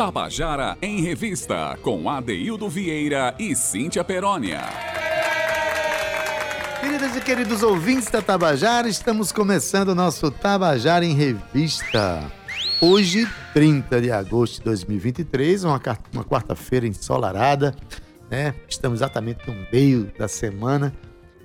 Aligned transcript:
Tabajara 0.00 0.78
em 0.80 1.02
Revista, 1.02 1.78
com 1.82 2.08
Adeildo 2.08 2.70
Vieira 2.70 3.34
e 3.38 3.54
Cíntia 3.54 4.02
Perónia. 4.02 4.62
Queridas 6.80 7.14
e 7.14 7.20
queridos 7.20 7.62
ouvintes 7.62 8.08
da 8.08 8.22
Tabajara, 8.22 8.88
estamos 8.88 9.30
começando 9.30 9.90
o 9.90 9.94
nosso 9.94 10.30
Tabajara 10.30 11.04
em 11.04 11.12
Revista. 11.12 12.32
Hoje, 12.80 13.28
30 13.52 14.00
de 14.00 14.10
agosto 14.10 14.60
de 14.60 14.62
2023, 14.62 15.64
uma, 15.64 15.78
uma 16.14 16.24
quarta-feira 16.24 16.86
ensolarada, 16.86 17.76
né? 18.30 18.54
Estamos 18.66 19.00
exatamente 19.00 19.46
no 19.46 19.54
meio 19.70 20.10
da 20.18 20.28
semana. 20.28 20.94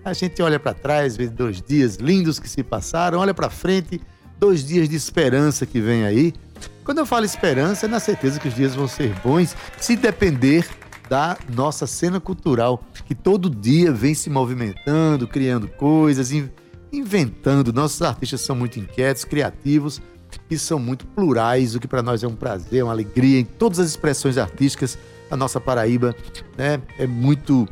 A 0.01 0.13
gente 0.13 0.41
olha 0.41 0.61
para 0.61 0.73
trás, 0.73 1.17
vê 1.17 1.27
dois 1.27 1.61
dias 1.61 1.97
lindos 1.97 2.39
que 2.39 2.47
se 2.47 2.63
passaram, 2.63 3.19
olha 3.19 3.33
para 3.33 3.49
frente, 3.49 3.99
dois 4.39 4.65
dias 4.65 4.87
de 4.87 4.95
esperança 4.95 5.65
que 5.65 5.81
vem 5.81 6.05
aí. 6.05 6.33
Quando 6.83 6.99
eu 6.99 7.05
falo 7.05 7.25
esperança, 7.25 7.85
é 7.85 7.89
na 7.89 7.99
certeza 7.99 8.39
que 8.39 8.47
os 8.47 8.53
dias 8.53 8.75
vão 8.75 8.87
ser 8.87 9.13
bons, 9.23 9.55
se 9.77 9.95
depender 9.95 10.67
da 11.09 11.37
nossa 11.53 11.87
cena 11.87 12.19
cultural, 12.19 12.83
que 13.05 13.15
todo 13.15 13.49
dia 13.49 13.91
vem 13.91 14.13
se 14.13 14.29
movimentando, 14.29 15.27
criando 15.27 15.67
coisas, 15.67 16.31
inventando. 16.91 17.73
Nossos 17.73 18.01
artistas 18.01 18.41
são 18.41 18.55
muito 18.55 18.79
inquietos, 18.79 19.23
criativos 19.23 20.01
e 20.49 20.57
são 20.57 20.79
muito 20.79 21.05
plurais, 21.07 21.75
o 21.75 21.79
que 21.79 21.87
para 21.87 22.01
nós 22.01 22.23
é 22.23 22.27
um 22.27 22.35
prazer, 22.35 22.83
uma 22.83 22.93
alegria 22.93 23.39
em 23.39 23.45
todas 23.45 23.79
as 23.79 23.89
expressões 23.89 24.37
artísticas. 24.37 24.97
A 25.29 25.35
nossa 25.35 25.59
Paraíba 25.59 26.15
né, 26.57 26.81
é 26.99 27.07
muito 27.07 27.67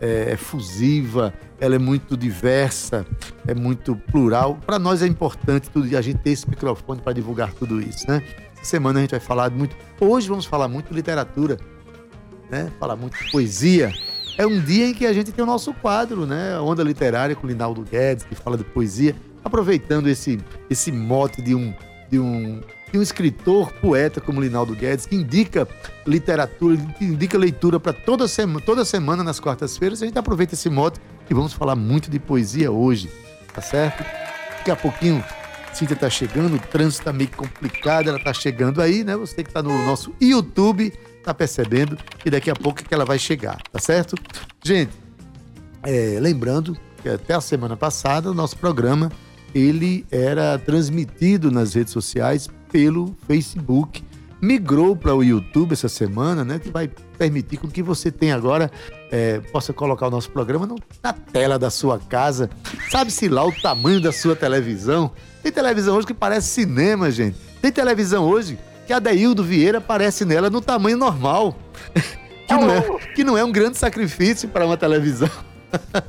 é, 0.00 0.32
efusiva, 0.32 1.32
ela 1.60 1.74
é 1.74 1.78
muito 1.78 2.16
diversa, 2.16 3.06
é 3.46 3.54
muito 3.54 3.96
plural. 3.96 4.58
Para 4.64 4.78
nós 4.78 5.02
é 5.02 5.06
importante 5.06 5.68
tudo, 5.70 5.84
a 5.96 6.00
gente 6.00 6.18
ter 6.18 6.30
esse 6.30 6.48
microfone 6.48 7.00
para 7.00 7.12
divulgar 7.12 7.52
tudo 7.52 7.80
isso, 7.80 8.08
né? 8.08 8.22
Essa 8.54 8.64
semana 8.64 8.98
a 9.00 9.02
gente 9.02 9.10
vai 9.10 9.20
falar 9.20 9.50
muito. 9.50 9.76
Hoje 10.00 10.28
vamos 10.28 10.44
falar 10.44 10.68
muito 10.68 10.92
literatura, 10.92 11.58
né? 12.50 12.70
Falar 12.78 12.96
muito 12.96 13.16
poesia. 13.30 13.92
É 14.36 14.46
um 14.46 14.60
dia 14.60 14.86
em 14.86 14.94
que 14.94 15.04
a 15.04 15.12
gente 15.12 15.32
tem 15.32 15.42
o 15.42 15.46
nosso 15.46 15.74
quadro, 15.74 16.24
né? 16.24 16.58
Onda 16.60 16.82
Literária 16.82 17.34
com 17.34 17.46
Linaldo 17.46 17.82
Guedes, 17.82 18.24
que 18.24 18.36
fala 18.36 18.56
de 18.56 18.64
poesia, 18.64 19.16
aproveitando 19.44 20.08
esse, 20.08 20.38
esse 20.70 20.92
mote 20.92 21.42
de 21.42 21.54
um, 21.54 21.74
de 22.08 22.20
um 22.20 22.60
de 22.92 22.98
um 22.98 23.02
escritor, 23.02 23.72
poeta 23.74 24.20
como 24.20 24.40
Linaldo 24.40 24.74
Guedes, 24.74 25.06
que 25.06 25.16
indica 25.16 25.68
literatura, 26.06 26.76
que 26.98 27.04
indica 27.04 27.36
leitura 27.36 27.78
para 27.78 27.92
toda 27.92 28.26
semana, 28.26 28.60
toda 28.60 28.84
semana 28.84 29.22
nas 29.22 29.38
quartas-feiras. 29.38 30.02
A 30.02 30.06
gente 30.06 30.18
aproveita 30.18 30.54
esse 30.54 30.70
mote 30.70 31.00
e 31.28 31.34
vamos 31.34 31.52
falar 31.52 31.76
muito 31.76 32.10
de 32.10 32.18
poesia 32.18 32.70
hoje, 32.70 33.10
tá 33.52 33.60
certo? 33.60 34.02
Daqui 34.58 34.70
a 34.70 34.76
pouquinho, 34.76 35.24
Cíntia 35.72 35.96
tá 35.96 36.10
chegando, 36.10 36.56
o 36.56 36.58
trânsito 36.58 37.04
tá 37.04 37.12
meio 37.12 37.30
complicado, 37.30 38.08
ela 38.08 38.18
tá 38.18 38.32
chegando 38.32 38.80
aí, 38.80 39.04
né? 39.04 39.16
Você 39.16 39.44
que 39.44 39.52
tá 39.52 39.62
no 39.62 39.84
nosso 39.84 40.12
YouTube 40.20 40.92
tá 41.22 41.34
percebendo 41.34 41.96
que 42.18 42.30
daqui 42.30 42.50
a 42.50 42.54
pouco 42.54 42.82
que 42.82 42.92
ela 42.94 43.04
vai 43.04 43.18
chegar, 43.18 43.58
tá 43.70 43.78
certo? 43.78 44.16
Gente, 44.64 44.92
é, 45.82 46.18
lembrando 46.20 46.76
que 47.02 47.08
até 47.08 47.34
a 47.34 47.40
semana 47.40 47.76
passada 47.76 48.30
o 48.30 48.34
nosso 48.34 48.56
programa 48.56 49.12
ele 49.54 50.06
era 50.10 50.58
transmitido 50.58 51.50
nas 51.50 51.74
redes 51.74 51.92
sociais 51.92 52.48
pelo 52.70 53.16
Facebook. 53.26 54.04
Migrou 54.40 54.94
para 54.94 55.14
o 55.14 55.22
YouTube 55.22 55.72
essa 55.72 55.88
semana, 55.88 56.44
né? 56.44 56.58
Que 56.58 56.70
vai 56.70 56.88
permitir 57.18 57.56
com 57.56 57.68
que 57.68 57.82
você 57.82 58.10
tenha 58.10 58.36
agora, 58.36 58.70
é, 59.10 59.40
possa 59.52 59.72
colocar 59.72 60.06
o 60.06 60.10
nosso 60.10 60.30
programa 60.30 60.64
no, 60.64 60.76
na 61.02 61.12
tela 61.12 61.58
da 61.58 61.70
sua 61.70 61.98
casa. 61.98 62.48
Sabe-se 62.88 63.28
lá 63.28 63.44
o 63.44 63.52
tamanho 63.52 64.00
da 64.00 64.12
sua 64.12 64.36
televisão. 64.36 65.10
Tem 65.42 65.50
televisão 65.50 65.96
hoje 65.96 66.06
que 66.06 66.14
parece 66.14 66.48
cinema, 66.48 67.10
gente. 67.10 67.36
Tem 67.60 67.72
televisão 67.72 68.24
hoje 68.24 68.58
que 68.86 68.92
a 68.92 69.00
Deildo 69.00 69.42
Vieira 69.42 69.78
aparece 69.78 70.24
nela 70.24 70.48
no 70.48 70.60
tamanho 70.60 70.96
normal. 70.96 71.56
que, 72.46 72.54
não 72.54 72.70
é, 72.70 72.98
que 73.14 73.24
não 73.24 73.38
é 73.38 73.44
um 73.44 73.52
grande 73.52 73.76
sacrifício 73.76 74.48
para 74.48 74.64
uma 74.64 74.76
televisão. 74.76 75.30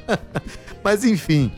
Mas 0.83 1.03
enfim, 1.03 1.51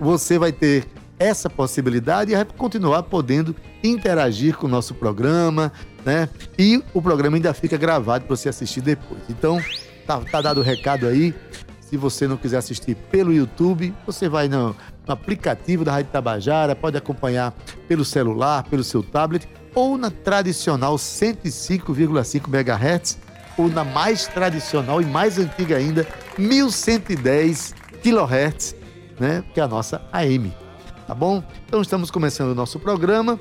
você 0.00 0.38
vai 0.38 0.52
ter 0.52 0.84
essa 1.18 1.48
possibilidade 1.48 2.34
e 2.34 2.44
continuar 2.56 3.04
podendo 3.04 3.54
interagir 3.82 4.56
com 4.56 4.66
o 4.66 4.70
nosso 4.70 4.94
programa, 4.94 5.72
né? 6.04 6.28
E 6.58 6.82
o 6.92 7.00
programa 7.00 7.36
ainda 7.36 7.54
fica 7.54 7.76
gravado 7.76 8.24
para 8.24 8.36
você 8.36 8.48
assistir 8.48 8.80
depois. 8.80 9.22
Então, 9.28 9.60
tá, 10.06 10.20
tá 10.20 10.40
dado 10.40 10.60
o 10.60 10.62
recado 10.62 11.06
aí. 11.06 11.34
Se 11.80 11.96
você 11.96 12.26
não 12.26 12.36
quiser 12.36 12.56
assistir 12.56 12.96
pelo 13.10 13.32
YouTube, 13.32 13.94
você 14.04 14.28
vai 14.28 14.48
no, 14.48 14.74
no 15.06 15.12
aplicativo 15.12 15.84
da 15.84 15.92
Rádio 15.92 16.10
Tabajara, 16.10 16.74
pode 16.74 16.96
acompanhar 16.96 17.54
pelo 17.86 18.04
celular, 18.04 18.64
pelo 18.64 18.82
seu 18.82 19.02
tablet, 19.02 19.48
ou 19.74 19.96
na 19.96 20.10
tradicional 20.10 20.96
105,5 20.96 22.48
MHz, 22.48 23.18
ou 23.56 23.68
na 23.68 23.84
mais 23.84 24.26
tradicional 24.26 25.00
e 25.00 25.04
mais 25.04 25.38
antiga 25.38 25.76
ainda, 25.76 26.06
1110 26.36 27.74
kHz, 28.02 28.74
né? 29.20 29.44
Que 29.52 29.60
é 29.60 29.62
a 29.62 29.68
nossa 29.68 30.02
AM 30.12 30.63
tá 31.06 31.14
bom? 31.14 31.42
Então 31.66 31.80
estamos 31.80 32.10
começando 32.10 32.50
o 32.50 32.54
nosso 32.54 32.78
programa. 32.78 33.38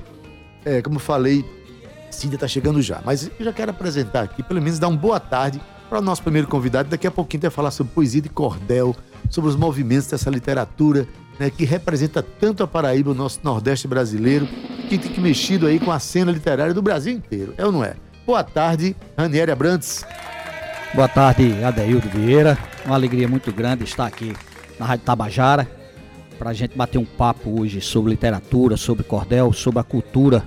É, 0.66 0.81
como 0.81 1.00
falei, 1.00 1.46
Cíntia 2.12 2.35
está 2.35 2.47
chegando 2.47 2.81
já, 2.81 3.01
mas 3.03 3.29
eu 3.40 3.46
já 3.46 3.53
quero 3.53 3.72
apresentar 3.72 4.24
aqui, 4.24 4.44
pelo 4.44 4.62
menos 4.62 4.79
dar 4.79 4.88
uma 4.88 4.97
boa 4.97 5.19
tarde 5.19 5.62
para 5.90 6.00
o 6.00 6.01
nosso 6.01 6.22
primeiro 6.22 6.47
convidado. 6.47 6.90
Daqui 6.90 7.07
a 7.07 7.12
pouquinho 7.12 7.41
vai 7.41 7.51
falar 7.51 7.72
sobre 7.72 7.94
poesia 7.94 8.22
de 8.22 8.29
cordel, 8.29 8.96
sobre 9.29 9.50
os 9.50 9.56
movimentos 9.56 10.07
dessa 10.07 10.29
literatura 10.29 11.07
né, 11.40 11.50
que 11.50 11.66
representa 11.66 12.22
tanto 12.22 12.63
a 12.63 12.68
Paraíba, 12.68 13.12
o 13.12 13.13
nosso 13.13 13.40
Nordeste 13.44 13.88
brasileiro, 13.88 14.47
que 14.88 14.97
tem 14.97 15.12
que 15.12 15.19
mexido 15.19 15.68
aí 15.68 15.80
com 15.80 15.91
a 15.91 16.00
cena 16.00 16.31
literária 16.31 16.74
do 16.74 16.81
Brasil 16.81 17.13
inteiro, 17.13 17.53
é 17.57 17.66
ou 17.66 17.72
não 17.72 17.84
é? 17.84 17.95
Boa 18.25 18.44
tarde, 18.44 18.95
Ranieri 19.18 19.51
Abrantes. 19.51 20.06
Boa 20.94 21.07
tarde, 21.07 21.63
Adeildo 21.63 22.07
Vieira. 22.07 22.57
Uma 22.85 22.95
alegria 22.95 23.28
muito 23.28 23.51
grande 23.51 23.84
estar 23.84 24.06
aqui 24.06 24.34
na 24.80 24.85
Rádio 24.85 25.06
Tabajara 25.06 25.83
para 26.44 26.52
a 26.52 26.54
gente 26.54 26.78
bater 26.78 26.98
um 26.98 27.06
papo 27.06 27.62
hoje 27.62 27.80
sobre 27.80 28.12
literatura, 28.12 28.76
sobre 28.76 29.02
cordel, 29.02 29.54
sobre 29.54 29.80
a 29.80 29.84
cultura 29.84 30.46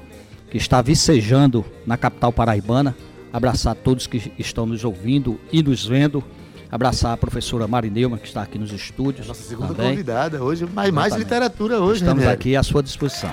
que 0.51 0.59
está 0.59 0.83
vicejando 0.83 1.65
na 1.87 1.97
capital 1.97 2.31
paraibana. 2.31 2.95
Abraçar 3.33 3.75
todos 3.75 4.07
que 4.07 4.31
estão 4.39 4.67
nos 4.67 4.85
ouvindo 4.85 5.41
e 5.51 5.63
nos 5.63 5.87
vendo. 5.87 6.23
Abraçar 6.71 7.15
a 7.15 7.17
professora 7.17 7.67
Marineuma, 7.67 8.19
que 8.19 8.27
está 8.27 8.43
aqui 8.43 8.59
nos 8.59 8.73
estúdios. 8.73 9.27
Nossa 9.27 9.43
segunda 9.43 9.73
também. 9.73 9.93
convidada 9.93 10.45
hoje, 10.45 10.67
mais, 10.67 10.93
mais 10.93 11.17
literatura 11.17 11.81
hoje, 11.81 12.01
Estamos 12.03 12.23
Ranieri. 12.23 12.35
aqui 12.35 12.57
à 12.57 12.63
sua 12.63 12.83
disposição. 12.83 13.33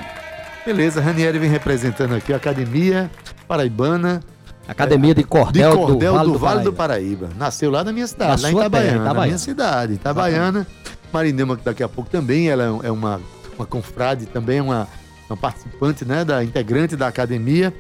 Beleza, 0.65 1.01
Ranieri 1.01 1.39
vem 1.39 1.49
representando 1.49 2.15
aqui 2.15 2.31
a 2.31 2.37
Academia 2.37 3.11
Paraibana. 3.45 4.21
Academia 4.65 5.13
de 5.13 5.25
Cordel, 5.25 5.71
de 5.71 5.75
Cordel 5.75 6.13
do, 6.13 6.17
Vale 6.17 6.31
do, 6.31 6.39
Vale 6.39 6.63
do 6.63 6.71
Paraíba. 6.71 7.29
Nasceu 7.37 7.69
lá 7.69 7.83
na 7.83 7.91
minha 7.91 8.07
cidade, 8.07 8.41
na 8.41 8.47
lá 8.47 8.53
em 8.53 8.55
Itabaiana, 8.55 8.69
terra, 8.71 8.95
Itabaiana. 8.95 9.19
na 9.19 9.25
minha 9.25 9.37
cidade, 9.37 9.93
Itabaiana. 9.95 10.67
Marinema, 11.13 11.55
que 11.55 11.63
daqui 11.63 11.83
a 11.83 11.87
pouco 11.87 12.09
também 12.09 12.49
ela 12.49 12.63
é 12.83 12.91
uma, 12.91 13.21
uma 13.55 13.65
confrade, 13.65 14.25
também 14.25 14.57
é 14.57 14.61
uma, 14.61 14.87
uma 15.29 15.37
participante, 15.37 16.03
né, 16.03 16.25
da 16.25 16.43
integrante 16.43 16.95
da 16.95 17.07
academia. 17.07 17.73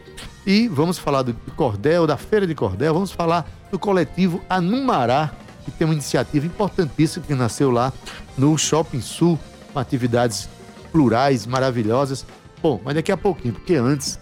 E 0.45 0.67
vamos 0.67 0.97
falar 0.97 1.23
do 1.23 1.33
Cordel, 1.55 2.05
da 2.05 2.17
Feira 2.17 2.45
de 2.45 2.53
Cordel, 2.53 2.93
vamos 2.93 3.11
falar 3.11 3.49
do 3.71 3.79
coletivo 3.79 4.41
Anumará, 4.49 5.31
que 5.65 5.71
tem 5.71 5.85
uma 5.85 5.93
iniciativa 5.93 6.45
importantíssima 6.45 7.25
que 7.25 7.33
nasceu 7.33 7.71
lá 7.71 7.91
no 8.37 8.57
Shopping 8.57 9.01
Sul, 9.01 9.39
com 9.71 9.79
atividades 9.79 10.49
plurais, 10.91 11.47
maravilhosas. 11.47 12.25
Bom, 12.61 12.79
mas 12.83 12.95
daqui 12.95 13.11
a 13.11 13.17
pouquinho, 13.17 13.53
porque 13.53 13.75
antes, 13.75 14.19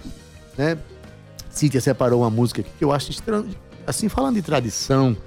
né, 0.58 0.78
Cíntia 1.50 1.82
separou 1.82 2.22
uma 2.22 2.30
música 2.30 2.64
que 2.64 2.84
eu 2.84 2.92
acho 2.92 3.12
estranho, 3.12 3.50
assim, 3.86 4.08
falando 4.08 4.36
de 4.36 4.42
tradição, 4.42 5.18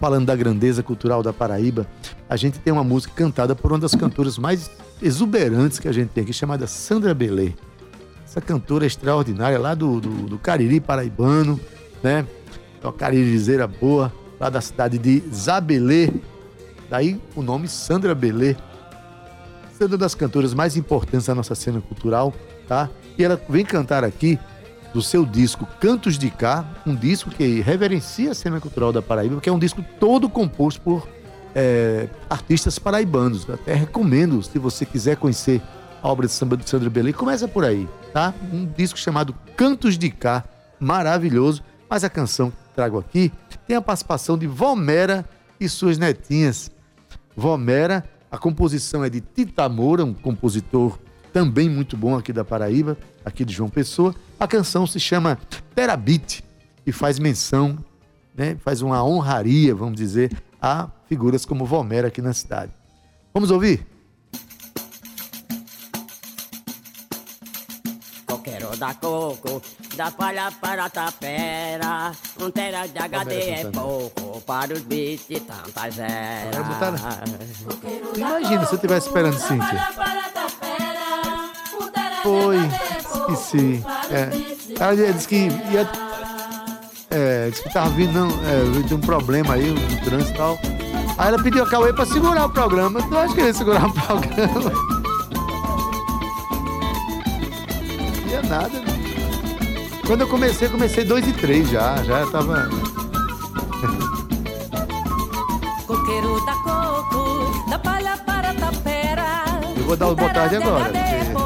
falando 0.00 0.26
da 0.26 0.36
grandeza 0.36 0.82
cultural 0.82 1.22
da 1.22 1.32
Paraíba, 1.32 1.86
a 2.28 2.36
gente 2.36 2.58
tem 2.58 2.72
uma 2.72 2.84
música 2.84 3.14
cantada 3.14 3.54
por 3.54 3.72
uma 3.72 3.78
das 3.78 3.94
cantoras 3.94 4.38
mais 4.38 4.70
exuberantes 5.00 5.78
que 5.78 5.88
a 5.88 5.92
gente 5.92 6.10
tem 6.10 6.24
aqui, 6.24 6.32
chamada 6.32 6.66
Sandra 6.66 7.14
Belê. 7.14 7.52
Essa 8.24 8.40
cantora 8.40 8.86
extraordinária 8.86 9.58
lá 9.58 9.74
do, 9.74 10.00
do, 10.00 10.10
do 10.26 10.38
Cariri 10.38 10.80
paraibano, 10.80 11.58
né? 12.02 12.26
Uma 12.82 12.92
caririzeira 12.92 13.66
boa, 13.66 14.12
lá 14.38 14.50
da 14.50 14.60
cidade 14.60 14.98
de 14.98 15.22
Zabelê. 15.32 16.10
Daí 16.90 17.20
o 17.34 17.42
nome 17.42 17.68
Sandra 17.68 18.14
Belê. 18.14 18.56
Sendo 19.72 19.92
uma 19.92 19.98
das 19.98 20.14
cantoras 20.14 20.52
mais 20.52 20.76
importantes 20.76 21.26
da 21.26 21.34
nossa 21.34 21.54
cena 21.54 21.80
cultural, 21.80 22.32
tá? 22.68 22.90
E 23.16 23.24
ela 23.24 23.40
vem 23.48 23.64
cantar 23.64 24.04
aqui 24.04 24.38
do 24.94 25.02
seu 25.02 25.26
disco 25.26 25.66
Cantos 25.80 26.16
de 26.16 26.30
Cá, 26.30 26.64
um 26.86 26.94
disco 26.94 27.28
que 27.28 27.60
reverencia 27.60 28.30
a 28.30 28.34
cena 28.34 28.60
cultural 28.60 28.92
da 28.92 29.02
Paraíba, 29.02 29.40
que 29.40 29.48
é 29.48 29.52
um 29.52 29.58
disco 29.58 29.84
todo 29.98 30.28
composto 30.28 30.80
por 30.80 31.08
é, 31.52 32.08
artistas 32.30 32.78
paraibanos. 32.78 33.50
Até 33.50 33.74
recomendo, 33.74 34.40
se 34.40 34.56
você 34.56 34.86
quiser 34.86 35.16
conhecer 35.16 35.60
a 36.00 36.08
obra 36.08 36.28
de 36.28 36.32
samba 36.32 36.56
de 36.56 36.70
Sandro 36.70 36.88
Belém, 36.90 37.12
começa 37.12 37.48
por 37.48 37.64
aí, 37.64 37.88
tá? 38.12 38.32
Um 38.52 38.64
disco 38.64 38.96
chamado 38.96 39.34
Cantos 39.56 39.98
de 39.98 40.10
Cá, 40.10 40.44
maravilhoso, 40.78 41.64
mas 41.90 42.04
a 42.04 42.08
canção 42.08 42.52
que 42.52 42.56
trago 42.72 42.96
aqui 42.96 43.32
tem 43.66 43.76
a 43.76 43.82
participação 43.82 44.38
de 44.38 44.46
Vomera 44.46 45.24
e 45.58 45.68
suas 45.68 45.98
netinhas. 45.98 46.70
Vomera, 47.36 48.04
a 48.30 48.38
composição 48.38 49.02
é 49.02 49.10
de 49.10 49.20
Tita 49.20 49.68
Moura, 49.68 50.04
um 50.04 50.14
compositor 50.14 51.00
também 51.34 51.68
muito 51.68 51.96
bom 51.96 52.16
aqui 52.16 52.32
da 52.32 52.44
Paraíba, 52.44 52.96
aqui 53.24 53.44
de 53.44 53.52
João 53.52 53.68
Pessoa. 53.68 54.14
A 54.38 54.46
canção 54.46 54.86
se 54.86 55.00
chama 55.00 55.36
Terabit. 55.74 56.44
e 56.86 56.92
faz 56.92 57.18
menção, 57.18 57.76
né, 58.36 58.56
faz 58.62 58.82
uma 58.82 59.02
honraria, 59.02 59.74
vamos 59.74 59.96
dizer, 59.96 60.30
a 60.62 60.88
figuras 61.08 61.44
como 61.44 61.64
Vomera 61.64 62.06
aqui 62.06 62.22
na 62.22 62.32
cidade. 62.32 62.70
Vamos 63.32 63.50
ouvir? 63.50 63.84
Coqueiro 68.26 68.76
da 68.76 68.94
coco, 68.94 69.62
da 69.96 70.10
palha 70.12 70.52
para 70.52 70.84
a 70.84 70.90
tapera, 70.90 72.12
um 72.38 72.50
tera 72.50 72.86
de 72.86 72.98
HD 72.98 73.34
é 73.34 73.70
pouco 73.70 74.40
para 74.42 74.74
os 74.74 74.82
beats 74.82 75.26
de 75.26 75.40
tantas 75.40 75.98
eras. 75.98 76.54
Imagina 78.16 78.66
se 78.66 78.72
eu 78.72 78.76
estivesse 78.76 79.08
esperando 79.08 79.38
Cíntia. 79.38 79.88
Foi, 82.24 82.56
esqueci. 83.28 83.84
É. 84.10 84.30
Ela 84.80 85.12
disse 85.12 85.28
que 85.28 85.36
ia. 85.70 85.86
É, 87.10 87.50
disse 87.50 87.62
que 87.62 87.72
tava 87.72 87.90
vindo, 87.90 88.12
não, 88.12 88.28
é, 88.28 88.82
tinha 88.86 88.96
um 88.96 89.00
problema 89.00 89.54
aí, 89.54 89.70
no 89.70 90.04
trânsito 90.04 90.32
e 90.32 90.34
tal. 90.34 90.58
Aí 91.18 91.28
ela 91.28 91.42
pediu 91.42 91.62
a 91.62 91.68
Cauê 91.68 91.92
pra 91.92 92.06
segurar 92.06 92.46
o 92.46 92.48
programa. 92.48 93.02
Tu 93.02 93.18
acha 93.18 93.34
que 93.34 93.40
ele 93.40 93.48
ia 93.48 93.54
segurar 93.54 93.86
o 93.86 93.92
programa? 93.92 94.72
Não 98.22 98.30
ia 98.30 98.42
nada. 98.42 98.80
Né? 98.80 98.86
Quando 100.06 100.22
eu 100.22 100.28
comecei, 100.28 100.68
comecei 100.70 101.04
2 101.04 101.28
e 101.28 101.32
3 101.34 101.68
já. 101.68 102.02
Já 102.04 102.26
tava. 102.26 102.70
Coqueiro 105.86 106.44
da 106.46 106.54
coco, 106.54 107.68
da 107.68 107.78
palha 107.78 108.16
para 108.24 108.54
tapera. 108.54 109.44
Eu 109.76 109.84
vou 109.84 109.96
dar 109.96 110.08
o 110.08 110.16
boa 110.16 110.30
tarde 110.30 110.56
agora. 110.56 110.84
Porque 110.84 110.98
de. 110.98 111.43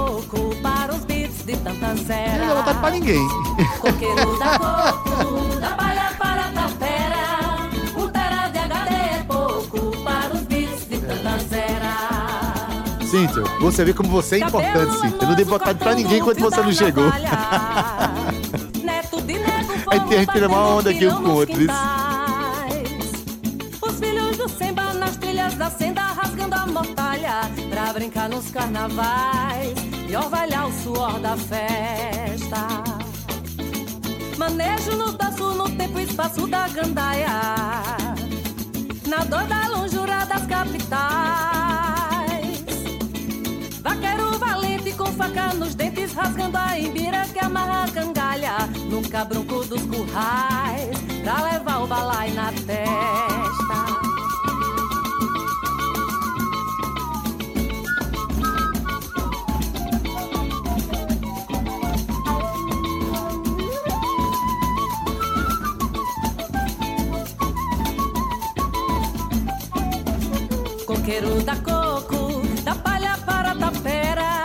Não 1.95 2.49
dá 2.49 2.55
vontade 2.61 2.79
pra 2.79 2.91
ninguém. 2.91 3.29
Coqueiro 3.81 4.39
da 4.39 4.59
coco, 4.59 5.61
da 5.61 5.71
palha 5.71 6.13
para 6.19 6.45
a 6.47 6.53
tapera. 6.53 7.69
Tera 8.13 8.49
de 8.49 8.59
HD 8.59 8.95
é 8.95 9.25
pouco 9.27 9.97
para 10.03 10.35
os 10.35 10.41
beats 10.43 10.89
de 10.89 10.99
tantas 10.99 11.53
eras. 11.53 13.09
Cíntia, 13.11 13.43
você 13.61 13.85
vê 13.85 13.95
como 13.95 14.11
você 14.11 14.37
é 14.37 14.39
importante, 14.41 14.93
Cíntia. 15.01 15.19
Eu 15.23 15.29
não 15.29 15.35
dei 15.35 15.45
vontade 15.45 15.79
pra 15.79 15.95
ninguém 15.95 16.19
enquanto 16.19 16.41
você 16.41 16.61
não 16.63 16.73
chegou. 16.73 17.11
Neto 18.85 19.21
de 19.23 19.33
nego, 19.35 19.73
Aí 19.91 20.01
tem 20.01 20.19
a 20.19 20.21
gente 20.21 20.45
uma 20.45 20.69
onda 20.69 20.91
aqui 20.91 21.07
um 21.07 21.23
com 21.23 21.29
o 21.31 21.35
outro. 21.37 21.57
Os 23.81 23.99
filhos 23.99 24.37
do 24.37 24.49
Semba 24.49 24.93
nas 24.93 25.17
trilhas 25.17 25.55
da 25.55 25.71
senda 25.71 26.03
rasgando 26.03 26.55
a 26.55 26.67
mortalha 26.67 27.41
pra 27.71 27.93
brincar 27.95 28.29
nos 28.29 28.51
carnavais 28.51 29.88
e 30.09 30.17
orvalhar 30.17 30.67
o 30.67 30.73
suor 30.73 31.21
da 31.21 31.37
festa. 31.37 32.83
Manejo 34.37 34.97
no 34.97 35.13
taço, 35.13 35.55
no 35.55 35.69
tempo 35.71 35.99
e 35.99 36.05
espaço 36.05 36.47
da 36.47 36.67
gandaia, 36.69 37.29
na 39.07 39.25
dor 39.25 39.45
da 39.45 39.69
lonjura 39.69 40.25
das 40.25 40.47
capitais. 40.47 40.99
Vaqueiro 43.83 44.39
valente 44.39 44.93
com 44.93 45.07
faca 45.13 45.53
nos 45.55 45.75
dentes, 45.75 46.15
rasgando 46.15 46.57
a 46.57 46.79
imbira 46.79 47.27
que 47.29 47.39
amarra 47.41 47.85
a 47.85 47.91
cangalha 47.91 48.57
no 48.89 49.07
cabrunco 49.09 49.65
dos 49.65 49.83
currais, 49.83 50.97
pra 51.23 51.43
levar 51.43 51.83
o 51.83 51.87
balai 51.87 52.31
na 52.31 52.53
testa. 52.53 54.28
Coqueiro 71.09 71.43
da 71.43 71.57
coco, 71.57 72.43
da 72.63 72.75
palha 72.75 73.17
para 73.25 73.53
a 73.53 73.55
tapera. 73.55 74.45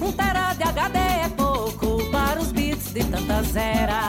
Um 0.00 0.10
tera 0.10 0.54
de 0.54 0.62
HD 0.62 0.98
é 0.98 1.28
pouco 1.36 2.02
para 2.10 2.40
os 2.40 2.50
beats 2.50 2.92
de 2.94 3.04
tantas 3.04 3.54
eras. 3.54 4.07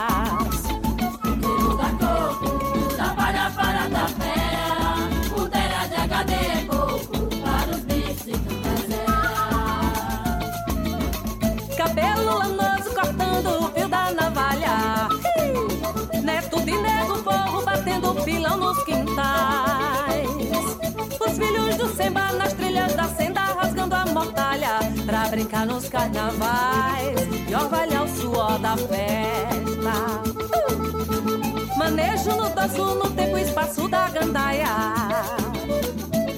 Nos 25.66 25.88
carnavais 25.88 27.20
e 27.48 27.54
orvalhar 27.54 28.04
o 28.04 28.08
suor 28.08 28.58
da 28.58 28.76
festa. 28.76 30.20
Uh! 30.26 31.76
Manejo 31.76 32.30
no 32.36 32.48
doço, 32.50 32.94
no 32.94 33.10
tempo 33.10 33.38
e 33.38 33.42
espaço 33.42 33.88
da 33.88 34.08
gandaia, 34.10 34.66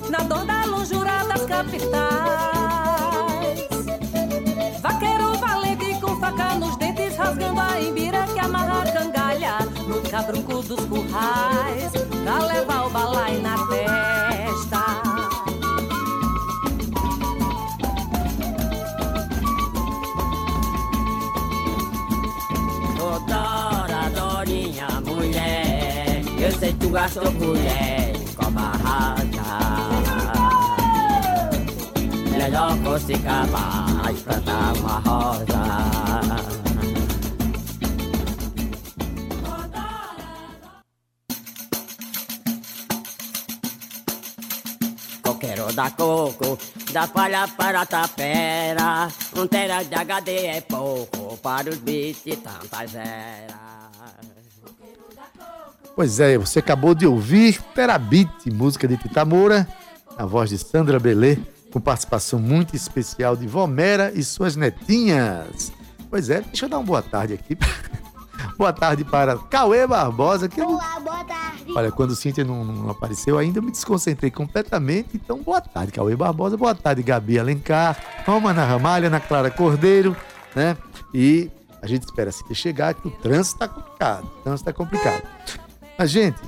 na 0.08 0.18
dor 0.18 0.44
da 0.46 0.64
lonjura 0.66 1.24
das 1.24 1.44
capitais. 1.46 1.92
Vaqueiro 4.80 5.36
valente 5.38 6.00
com 6.00 6.16
faca 6.20 6.54
nos 6.54 6.76
dentes, 6.76 7.16
rasgando 7.16 7.60
a 7.60 7.80
imbira 7.80 8.24
que 8.32 8.38
amarra 8.38 8.82
a 8.82 8.92
cangalha 8.92 9.58
no 9.88 10.00
cabrunco 10.08 10.62
dos 10.62 10.84
currais, 10.86 11.92
pra 12.22 12.38
levar 12.46 12.86
o 12.86 12.90
balai 12.90 13.38
na 13.38 13.56
terra. 13.66 15.01
Sei 26.92 27.22
tu 27.22 27.30
gastou 27.30 27.32
mulher 27.32 28.12
com 28.36 28.50
barraca 28.52 29.22
Melhor 32.30 32.76
fosse 32.78 33.18
capaz 33.18 34.20
plantar 34.22 34.76
uma 34.76 34.98
rosa. 34.98 35.62
Coqueiro 45.22 45.72
da 45.72 45.90
coco, 45.90 46.58
da 46.92 47.06
palha 47.06 47.48
para 47.56 47.82
a 47.82 47.86
tapera. 47.86 49.08
Um 49.36 49.46
tera 49.46 49.82
de 49.82 49.94
HD 49.94 50.46
é 50.46 50.60
pouco 50.60 51.38
para 51.38 51.70
os 51.70 51.76
bichos 51.76 52.24
de 52.24 52.36
tantas 52.36 52.94
eras 52.94 53.61
Pois 55.94 56.20
é, 56.20 56.38
você 56.38 56.58
acabou 56.58 56.94
de 56.94 57.06
ouvir 57.06 57.60
Terabit, 57.74 58.50
música 58.50 58.88
de 58.88 58.96
Pitamora, 58.96 59.68
a 60.16 60.24
voz 60.24 60.48
de 60.48 60.56
Sandra 60.56 60.98
Belê, 60.98 61.36
com 61.70 61.80
participação 61.80 62.38
muito 62.38 62.74
especial 62.74 63.36
de 63.36 63.46
Vomera 63.46 64.10
e 64.14 64.24
suas 64.24 64.56
netinhas. 64.56 65.70
Pois 66.08 66.30
é, 66.30 66.40
deixa 66.40 66.64
eu 66.64 66.68
dar 66.70 66.78
uma 66.78 66.84
boa 66.84 67.02
tarde 67.02 67.34
aqui. 67.34 67.58
boa 68.56 68.72
tarde 68.72 69.04
para 69.04 69.36
Cauê 69.36 69.86
Barbosa. 69.86 70.48
Que 70.48 70.62
Olá, 70.62 70.98
boa 70.98 71.24
tarde. 71.24 71.64
Olha, 71.76 71.92
quando 71.92 72.16
Cíntia 72.16 72.42
não, 72.42 72.64
não, 72.64 72.90
apareceu 72.90 73.38
ainda, 73.38 73.58
eu 73.58 73.62
me 73.62 73.70
desconcentrei 73.70 74.30
completamente. 74.30 75.10
Então, 75.14 75.42
boa 75.42 75.60
tarde, 75.60 75.92
Cauê 75.92 76.16
Barbosa. 76.16 76.56
Boa 76.56 76.74
tarde, 76.74 77.02
Gabi 77.02 77.38
Alencar. 77.38 77.98
Romana 78.24 78.64
Ramalha, 78.64 79.08
Ana 79.08 79.20
Clara 79.20 79.50
Cordeiro, 79.50 80.16
né? 80.56 80.74
E 81.12 81.50
a 81.82 81.86
gente 81.86 82.04
espera 82.04 82.32
se 82.32 82.42
chegar, 82.54 82.94
que 82.94 83.08
o 83.08 83.10
trânsito 83.10 83.56
está 83.56 83.68
complicado. 83.68 84.24
O 84.24 84.42
trânsito 84.42 84.70
está 84.70 84.72
complicado. 84.72 85.22
A 86.02 86.06
gente, 86.06 86.40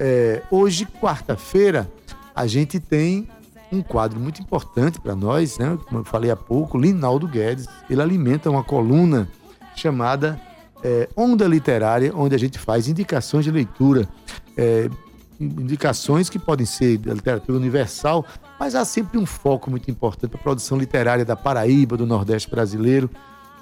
é, 0.00 0.42
hoje, 0.50 0.84
quarta-feira, 0.84 1.88
a 2.34 2.44
gente 2.44 2.80
tem 2.80 3.28
um 3.70 3.80
quadro 3.80 4.18
muito 4.18 4.42
importante 4.42 5.00
para 5.00 5.14
nós, 5.14 5.58
né? 5.58 5.78
Como 5.84 6.00
eu 6.00 6.04
falei 6.04 6.28
há 6.28 6.34
pouco, 6.34 6.76
Linaldo 6.76 7.28
Guedes, 7.28 7.68
ele 7.88 8.02
alimenta 8.02 8.50
uma 8.50 8.64
coluna 8.64 9.28
chamada 9.76 10.40
é, 10.82 11.08
Onda 11.16 11.46
Literária, 11.46 12.10
onde 12.16 12.34
a 12.34 12.38
gente 12.38 12.58
faz 12.58 12.88
indicações 12.88 13.44
de 13.44 13.52
leitura, 13.52 14.08
é, 14.56 14.90
indicações 15.38 16.28
que 16.28 16.40
podem 16.40 16.66
ser 16.66 16.98
da 16.98 17.14
literatura 17.14 17.56
universal, 17.56 18.26
mas 18.58 18.74
há 18.74 18.84
sempre 18.84 19.18
um 19.18 19.24
foco 19.24 19.70
muito 19.70 19.88
importante 19.88 20.30
para 20.30 20.40
a 20.40 20.42
produção 20.42 20.76
literária 20.76 21.24
da 21.24 21.36
Paraíba, 21.36 21.96
do 21.96 22.06
Nordeste 22.08 22.50
brasileiro, 22.50 23.08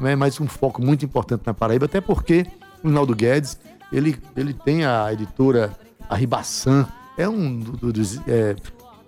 né? 0.01 0.17
mas 0.17 0.41
um 0.41 0.47
foco 0.49 0.81
muito 0.81 1.05
importante 1.05 1.43
na 1.45 1.53
Paraíba, 1.53 1.85
até 1.85 2.01
porque 2.01 2.47
o 2.83 2.89
Linaldo 2.89 3.15
Guedes 3.15 3.59
ele, 3.93 4.17
ele 4.37 4.55
tem 4.55 4.85
a 4.85 5.13
editora 5.13 5.77
a 6.09 6.17
Ribaçan, 6.17 6.87
é 7.17 7.29
um 7.29 7.59
dos 7.59 8.19
é, 8.29 8.57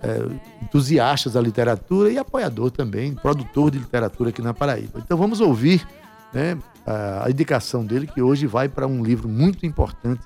é, 0.02 0.62
entusiastas 0.62 1.32
da 1.32 1.40
literatura 1.40 2.10
e 2.10 2.18
apoiador 2.18 2.70
também, 2.70 3.14
produtor 3.14 3.70
de 3.70 3.78
literatura 3.78 4.30
aqui 4.30 4.40
na 4.40 4.54
Paraíba. 4.54 5.00
Então 5.04 5.16
vamos 5.16 5.40
ouvir 5.40 5.86
né, 6.32 6.58
a 6.86 7.28
indicação 7.28 7.84
dele, 7.84 8.06
que 8.06 8.22
hoje 8.22 8.46
vai 8.46 8.68
para 8.68 8.86
um 8.86 9.02
livro 9.02 9.28
muito 9.28 9.66
importante 9.66 10.22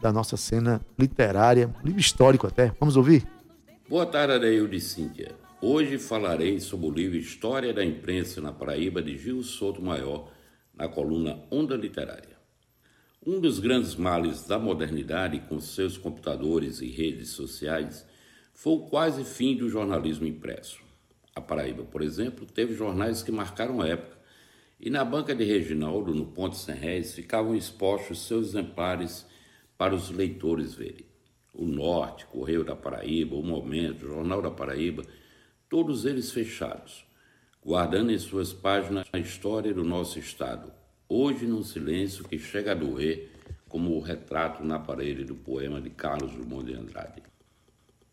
da 0.00 0.12
nossa 0.12 0.36
cena 0.36 0.80
literária, 0.98 1.68
um 1.82 1.86
livro 1.86 2.00
histórico 2.00 2.46
até. 2.46 2.72
Vamos 2.78 2.96
ouvir? 2.96 3.26
Boa 3.88 4.06
tarde, 4.06 4.34
Adeildo 4.34 4.74
e 4.74 4.80
Cíntia. 4.80 5.34
Hoje 5.60 5.98
falarei 5.98 6.60
sobre 6.60 6.86
o 6.86 6.90
livro 6.90 7.16
História 7.16 7.74
da 7.74 7.84
Imprensa 7.84 8.40
na 8.40 8.52
Paraíba, 8.52 9.02
de 9.02 9.18
Gil 9.18 9.42
Souto 9.42 9.82
Maior, 9.82 10.30
na 10.72 10.88
coluna 10.88 11.40
Onda 11.50 11.74
Literária. 11.74 12.37
Um 13.30 13.40
dos 13.40 13.58
grandes 13.58 13.94
males 13.94 14.44
da 14.44 14.58
modernidade, 14.58 15.38
com 15.40 15.60
seus 15.60 15.98
computadores 15.98 16.80
e 16.80 16.86
redes 16.86 17.28
sociais, 17.28 18.06
foi 18.54 18.72
o 18.72 18.86
quase 18.86 19.22
fim 19.22 19.54
do 19.54 19.68
jornalismo 19.68 20.26
impresso. 20.26 20.80
A 21.34 21.40
Paraíba, 21.42 21.84
por 21.84 22.00
exemplo, 22.00 22.46
teve 22.46 22.72
jornais 22.72 23.22
que 23.22 23.30
marcaram 23.30 23.84
época, 23.84 24.16
e 24.80 24.88
na 24.88 25.04
banca 25.04 25.34
de 25.34 25.44
Reginaldo, 25.44 26.14
no 26.14 26.24
Ponte 26.24 26.56
Sem 26.56 26.74
Réis, 26.74 27.14
ficavam 27.14 27.54
expostos 27.54 28.26
seus 28.26 28.48
exemplares 28.48 29.26
para 29.76 29.94
os 29.94 30.08
leitores 30.08 30.72
verem. 30.72 31.04
O 31.52 31.66
Norte, 31.66 32.24
Correio 32.24 32.64
da 32.64 32.74
Paraíba, 32.74 33.36
O 33.36 33.42
Momento, 33.42 34.08
Jornal 34.08 34.40
da 34.40 34.50
Paraíba, 34.50 35.02
todos 35.68 36.06
eles 36.06 36.32
fechados, 36.32 37.04
guardando 37.62 38.10
em 38.10 38.18
suas 38.18 38.54
páginas 38.54 39.06
a 39.12 39.18
história 39.18 39.74
do 39.74 39.84
nosso 39.84 40.18
Estado, 40.18 40.77
hoje 41.08 41.46
num 41.46 41.62
silêncio 41.62 42.24
que 42.24 42.38
chega 42.38 42.72
a 42.72 42.74
doer, 42.74 43.30
como 43.68 43.96
o 43.96 44.00
retrato 44.00 44.62
na 44.62 44.78
parede 44.78 45.24
do 45.24 45.34
poema 45.34 45.80
de 45.80 45.90
Carlos 45.90 46.32
Drummond 46.32 46.66
de 46.66 46.78
Andrade. 46.78 47.22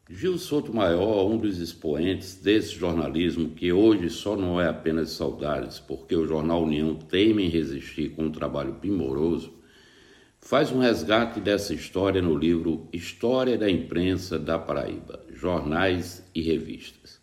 Gil 0.08 0.38
Souto 0.38 0.72
Maior, 0.74 1.30
um 1.30 1.38
dos 1.38 1.58
expoentes 1.58 2.36
desse 2.36 2.76
jornalismo 2.76 3.50
que 3.50 3.74
hoje 3.74 4.10
só 4.10 4.38
não 4.38 4.62
é 4.62 4.68
apenas 4.68 5.10
saudades, 5.10 5.80
porque 5.80 6.16
o 6.16 6.28
jornal 6.28 6.64
União 6.64 6.94
teme 6.96 7.44
em 7.44 7.50
resistir 7.50 8.10
com 8.10 8.26
um 8.26 8.32
trabalho 8.32 8.76
primoroso, 8.76 9.52
faz 10.40 10.72
um 10.72 10.78
resgate 10.78 11.40
dessa 11.40 11.74
história 11.74 12.22
no 12.22 12.38
livro 12.38 12.88
História 12.94 13.58
da 13.58 13.68
Imprensa 13.68 14.38
da 14.38 14.60
Paraíba, 14.60 15.26
Jornais 15.34 16.24
e 16.36 16.42
Revistas. 16.42 17.20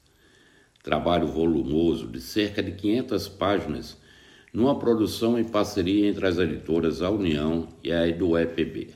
Trabalho 0.82 1.28
volumoso 1.28 2.08
de 2.08 2.20
cerca 2.20 2.60
de 2.60 2.72
500 2.72 3.28
páginas, 3.28 4.01
numa 4.52 4.78
produção 4.78 5.38
em 5.38 5.44
parceria 5.44 6.08
entre 6.08 6.26
as 6.26 6.38
editoras 6.38 7.00
A 7.00 7.08
União 7.08 7.68
e 7.82 7.90
a 7.90 8.06
EduEPB. 8.06 8.90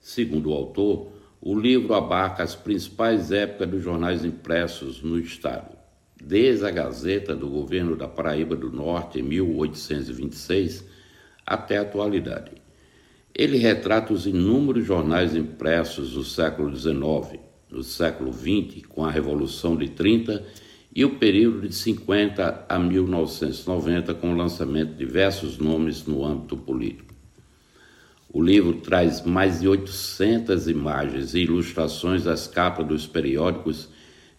Segundo 0.00 0.50
o 0.50 0.54
autor, 0.54 1.12
o 1.40 1.58
livro 1.58 1.92
abarca 1.92 2.42
as 2.42 2.54
principais 2.54 3.30
épocas 3.30 3.68
dos 3.68 3.82
jornais 3.82 4.24
impressos 4.24 5.02
no 5.02 5.18
Estado, 5.18 5.76
desde 6.22 6.64
a 6.64 6.70
Gazeta 6.70 7.36
do 7.36 7.48
governo 7.48 7.94
da 7.94 8.08
Paraíba 8.08 8.56
do 8.56 8.70
Norte 8.70 9.18
em 9.18 9.22
1826 9.22 10.84
até 11.46 11.76
a 11.76 11.82
atualidade. 11.82 12.52
Ele 13.34 13.58
retrata 13.58 14.14
os 14.14 14.26
inúmeros 14.26 14.86
jornais 14.86 15.34
impressos 15.34 16.12
do 16.12 16.24
século 16.24 16.74
XIX, 16.74 17.40
no 17.68 17.82
século 17.82 18.32
XX, 18.32 18.86
com 18.88 19.04
a 19.04 19.10
Revolução 19.10 19.76
de 19.76 19.88
30 19.90 20.42
e 20.94 21.04
o 21.04 21.16
período 21.18 21.68
de 21.68 21.74
50 21.74 22.66
a 22.68 22.78
1990, 22.78 24.14
com 24.14 24.32
o 24.32 24.36
lançamento 24.36 24.92
de 24.92 24.98
diversos 24.98 25.58
nomes 25.58 26.06
no 26.06 26.24
âmbito 26.24 26.56
político. 26.56 27.12
O 28.32 28.40
livro 28.40 28.74
traz 28.74 29.24
mais 29.24 29.60
de 29.60 29.68
800 29.68 30.68
imagens 30.68 31.34
e 31.34 31.40
ilustrações 31.40 32.24
das 32.24 32.46
capas 32.46 32.86
dos 32.86 33.06
periódicos, 33.06 33.88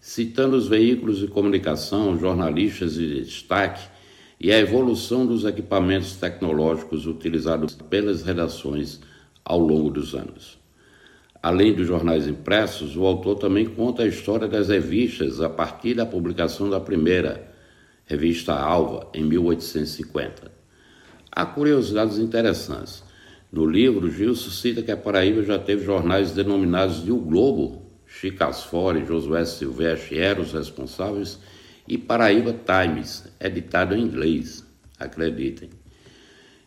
citando 0.00 0.56
os 0.56 0.66
veículos 0.66 1.18
de 1.18 1.28
comunicação, 1.28 2.18
jornalistas 2.18 2.94
de 2.94 3.22
destaque 3.22 3.86
e 4.40 4.52
a 4.52 4.58
evolução 4.58 5.26
dos 5.26 5.44
equipamentos 5.44 6.16
tecnológicos 6.16 7.06
utilizados 7.06 7.74
pelas 7.74 8.22
redações 8.22 9.00
ao 9.44 9.58
longo 9.58 9.90
dos 9.90 10.14
anos. 10.14 10.55
Além 11.46 11.72
dos 11.72 11.86
jornais 11.86 12.26
impressos, 12.26 12.96
o 12.96 13.06
autor 13.06 13.36
também 13.36 13.66
conta 13.66 14.02
a 14.02 14.06
história 14.08 14.48
das 14.48 14.66
revistas 14.66 15.40
a 15.40 15.48
partir 15.48 15.94
da 15.94 16.04
publicação 16.04 16.68
da 16.68 16.80
primeira, 16.80 17.54
Revista 18.04 18.52
Alva, 18.52 19.08
em 19.14 19.22
1850. 19.22 20.50
Há 21.30 21.46
curiosidades 21.46 22.18
interessantes. 22.18 23.04
No 23.52 23.64
livro, 23.64 24.10
Gilson 24.10 24.50
cita 24.50 24.82
que 24.82 24.90
a 24.90 24.96
Paraíba 24.96 25.40
já 25.44 25.56
teve 25.56 25.84
jornais 25.84 26.32
denominados 26.32 27.04
de 27.04 27.12
O 27.12 27.18
Globo, 27.18 27.92
Chico 28.04 28.42
Asfora 28.42 28.98
e 28.98 29.06
Josué 29.06 29.44
Silvestre 29.44 30.18
eram 30.18 30.42
os 30.42 30.52
responsáveis, 30.52 31.38
e 31.86 31.96
Paraíba 31.96 32.52
Times, 32.52 33.32
editado 33.38 33.94
em 33.94 34.02
inglês, 34.02 34.66
acreditem. 34.98 35.70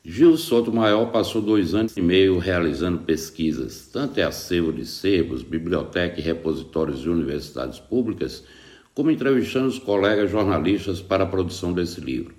Gil 0.04 0.38
Soto 0.38 0.72
Maior 0.72 1.12
passou 1.12 1.42
dois 1.42 1.76
anos 1.76 1.98
e 1.98 2.02
meio 2.02 2.38
realizando 2.38 3.00
pesquisas, 3.00 3.86
tanto 3.92 4.18
em 4.18 4.24
acervo 4.24 4.72
de 4.72 4.86
sebos, 4.86 5.44
biblioteca 5.44 6.20
e 6.20 6.24
repositórios 6.24 7.02
de 7.02 7.10
universidades 7.10 7.80
públicas, 7.80 8.46
como 8.94 9.12
entrevistando 9.12 9.68
os 9.68 9.78
colegas 9.78 10.32
jornalistas 10.32 11.02
para 11.02 11.26
a 11.26 11.28
produção 11.28 11.74
desse 11.74 12.00
livro. 12.00 12.34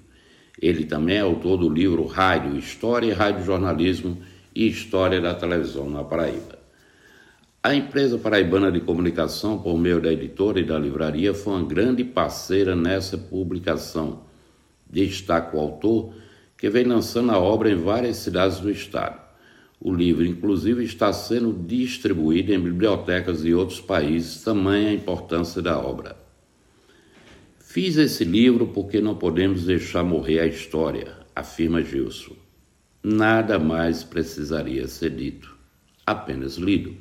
Ele 0.61 0.85
também 0.85 1.17
é 1.17 1.21
autor 1.21 1.59
do 1.59 1.69
livro 1.69 2.07
Rádio, 2.07 2.59
História 2.59 3.09
e 3.09 3.13
Rádio 3.13 3.45
Jornalismo 3.45 4.19
e 4.55 4.67
História 4.67 5.21
da 5.21 5.35
Televisão 5.35 5.89
na 5.89 6.03
Paraíba. 6.03 6.59
A 7.63 7.75
empresa 7.75 8.17
paraibana 8.17 8.73
de 8.73 8.81
comunicação, 8.81 9.59
por 9.59 9.79
meio 9.79 10.01
da 10.01 10.11
editora 10.11 10.61
e 10.61 10.65
da 10.65 10.79
livraria, 10.79 11.35
foi 11.35 11.53
uma 11.53 11.69
grande 11.69 12.05
parceira 12.05 12.75
nessa 12.75 13.19
publicação. 13.19 14.23
Destaca 14.91 15.55
o 15.55 15.61
autor, 15.61 16.15
que 16.61 16.69
vem 16.69 16.85
lançando 16.85 17.33
a 17.33 17.39
obra 17.39 17.71
em 17.71 17.75
várias 17.75 18.19
cidades 18.19 18.61
do 18.61 18.71
estado. 18.71 19.19
O 19.81 19.91
livro, 19.91 20.27
inclusive, 20.27 20.85
está 20.85 21.11
sendo 21.11 21.55
distribuído 21.55 22.53
em 22.53 22.61
bibliotecas 22.61 23.43
de 23.43 23.55
outros 23.55 23.81
países, 23.81 24.45
tamanha 24.45 24.91
a 24.91 24.93
importância 24.93 25.63
da 25.63 25.79
obra. 25.79 26.19
Fiz 27.59 27.97
esse 27.97 28.25
livro 28.25 28.67
porque 28.67 29.01
não 29.01 29.17
podemos 29.17 29.65
deixar 29.65 30.05
morrer 30.05 30.41
a 30.41 30.47
história, 30.47 31.17
afirma 31.35 31.83
Gilson. 31.83 32.37
Nada 33.03 33.59
mais 33.59 34.05
precisaria 34.05 34.87
ser 34.87 35.17
dito, 35.17 35.57
apenas 36.05 36.57
lido, 36.57 36.95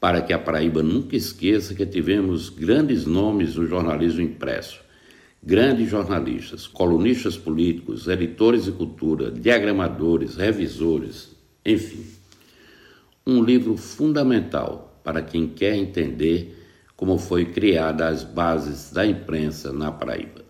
para 0.00 0.20
que 0.20 0.32
a 0.32 0.38
Paraíba 0.38 0.82
nunca 0.82 1.14
esqueça 1.14 1.76
que 1.76 1.86
tivemos 1.86 2.48
grandes 2.48 3.06
nomes 3.06 3.54
no 3.54 3.68
jornalismo 3.68 4.22
impresso, 4.22 4.83
grandes 5.44 5.90
jornalistas, 5.90 6.66
colunistas 6.66 7.36
políticos, 7.36 8.08
editores 8.08 8.64
de 8.64 8.72
cultura, 8.72 9.30
diagramadores, 9.30 10.36
revisores, 10.36 11.36
enfim. 11.64 12.06
Um 13.26 13.42
livro 13.42 13.76
fundamental 13.76 15.00
para 15.04 15.20
quem 15.20 15.46
quer 15.46 15.76
entender 15.76 16.58
como 16.96 17.18
foi 17.18 17.44
criada 17.44 18.08
as 18.08 18.24
bases 18.24 18.90
da 18.90 19.04
imprensa 19.06 19.72
na 19.72 19.92
Paraíba. 19.92 20.42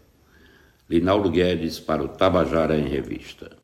Linaldo 0.88 1.30
Guedes 1.30 1.80
para 1.80 2.02
o 2.02 2.08
Tabajara 2.08 2.78
em 2.78 2.86
Revista. 2.86 3.56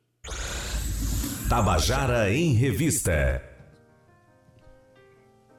Tabajara 1.49 2.33
em 2.33 2.55
Revista. 2.55 3.43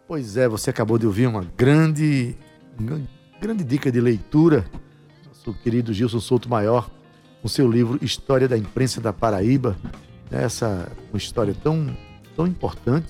Pois 0.08 0.36
é, 0.36 0.48
você 0.50 0.70
acabou 0.70 0.98
de 0.98 1.06
ouvir 1.06 1.28
uma 1.28 1.46
grande, 1.56 2.36
uma 2.78 3.02
grande 3.40 3.64
dica 3.64 3.90
de 3.92 4.02
leitura. 4.02 4.66
Nosso 5.44 5.54
querido 5.64 5.92
Gilson 5.92 6.20
Souto 6.20 6.48
Maior, 6.48 6.88
com 7.42 7.48
seu 7.48 7.70
livro 7.70 7.98
História 8.00 8.48
da 8.48 8.56
Imprensa 8.56 9.02
da 9.02 9.12
Paraíba. 9.12 9.76
Essa 10.30 10.92
uma 11.12 11.18
história 11.18 11.56
tão, 11.64 11.98
tão 12.36 12.46
importante 12.46 13.08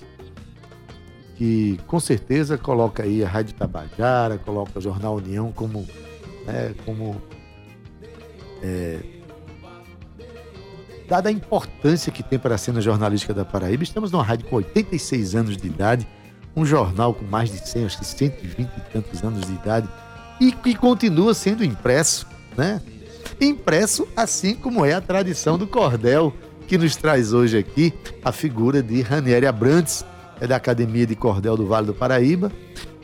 que 1.35 1.77
com 1.87 1.99
certeza 1.99 2.57
coloca 2.57 3.03
aí 3.03 3.21
a 3.21 3.27
Rádio 3.27 3.53
Tabajara, 3.55 4.37
coloca 4.37 4.79
o 4.79 4.81
Jornal 4.81 5.15
União 5.17 5.51
como, 5.51 5.85
né, 6.45 6.73
como 6.85 7.21
é, 8.63 8.99
dada 11.09 11.27
a 11.27 11.31
importância 11.33 12.13
que 12.13 12.23
tem 12.23 12.39
para 12.39 12.55
a 12.55 12.57
cena 12.57 12.79
jornalística 12.79 13.33
da 13.33 13.43
Paraíba. 13.43 13.83
Estamos 13.83 14.09
numa 14.09 14.23
rádio 14.23 14.47
com 14.47 14.55
86 14.55 15.35
anos 15.35 15.57
de 15.57 15.67
idade, 15.67 16.07
um 16.55 16.65
jornal 16.65 17.13
com 17.13 17.25
mais 17.25 17.51
de 17.51 17.57
100, 17.57 17.85
acho 17.85 17.99
que 17.99 18.05
120 18.05 18.69
e 18.69 18.81
tantos 18.93 19.21
anos 19.21 19.45
de 19.45 19.53
idade, 19.53 19.89
e 20.41 20.51
que 20.51 20.73
continua 20.73 21.35
sendo 21.35 21.63
impresso, 21.63 22.25
né? 22.57 22.81
Impresso 23.39 24.07
assim 24.17 24.55
como 24.55 24.83
é 24.83 24.93
a 24.93 24.99
tradição 24.99 25.55
do 25.55 25.67
cordel, 25.67 26.33
que 26.67 26.79
nos 26.79 26.95
traz 26.95 27.31
hoje 27.31 27.59
aqui 27.59 27.93
a 28.25 28.31
figura 28.31 28.81
de 28.81 29.03
Ranieri 29.03 29.45
Abrantes, 29.45 30.03
é 30.39 30.47
da 30.47 30.55
Academia 30.55 31.05
de 31.05 31.15
Cordel 31.15 31.55
do 31.55 31.67
Vale 31.67 31.85
do 31.85 31.93
Paraíba 31.93 32.51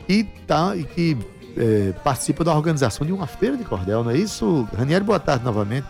e, 0.08 0.24
tá, 0.24 0.74
e 0.76 0.82
que 0.82 1.16
é, 1.56 1.92
participa 2.02 2.42
da 2.42 2.52
organização 2.52 3.06
de 3.06 3.12
uma 3.12 3.28
feira 3.28 3.56
de 3.56 3.64
cordel, 3.64 4.02
não 4.02 4.10
é 4.10 4.16
isso? 4.16 4.66
Ranieri, 4.76 5.04
boa 5.04 5.20
tarde 5.20 5.44
novamente. 5.44 5.86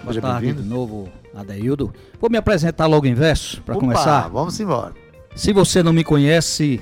Boa 0.00 0.12
Seja 0.12 0.20
tarde 0.20 0.52
de 0.52 0.62
novo, 0.62 1.08
Adeildo. 1.34 1.92
Vou 2.20 2.30
me 2.30 2.38
apresentar 2.38 2.86
logo 2.86 3.06
em 3.06 3.14
verso, 3.14 3.60
para 3.62 3.74
começar. 3.74 4.28
Vamos 4.28 4.60
embora. 4.60 4.92
Se 5.34 5.52
você 5.52 5.82
não 5.82 5.92
me 5.92 6.04
conhece, 6.04 6.80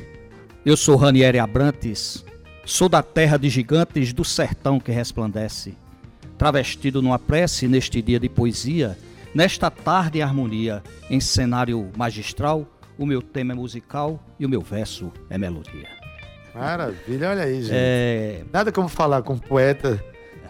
eu 0.66 0.76
sou 0.76 0.96
Ranieri 0.96 1.38
Abrantes, 1.38 2.22
sou 2.64 2.88
da 2.88 3.02
terra 3.02 3.36
de 3.36 3.48
gigantes 3.48 4.12
do 4.12 4.24
sertão 4.24 4.78
que 4.80 4.92
resplandece. 4.92 5.76
Travestido 6.38 7.00
numa 7.00 7.18
prece 7.18 7.68
neste 7.68 8.02
dia 8.02 8.18
de 8.18 8.28
poesia, 8.28 8.96
Nesta 9.34 9.70
tarde 9.70 10.18
em 10.18 10.22
harmonia, 10.22 10.82
em 11.08 11.18
cenário 11.18 11.90
magistral, 11.96 12.66
o 12.98 13.06
meu 13.06 13.22
tema 13.22 13.52
é 13.52 13.54
musical 13.54 14.22
e 14.38 14.44
o 14.44 14.48
meu 14.48 14.60
verso 14.60 15.10
é 15.30 15.38
melodia. 15.38 15.88
Maravilha, 16.54 17.30
olha 17.30 17.44
aí, 17.44 17.62
gente. 17.62 17.72
É, 17.72 18.44
Nada 18.52 18.70
como 18.70 18.88
falar 18.88 19.22
com 19.22 19.32
um 19.32 19.38
poeta 19.38 20.04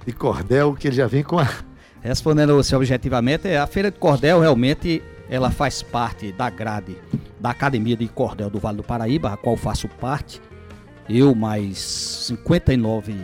de 0.04 0.12
cordel 0.12 0.75
que 0.75 0.88
ele 0.88 0.97
já 0.97 1.07
vem 1.07 1.23
com 1.23 1.38
a. 1.38 1.47
respondendo 2.00 2.57
você 2.57 2.75
objetivamente, 2.75 3.47
a 3.54 3.69
Feira 3.69 3.88
de 3.88 4.00
Cordel 4.00 4.40
realmente 4.40 5.00
ela 5.31 5.52
faz 5.52 5.81
parte 5.81 6.33
da 6.33 6.50
grade 6.50 6.97
da 7.38 7.50
Academia 7.50 7.97
de 7.97 8.09
Cordel 8.09 8.50
do 8.50 8.59
Vale 8.59 8.78
do 8.78 8.83
Paraíba, 8.83 9.33
a 9.33 9.37
qual 9.37 9.57
faço 9.57 9.87
parte. 9.87 10.40
Eu 11.14 11.35
mais 11.35 11.76
59 11.78 13.14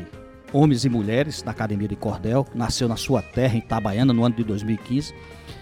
homens 0.52 0.84
e 0.84 0.88
mulheres 0.88 1.42
da 1.42 1.50
Academia 1.52 1.88
de 1.88 1.96
Cordel, 1.96 2.46
nasceu 2.54 2.88
na 2.88 2.96
sua 2.96 3.22
terra, 3.22 3.54
em 3.54 3.58
Itabaiana, 3.58 4.12
no 4.12 4.24
ano 4.24 4.34
de 4.34 4.44
2015. 4.44 5.14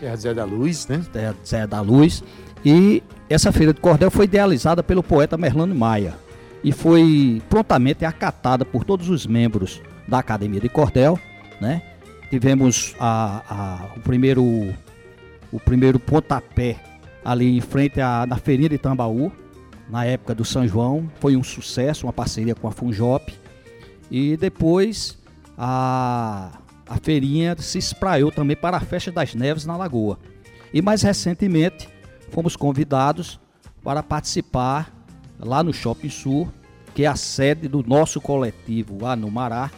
É 0.03 0.11
a 0.11 0.17
Zé 0.17 0.35
da 0.35 0.45
Luz, 0.45 0.87
né? 0.89 1.05
Terra 1.13 1.35
de 1.41 1.49
Zé 1.49 1.67
da 1.67 1.81
Luz. 1.81 2.23
E 2.65 3.03
essa 3.31 3.53
feira 3.53 3.73
de 3.73 3.81
cordel 3.81 4.11
foi 4.11 4.25
idealizada 4.25 4.83
pelo 4.83 5.03
poeta 5.03 5.37
Merlano 5.37 5.75
Maia 5.75 6.15
e 6.65 6.73
foi 6.73 7.41
prontamente 7.49 8.05
acatada 8.05 8.65
por 8.65 8.83
todos 8.85 9.09
os 9.09 9.27
membros 9.27 9.81
da 10.09 10.19
Academia 10.19 10.61
de 10.61 10.69
Cordel, 10.69 11.19
né? 11.61 11.83
Tivemos 12.31 12.95
a, 12.99 13.43
a- 13.49 13.87
o 13.97 14.01
primeiro 14.01 14.43
o 15.53 15.61
primeiro 15.61 16.01
pontapé 16.01 16.77
ali 17.25 17.57
em 17.57 17.61
frente 17.61 18.01
à 18.01 18.27
na 18.27 18.37
feirinha 18.37 18.69
de 18.69 18.79
Tambaú, 18.79 19.31
na 19.89 20.05
época 20.05 20.35
do 20.35 20.45
São 20.45 20.67
João, 20.67 21.11
foi 21.21 21.37
um 21.37 21.45
sucesso, 21.45 22.07
uma 22.07 22.13
parceria 22.13 22.55
com 22.55 22.67
a 22.67 22.73
Funjop. 22.73 23.33
E 24.11 24.37
depois 24.37 25.19
a, 25.57 26.51
a 26.89 26.97
feirinha 26.99 27.57
se 27.59 27.79
espraiou 27.79 28.31
também 28.31 28.57
para 28.57 28.77
a 28.77 28.81
Festa 28.81 29.11
das 29.11 29.35
Neves 29.35 29.65
na 29.65 29.77
Lagoa. 29.77 30.19
E 30.73 30.83
mais 30.83 31.03
recentemente 31.03 31.89
fomos 32.31 32.57
convidados 32.57 33.41
para 33.83 34.03
participar 34.03 34.93
lá 35.39 35.63
no 35.63 35.73
Shopping 35.73 36.11
Sul, 36.11 36.49
que 36.95 37.05
é 37.05 37.07
a 37.07 37.17
sede 37.17 37.69
do 37.69 37.83
nosso 37.83 38.21
coletivo 38.21 38.99
lá 39.01 39.15
no 39.15 39.31
Mará. 39.31 39.71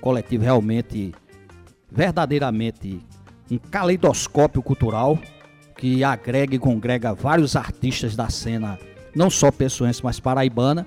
Coletivo 0.00 0.44
realmente, 0.44 1.14
verdadeiramente 1.90 3.04
um 3.50 3.58
caleidoscópio 3.58 4.62
cultural 4.62 5.18
que 5.76 6.02
agrega 6.02 6.54
e 6.54 6.58
congrega 6.58 7.14
vários 7.14 7.54
artistas 7.54 8.16
da 8.16 8.28
cena, 8.28 8.78
não 9.16 9.30
só 9.30 9.50
pessoense, 9.50 10.04
mas 10.04 10.20
paraibana. 10.20 10.86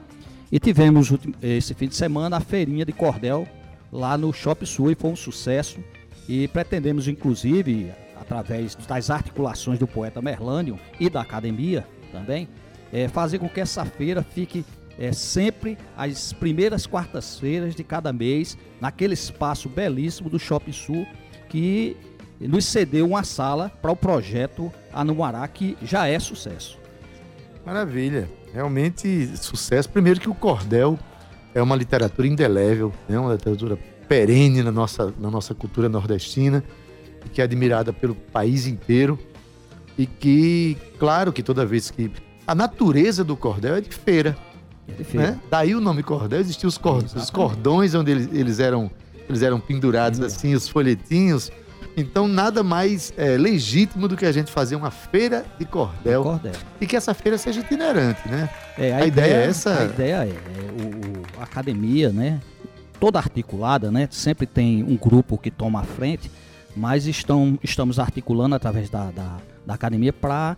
E 0.51 0.59
tivemos 0.59 1.11
esse 1.41 1.73
fim 1.73 1.87
de 1.87 1.95
semana 1.95 2.37
a 2.37 2.39
feirinha 2.39 2.85
de 2.85 2.93
cordel 2.93 3.47
lá 3.91 4.17
no 4.17 4.31
Shopping 4.31 4.65
Sul 4.65 4.91
e 4.91 4.95
foi 4.95 5.11
um 5.11 5.15
sucesso. 5.15 5.79
E 6.27 6.47
pretendemos, 6.47 7.07
inclusive, 7.07 7.91
através 8.15 8.75
das 8.75 9.09
articulações 9.09 9.79
do 9.79 9.87
poeta 9.87 10.21
Merlânio 10.21 10.79
e 10.99 11.09
da 11.09 11.21
academia 11.21 11.85
também, 12.11 12.47
eh, 12.93 13.07
fazer 13.07 13.39
com 13.39 13.49
que 13.49 13.59
essa 13.59 13.83
feira 13.83 14.21
fique 14.21 14.63
eh, 14.99 15.11
sempre 15.11 15.77
às 15.97 16.31
primeiras 16.31 16.85
quartas-feiras 16.85 17.75
de 17.75 17.83
cada 17.83 18.13
mês, 18.13 18.57
naquele 18.79 19.15
espaço 19.15 19.67
belíssimo 19.67 20.29
do 20.29 20.37
Shopping 20.37 20.71
Sul, 20.71 21.07
que 21.47 21.97
nos 22.39 22.65
cedeu 22.65 23.07
uma 23.07 23.23
sala 23.23 23.69
para 23.81 23.91
o 23.91 23.95
projeto 23.95 24.71
Anumará, 24.93 25.47
que 25.47 25.75
já 25.81 26.07
é 26.07 26.19
sucesso. 26.19 26.78
Maravilha. 27.65 28.29
Realmente 28.53 29.29
sucesso. 29.37 29.89
Primeiro 29.89 30.19
que 30.19 30.29
o 30.29 30.33
cordel 30.33 30.97
é 31.53 31.61
uma 31.61 31.75
literatura 31.75 32.27
indelével, 32.27 32.91
né? 33.07 33.19
uma 33.19 33.33
literatura 33.33 33.77
perene 34.07 34.63
na 34.63 34.71
nossa, 34.71 35.13
na 35.19 35.29
nossa 35.29 35.53
cultura 35.53 35.87
nordestina, 35.87 36.63
que 37.31 37.41
é 37.41 37.43
admirada 37.43 37.93
pelo 37.93 38.15
país 38.15 38.65
inteiro. 38.65 39.19
E 39.97 40.05
que, 40.05 40.77
claro 40.97 41.31
que 41.33 41.43
toda 41.43 41.65
vez 41.65 41.91
que. 41.91 42.09
A 42.47 42.55
natureza 42.55 43.23
do 43.23 43.35
cordel 43.35 43.75
é 43.75 43.81
de 43.81 43.89
feira. 43.93 44.35
né? 45.17 45.39
Daí 45.51 45.75
o 45.75 45.81
nome 45.81 46.01
cordel, 46.01 46.39
existiam 46.39 46.67
os, 46.69 46.77
cor- 46.77 47.03
os 47.03 47.29
cordões 47.29 47.93
onde 47.93 48.09
eles, 48.11 48.29
eles 48.33 48.59
eram 48.59 48.89
eles 49.27 49.43
eram 49.43 49.59
pendurados 49.59 50.19
assim, 50.21 50.55
os 50.55 50.67
folhetinhos. 50.67 51.51
Então 51.97 52.27
nada 52.27 52.63
mais 52.63 53.11
é, 53.17 53.37
legítimo 53.37 54.07
do 54.07 54.15
que 54.15 54.25
a 54.25 54.31
gente 54.31 54.51
fazer 54.51 54.75
uma 54.75 54.91
feira 54.91 55.45
de 55.57 55.65
cordel 55.65 56.23
Cordel. 56.23 56.53
e 56.79 56.85
que 56.87 56.95
essa 56.95 57.13
feira 57.13 57.37
seja 57.37 57.59
itinerante, 57.59 58.27
né? 58.27 58.49
É, 58.77 58.93
A 58.93 59.05
ideia 59.05 59.33
é 59.33 59.45
essa? 59.47 59.79
A 59.81 59.85
ideia 59.85 60.15
é, 60.25 60.29
é 60.29 60.71
o, 60.83 60.85
o- 61.19 61.23
a 61.39 61.43
academia, 61.43 62.09
né? 62.09 62.39
Toda 62.99 63.17
articulada, 63.19 63.91
né? 63.91 64.07
Sempre 64.11 64.45
tem 64.45 64.83
um 64.83 64.95
grupo 64.95 65.37
que 65.37 65.51
toma 65.51 65.81
a 65.81 65.83
frente, 65.83 66.31
mas 66.75 67.05
estão, 67.05 67.57
estamos 67.63 67.99
articulando 67.99 68.55
através 68.55 68.89
da, 68.89 69.11
da, 69.11 69.37
da 69.65 69.73
academia 69.73 70.13
para 70.13 70.55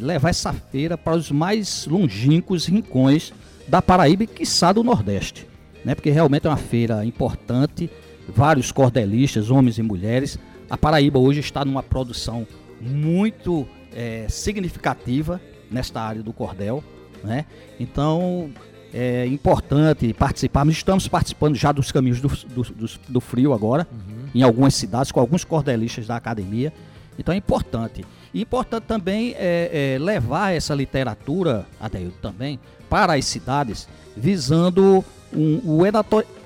levar 0.00 0.28
essa 0.30 0.52
feira 0.52 0.96
para 0.96 1.16
os 1.16 1.30
mais 1.30 1.86
longínquos 1.90 2.66
rincões 2.66 3.32
da 3.66 3.82
Paraíba 3.82 4.22
e, 4.22 4.26
quiçá, 4.28 4.72
do 4.72 4.84
Nordeste. 4.84 5.44
Né? 5.84 5.92
Porque 5.94 6.08
realmente 6.10 6.46
é 6.46 6.50
uma 6.50 6.56
feira 6.56 7.04
importante, 7.04 7.90
vários 8.28 8.72
cordelistas, 8.72 9.50
homens 9.50 9.78
e 9.78 9.82
mulheres. 9.82 10.38
A 10.68 10.76
Paraíba 10.76 11.18
hoje 11.18 11.40
está 11.40 11.64
numa 11.64 11.82
produção 11.82 12.46
muito 12.80 13.66
eh, 13.94 14.26
significativa 14.28 15.40
nesta 15.70 16.00
área 16.00 16.22
do 16.22 16.32
cordel. 16.32 16.82
Né? 17.22 17.44
Então 17.78 18.50
é 18.92 19.26
importante 19.26 20.12
participarmos. 20.12 20.74
Estamos 20.76 21.08
participando 21.08 21.54
já 21.56 21.72
dos 21.72 21.90
caminhos 21.92 22.20
do, 22.20 22.28
do, 22.28 22.62
do- 22.62 23.00
do 23.08 23.20
frio 23.20 23.52
agora, 23.52 23.86
em 24.34 24.42
algumas 24.42 24.74
cidades, 24.74 25.10
com 25.12 25.20
alguns 25.20 25.44
cordelistas 25.44 26.06
da 26.06 26.16
academia. 26.16 26.72
Então 27.18 27.32
é 27.34 27.38
importante. 27.38 28.04
E 28.34 28.42
importante 28.42 28.84
também 28.84 29.34
é, 29.38 29.94
é 29.94 29.98
levar 29.98 30.52
essa 30.54 30.74
literatura, 30.74 31.64
Adeildo, 31.80 32.14
também, 32.20 32.58
para 32.90 33.14
as 33.14 33.24
cidades, 33.24 33.88
visando 34.16 35.02
um- 35.32 35.60
o 35.64 35.82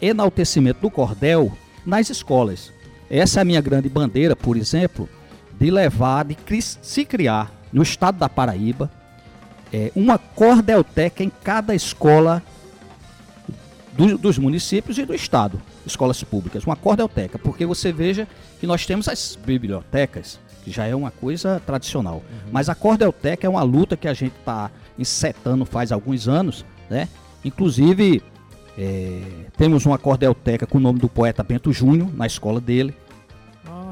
enaltecimento 0.01 0.81
do 0.81 0.91
cordel 0.91 1.53
nas 1.85 2.11
escolas. 2.11 2.73
Essa 3.09 3.41
é 3.41 3.43
a 3.43 3.45
minha 3.45 3.61
grande 3.61 3.89
bandeira, 3.89 4.37
por 4.37 4.57
exemplo, 4.57 5.09
de 5.59 5.71
levar, 5.71 6.25
de 6.25 6.37
se 6.83 7.05
criar 7.05 7.53
no 7.73 7.83
estado 7.83 8.19
da 8.19 8.29
Paraíba 8.29 8.91
é, 9.73 9.93
uma 9.95 10.19
cordelteca 10.19 11.23
em 11.23 11.31
cada 11.43 11.75
escola 11.75 12.43
do- 13.93 14.19
dos 14.19 14.39
municípios 14.39 14.99
e 14.99 15.05
do 15.05 15.15
estado, 15.15 15.61
escolas 15.87 16.23
públicas, 16.25 16.65
uma 16.65 16.77
cordelteca, 16.77 17.39
porque 17.39 17.67
você 17.67 17.93
veja 17.93 18.27
que 18.61 18.67
nós 18.67 18.87
temos 18.87 19.09
as 19.09 19.37
bibliotecas, 19.37 20.39
que 20.65 20.71
já 20.71 20.87
é 20.87 20.95
uma 20.95 21.11
coisa 21.11 21.61
tradicional, 21.65 22.23
mas 22.53 22.69
a 22.69 22.75
cordelteca 22.75 23.47
é 23.47 23.51
uma 23.51 23.63
luta 23.63 23.97
que 23.97 24.09
a 24.09 24.15
gente 24.15 24.35
está 24.39 24.71
encetando 24.99 25.65
faz 25.65 25.91
alguns 25.93 26.29
anos, 26.29 26.65
né? 26.89 27.09
Inclusive 27.45 28.23
é, 28.79 29.21
temos 29.57 29.85
uma 29.87 29.99
cordelteca 29.99 30.67
com 30.67 30.79
o 30.79 30.81
nome 30.81 30.99
do 30.99 31.09
poeta 31.09 31.43
Bento 31.43 31.73
Júnior 31.73 32.09
na 32.15 32.27
escola 32.27 32.61
dele, 32.61 32.95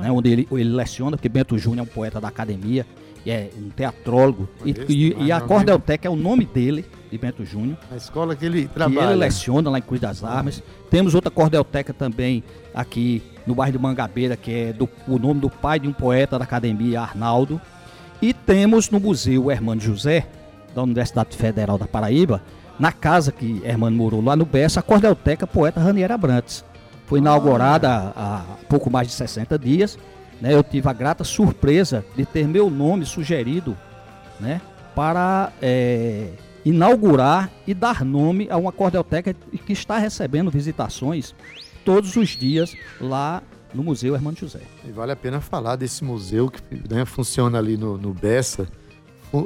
né, 0.00 0.10
onde 0.10 0.30
ele, 0.30 0.48
ele 0.52 0.70
leciona, 0.70 1.16
porque 1.16 1.28
Bento 1.28 1.58
Júnior 1.58 1.86
é 1.86 1.90
um 1.90 1.92
poeta 1.92 2.20
da 2.20 2.28
academia, 2.28 2.86
e 3.26 3.30
é 3.30 3.50
um 3.58 3.68
teatrólogo, 3.68 4.48
e, 4.64 4.70
e- 4.88 5.16
e 5.24 5.32
a 5.32 5.40
cordelteca 5.40 6.06
é 6.06 6.10
o 6.10 6.16
nome 6.16 6.44
dele, 6.46 6.84
de 7.10 7.18
Bento 7.18 7.44
Júnior, 7.44 7.76
Na 7.90 7.96
escola 7.96 8.36
que 8.36 8.44
ele 8.46 8.62
que 8.62 8.68
trabalha. 8.74 9.06
ele 9.10 9.16
leciona 9.16 9.68
lá 9.70 9.78
em 9.78 9.82
Cruz 9.82 10.00
das 10.00 10.22
Armas. 10.22 10.62
Temos 10.90 11.14
outra 11.14 11.30
cordelteca 11.30 11.92
também 11.94 12.44
aqui 12.74 13.22
no 13.46 13.54
bairro 13.54 13.72
de 13.72 13.78
Mangabeira, 13.78 14.36
que 14.36 14.52
é 14.52 14.72
do, 14.74 14.86
o 15.08 15.18
nome 15.18 15.40
do 15.40 15.48
pai 15.50 15.80
de 15.80 15.88
um 15.88 15.92
poeta 15.92 16.38
da 16.38 16.44
academia, 16.44 17.00
Arnaldo. 17.00 17.58
E 18.20 18.32
temos 18.34 18.90
no 18.90 19.00
Museu 19.00 19.50
Hermano 19.50 19.80
José, 19.80 20.26
da 20.74 20.82
Universidade 20.82 21.34
Federal 21.36 21.78
da 21.78 21.86
Paraíba, 21.86 22.42
na 22.78 22.92
casa 22.92 23.32
que 23.32 23.60
Hermano 23.64 23.96
morou 23.96 24.22
lá 24.22 24.36
no 24.36 24.44
Bessa, 24.44 24.80
a 24.80 24.82
cordelteca 24.82 25.46
poeta 25.46 25.80
Raniera 25.80 26.14
Abrantes. 26.14 26.64
Foi 27.06 27.18
inaugurada 27.18 28.12
há, 28.14 28.44
pouco 28.68 28.90
mais 28.90 29.08
de 29.08 29.14
60 29.14 29.58
dias. 29.58 29.98
Né? 30.40 30.54
Eu 30.54 30.62
tive 30.62 30.88
a 30.88 30.92
grata 30.92 31.24
surpresa 31.24 32.04
de 32.14 32.24
ter 32.24 32.46
meu 32.46 32.70
nome 32.70 33.06
sugerido 33.06 33.76
né, 34.38 34.60
para 34.94 35.52
é, 35.60 36.28
inaugurar 36.64 37.50
e 37.66 37.74
dar 37.74 38.04
nome 38.04 38.46
a 38.50 38.56
uma 38.56 38.70
cordelteca 38.70 39.34
que 39.34 39.72
está 39.72 39.98
recebendo 39.98 40.50
visitações 40.50 41.34
todos 41.84 42.14
os 42.16 42.28
dias 42.30 42.76
lá 43.00 43.42
no 43.72 43.82
Museu 43.82 44.14
Hermano 44.14 44.36
José. 44.36 44.60
E 44.86 44.90
vale 44.90 45.12
a 45.12 45.16
pena 45.16 45.40
falar 45.40 45.76
desse 45.76 46.04
museu 46.04 46.50
que 46.50 46.62
né, 46.92 47.04
funciona 47.04 47.58
ali 47.58 47.76
no, 47.76 47.96
no 47.96 48.12
Bessa, 48.12 48.68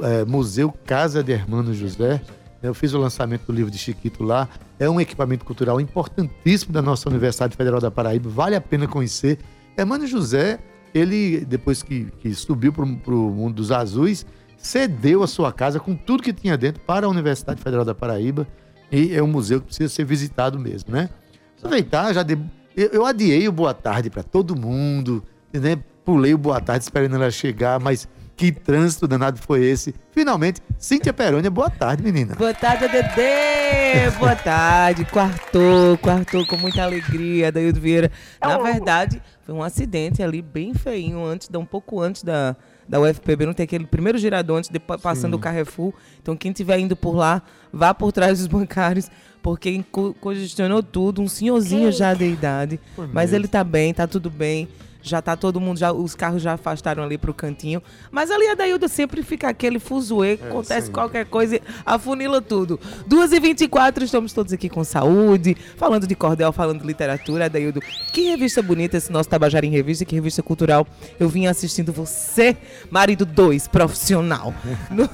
é, 0.03 0.25
Museu 0.25 0.73
Casa 0.85 1.23
de 1.23 1.33
Hermano 1.33 1.73
José. 1.73 2.21
Eu 2.63 2.73
fiz 2.73 2.95
o 2.95 2.99
lançamento 2.99 3.47
do 3.47 3.53
livro 3.53 3.71
de 3.71 3.77
Chiquito 3.77 4.23
lá. 4.23 4.49
É 4.79 4.89
um 4.89 5.01
equipamento 5.01 5.45
cultural 5.45 5.81
importantíssimo 5.81 6.73
da 6.73 6.81
nossa 6.81 7.09
Universidade 7.09 7.57
Federal 7.57 7.81
da 7.81 7.91
Paraíba. 7.91 8.31
Vale 8.31 8.55
a 8.55 8.61
pena 8.61 8.87
conhecer. 8.87 9.39
Hermano 9.77 10.07
José, 10.07 10.61
ele, 10.95 11.45
depois 11.45 11.83
que, 11.83 12.07
que 12.21 12.33
subiu 12.35 12.73
para 12.73 12.85
o 12.85 13.31
mundo 13.31 13.57
dos 13.57 13.73
azuis, 13.73 14.25
cedeu 14.57 15.25
a 15.25 15.27
sua 15.27 15.53
casa 15.53 15.81
com 15.81 15.97
tudo 15.97 16.23
que 16.23 16.33
tinha 16.33 16.57
dentro 16.57 16.81
para 16.83 17.07
a 17.07 17.09
Universidade 17.09 17.61
Federal 17.61 17.85
da 17.85 17.95
Paraíba. 17.95 18.47
E 18.93 19.13
é 19.13 19.23
um 19.23 19.27
museu 19.27 19.61
que 19.61 19.67
precisa 19.67 19.89
ser 19.89 20.05
visitado 20.05 20.59
mesmo, 20.59 20.93
né? 20.93 21.11
Aproveitar, 21.59 22.13
já 22.13 22.23
de... 22.23 22.39
eu, 22.77 22.89
eu 22.89 23.07
adiei 23.07 23.49
o 23.49 23.53
boa 23.53 23.75
tarde 23.75 24.09
para 24.09 24.23
todo 24.23 24.55
mundo, 24.55 25.25
né? 25.53 25.83
Pulei 26.05 26.35
o 26.35 26.39
boa 26.39 26.61
tarde 26.61 26.85
esperando 26.85 27.15
ela 27.17 27.31
chegar, 27.31 27.79
mas 27.81 28.09
que 28.37 28.51
trânsito 28.51 29.07
danado 29.07 29.39
foi 29.39 29.65
esse. 29.65 29.95
Finalmente, 30.11 30.61
Cíntia 30.79 31.13
Perônia, 31.13 31.51
boa 31.51 31.71
tarde, 31.71 32.03
menina. 32.03 32.35
Boa 32.35 32.53
tarde, 32.55 32.89
Dedê! 32.89 34.11
Boa 34.19 34.35
tarde, 34.35 35.05
quartou, 35.05 35.97
quartou 35.99 36.45
com 36.47 36.57
muita 36.57 36.83
alegria, 36.83 37.53
Daildo 37.53 37.81
Vieira. 37.81 38.11
Na 38.41 38.57
verdade, 38.73 39.23
foi 39.43 39.55
um 39.55 39.63
acidente 39.63 40.23
ali 40.23 40.41
bem 40.43 40.75
feinho, 40.75 41.25
antes, 41.25 41.49
um 41.55 41.65
pouco 41.65 42.01
antes 42.01 42.23
da, 42.25 42.57
da 42.89 43.01
UFPB, 43.01 43.47
não 43.47 43.53
tem 43.55 43.65
aquele 43.65 43.87
primeiro 43.87 44.19
girador 44.19 44.59
antes 44.59 44.71
de 44.71 44.79
pa- 44.81 44.99
passando 44.99 45.35
o 45.35 45.39
Carrefour. 45.39 45.93
Então, 46.21 46.37
quem 46.37 46.51
estiver 46.51 46.79
indo 46.79 46.97
por 46.97 47.15
lá, 47.15 47.43
vá 47.73 47.93
por 47.95 48.13
trás 48.13 48.39
dos 48.39 48.47
bancários, 48.49 49.09
porque 49.43 49.85
co- 49.93 50.15
congestionou 50.21 50.83
tudo, 50.83 51.21
um 51.23 51.29
senhorzinho 51.29 51.93
já 51.93 52.15
de 52.15 52.25
idade. 52.25 52.81
Mas 53.13 53.33
ele 53.33 53.47
tá 53.47 53.63
bem, 53.63 53.93
tá 53.93 54.07
tudo 54.07 54.31
bem. 54.31 54.69
Já 55.05 55.21
tá 55.21 55.37
todo 55.37 55.61
mundo, 55.61 55.79
já, 55.79 55.93
os 55.93 56.15
carros 56.15 56.41
já 56.41 56.53
afastaram 56.53 57.03
ali 57.03 57.19
pro 57.19 57.35
cantinho. 57.35 57.83
Mas 58.11 58.31
ali 58.31 58.47
a 58.49 58.55
Dailda 58.55 58.87
sempre 58.87 59.23
fica 59.23 59.49
aquele 59.49 59.81
fuzuê, 59.81 60.35
acontece 60.35 60.75
sempre. 60.87 60.93
qualquer 60.93 61.27
coisa, 61.27 61.61
afunila 61.85 62.41
tudo. 62.41 62.79
2h24, 63.09 64.03
estamos 64.03 64.33
todos 64.33 64.53
aqui 64.53 64.69
com 64.69 64.85
saúde, 64.85 65.57
falando 65.77 66.07
de 66.07 66.15
cordel, 66.15 66.53
falando 66.53 66.81
de 66.81 66.87
literatura. 66.87 67.51
Daildo, 67.51 67.81
que 68.13 68.23
revista 68.31 68.63
bonita 68.63 68.97
esse 68.97 69.11
nosso 69.11 69.29
Tabajara 69.29 69.67
em 69.67 69.71
Revista, 69.71 70.05
que 70.05 70.15
revista 70.15 70.43
cultural. 70.43 70.87
Eu 71.19 71.29
vim 71.29 71.47
assistindo 71.47 71.93
você, 71.93 72.57
marido 72.91 73.27
2, 73.27 73.67
profissional. 73.69 74.55
No- 74.91 75.09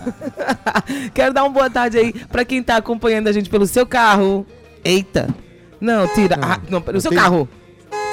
Quero 1.14 1.32
dar 1.32 1.44
uma 1.44 1.50
boa 1.50 1.70
tarde 1.70 1.98
aí 1.98 2.12
pra 2.12 2.44
quem 2.44 2.62
tá 2.62 2.76
acompanhando 2.76 3.28
a 3.28 3.32
gente 3.32 3.48
pelo 3.48 3.66
seu 3.66 3.86
carro. 3.86 4.46
Eita! 4.84 5.28
Não, 5.80 6.06
tira. 6.08 6.36
Ah, 6.42 6.58
não, 6.68 6.80
pelo 6.82 7.00
seu 7.00 7.10
tenho- 7.10 7.22
carro. 7.22 7.48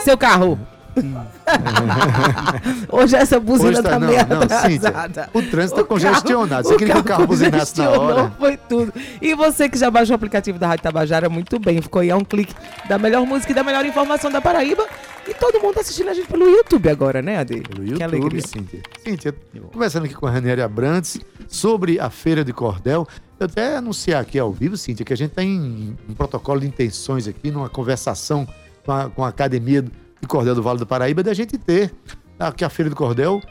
Seu 0.04 0.18
carro. 0.18 0.60
Hoje 2.92 3.16
essa 3.16 3.40
buzina 3.40 3.70
Hoje 3.70 3.82
tá, 3.84 3.90
tá- 3.92 4.00
não, 4.00 4.08
meio 4.08 4.20
não, 4.28 4.42
Cíntia, 4.42 4.90
atrasada. 4.90 5.30
o 5.34 5.42
trânsito 5.42 5.76
tá 5.78 5.82
O 5.82 5.86
congestionado. 5.86 6.68
Você 6.68 6.76
queria 6.78 6.94
que 6.96 7.00
o 7.02 7.04
carro 7.04 7.28
buzinasse 7.28 7.78
na 7.80 7.90
hora? 7.92 8.32
Foi 8.40 8.58
tudo. 8.58 8.94
E 9.22 9.34
você 9.36 9.68
que 9.70 9.78
já 9.78 9.90
baixou 9.92 10.14
o 10.14 10.16
aplicativo 10.16 10.58
da 10.60 10.68
Rádio 10.68 10.84
Tabajara, 10.84 11.30
muito 11.30 11.60
bem. 11.60 11.82
Ficou 11.82 12.02
aí 12.02 12.12
a 12.12 12.18
um 12.18 12.24
clique 12.24 12.54
da 12.88 12.98
melhor 12.98 13.26
música 13.26 13.52
e 13.52 13.56
da 13.56 13.64
melhor 13.64 13.86
informação 13.86 14.32
da 14.32 14.42
Paraíba. 14.42 14.86
E 15.28 15.34
todo 15.34 15.60
mundo 15.60 15.80
assistindo 15.80 16.10
a 16.10 16.14
gente 16.14 16.28
pelo 16.28 16.46
YouTube 16.48 16.88
agora, 16.88 17.22
né, 17.22 17.38
Ade? 17.40 17.62
Pelo 17.62 17.84
Que 17.84 17.90
YouTube, 17.92 18.04
alegria. 18.04 18.42
Cíntia. 18.42 18.82
Cíntia, 19.04 19.36
conversando 19.74 20.06
aqui 20.06 20.14
com 20.14 20.28
a 20.28 20.32
Ranieri 20.32 20.62
Abrantes 20.62 21.20
sobre 21.48 22.00
a 22.00 22.10
Feira 22.10 22.44
de 22.46 22.54
Cordel. 22.54 23.08
Eu 23.40 23.46
até 23.48 23.76
anunciar 23.78 24.22
aqui 24.22 24.38
ao 24.40 24.52
vivo, 24.52 24.78
Cíntia, 24.78 25.04
que 25.06 25.12
a 25.12 25.18
gente 25.18 25.32
está 25.32 25.44
em 25.44 25.98
um 26.08 26.14
protocolo 26.14 26.60
de 26.62 26.68
intenções 26.68 27.28
aqui, 27.28 27.50
numa 27.52 27.68
conversação 27.70 28.48
com 28.86 28.92
a, 28.92 29.10
com 29.10 29.26
a 29.26 29.30
Academia 29.30 29.84
de 30.22 30.28
Cordel 30.28 30.56
do 30.56 30.64
Vale 30.64 30.80
do 30.80 30.86
Paraíba, 30.86 31.24
da 31.24 31.34
gente 31.34 31.58
ter 31.58 31.94
aqui 32.40 32.64
a 32.64 32.70
Feira 32.70 32.90
do 32.90 32.96
Cordel 32.96 33.42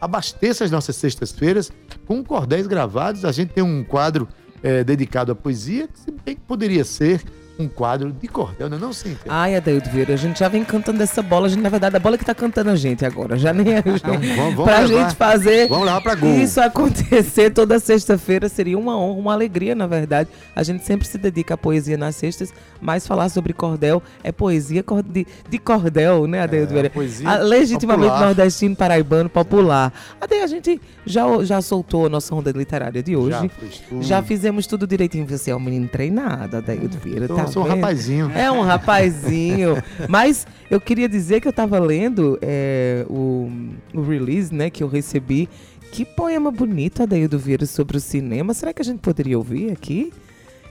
abasteça 0.00 0.64
as 0.64 0.70
nossas 0.70 0.96
sextas-feiras 0.96 1.70
com 2.06 2.24
cordéis 2.24 2.66
gravados. 2.66 3.24
A 3.24 3.30
gente 3.30 3.52
tem 3.52 3.62
um 3.62 3.84
quadro 3.84 4.28
eh, 4.60 4.82
dedicado 4.82 5.30
à 5.30 5.34
poesia, 5.34 5.86
que 5.86 5.98
se 5.98 6.10
bem 6.10 6.34
que 6.34 6.40
poderia 6.40 6.84
ser 6.84 7.22
um 7.58 7.68
quadro 7.68 8.10
de 8.12 8.26
cordel, 8.28 8.68
não 8.68 8.76
é 8.76 8.80
não, 8.80 8.92
Cíntia? 8.92 9.18
Ai, 9.28 9.54
Adaildo 9.54 9.88
Vieira, 9.90 10.14
a 10.14 10.16
gente 10.16 10.38
já 10.40 10.48
vem 10.48 10.64
cantando 10.64 11.02
essa 11.02 11.22
bola. 11.22 11.46
A 11.46 11.48
gente, 11.50 11.60
na 11.60 11.68
verdade, 11.68 11.94
a 11.96 12.00
bola 12.00 12.16
que 12.18 12.24
tá 12.24 12.34
cantando 12.34 12.70
a 12.70 12.76
gente 12.76 13.04
agora. 13.04 13.36
Já 13.38 13.52
nem 13.52 13.74
é. 13.74 13.82
vamos- 13.82 14.00
vamos 14.36 14.64
pra 14.64 14.80
levar- 14.80 14.86
gente 15.08 15.16
fazer 15.16 15.68
vamos 15.68 15.84
levar 15.86 16.00
pra 16.00 16.14
gol. 16.14 16.30
isso 16.34 16.60
acontecer 16.60 17.50
toda 17.50 17.78
sexta-feira 17.78 18.48
seria 18.48 18.76
uma 18.78 18.96
honra, 18.98 19.18
uma 19.20 19.32
alegria, 19.32 19.74
na 19.74 19.86
verdade. 19.86 20.28
A 20.56 20.62
gente 20.62 20.84
sempre 20.84 21.06
se 21.06 21.18
dedica 21.18 21.54
à 21.54 21.56
poesia 21.56 21.96
nas 21.96 22.16
sextas, 22.16 22.52
mas 22.80 23.06
falar 23.06 23.28
sobre 23.28 23.52
cordel 23.52 24.02
é 24.24 24.32
poesia 24.32 24.82
de, 25.06 25.26
de 25.48 25.58
cordel, 25.58 26.26
né, 26.26 26.40
Adeildo 26.42 26.70
É, 26.70 26.72
Vieira? 26.72 26.90
poesia 26.90 27.28
Ah, 27.28 27.36
legitimamente 27.38 28.08
popular. 28.08 28.26
nordestino, 28.26 28.74
paraibano, 28.74 29.28
popular. 29.28 29.92
Até 30.20 30.42
a 30.42 30.46
gente 30.46 30.80
já, 31.06 31.22
já 31.44 31.60
soltou 31.62 32.06
a 32.06 32.08
nossa 32.08 32.34
onda 32.34 32.50
literária 32.50 33.02
de 33.02 33.14
hoje. 33.14 33.30
Já. 33.30 34.00
Já 34.00 34.22
fizemos 34.22 34.66
tudo 34.66 34.86
direitinho. 34.86 35.26
Você 35.26 35.50
é 35.50 35.56
um 35.56 35.60
menino 35.60 35.86
treinado, 35.88 36.56
Adeildo 36.56 36.98
Vieira. 36.98 37.26
Eu 37.26 37.36
tá 37.46 37.52
sou 37.52 37.62
um 37.62 37.66
vendo? 37.66 37.74
rapazinho. 37.80 38.30
É 38.34 38.50
um 38.50 38.60
rapazinho. 38.62 39.82
Mas 40.08 40.46
eu 40.70 40.80
queria 40.80 41.08
dizer 41.08 41.40
que 41.40 41.48
eu 41.48 41.52
tava 41.52 41.78
lendo 41.78 42.38
é, 42.42 43.04
o, 43.08 43.50
o 43.94 44.02
release, 44.02 44.54
né, 44.54 44.70
que 44.70 44.82
eu 44.82 44.88
recebi. 44.88 45.48
Que 45.92 46.04
poema 46.04 46.50
bonito, 46.50 47.02
Adaildo 47.02 47.38
Vieira, 47.38 47.66
sobre 47.66 47.96
o 47.98 48.00
cinema. 48.00 48.54
Será 48.54 48.72
que 48.72 48.80
a 48.80 48.84
gente 48.84 49.00
poderia 49.00 49.36
ouvir 49.36 49.70
aqui? 49.72 50.12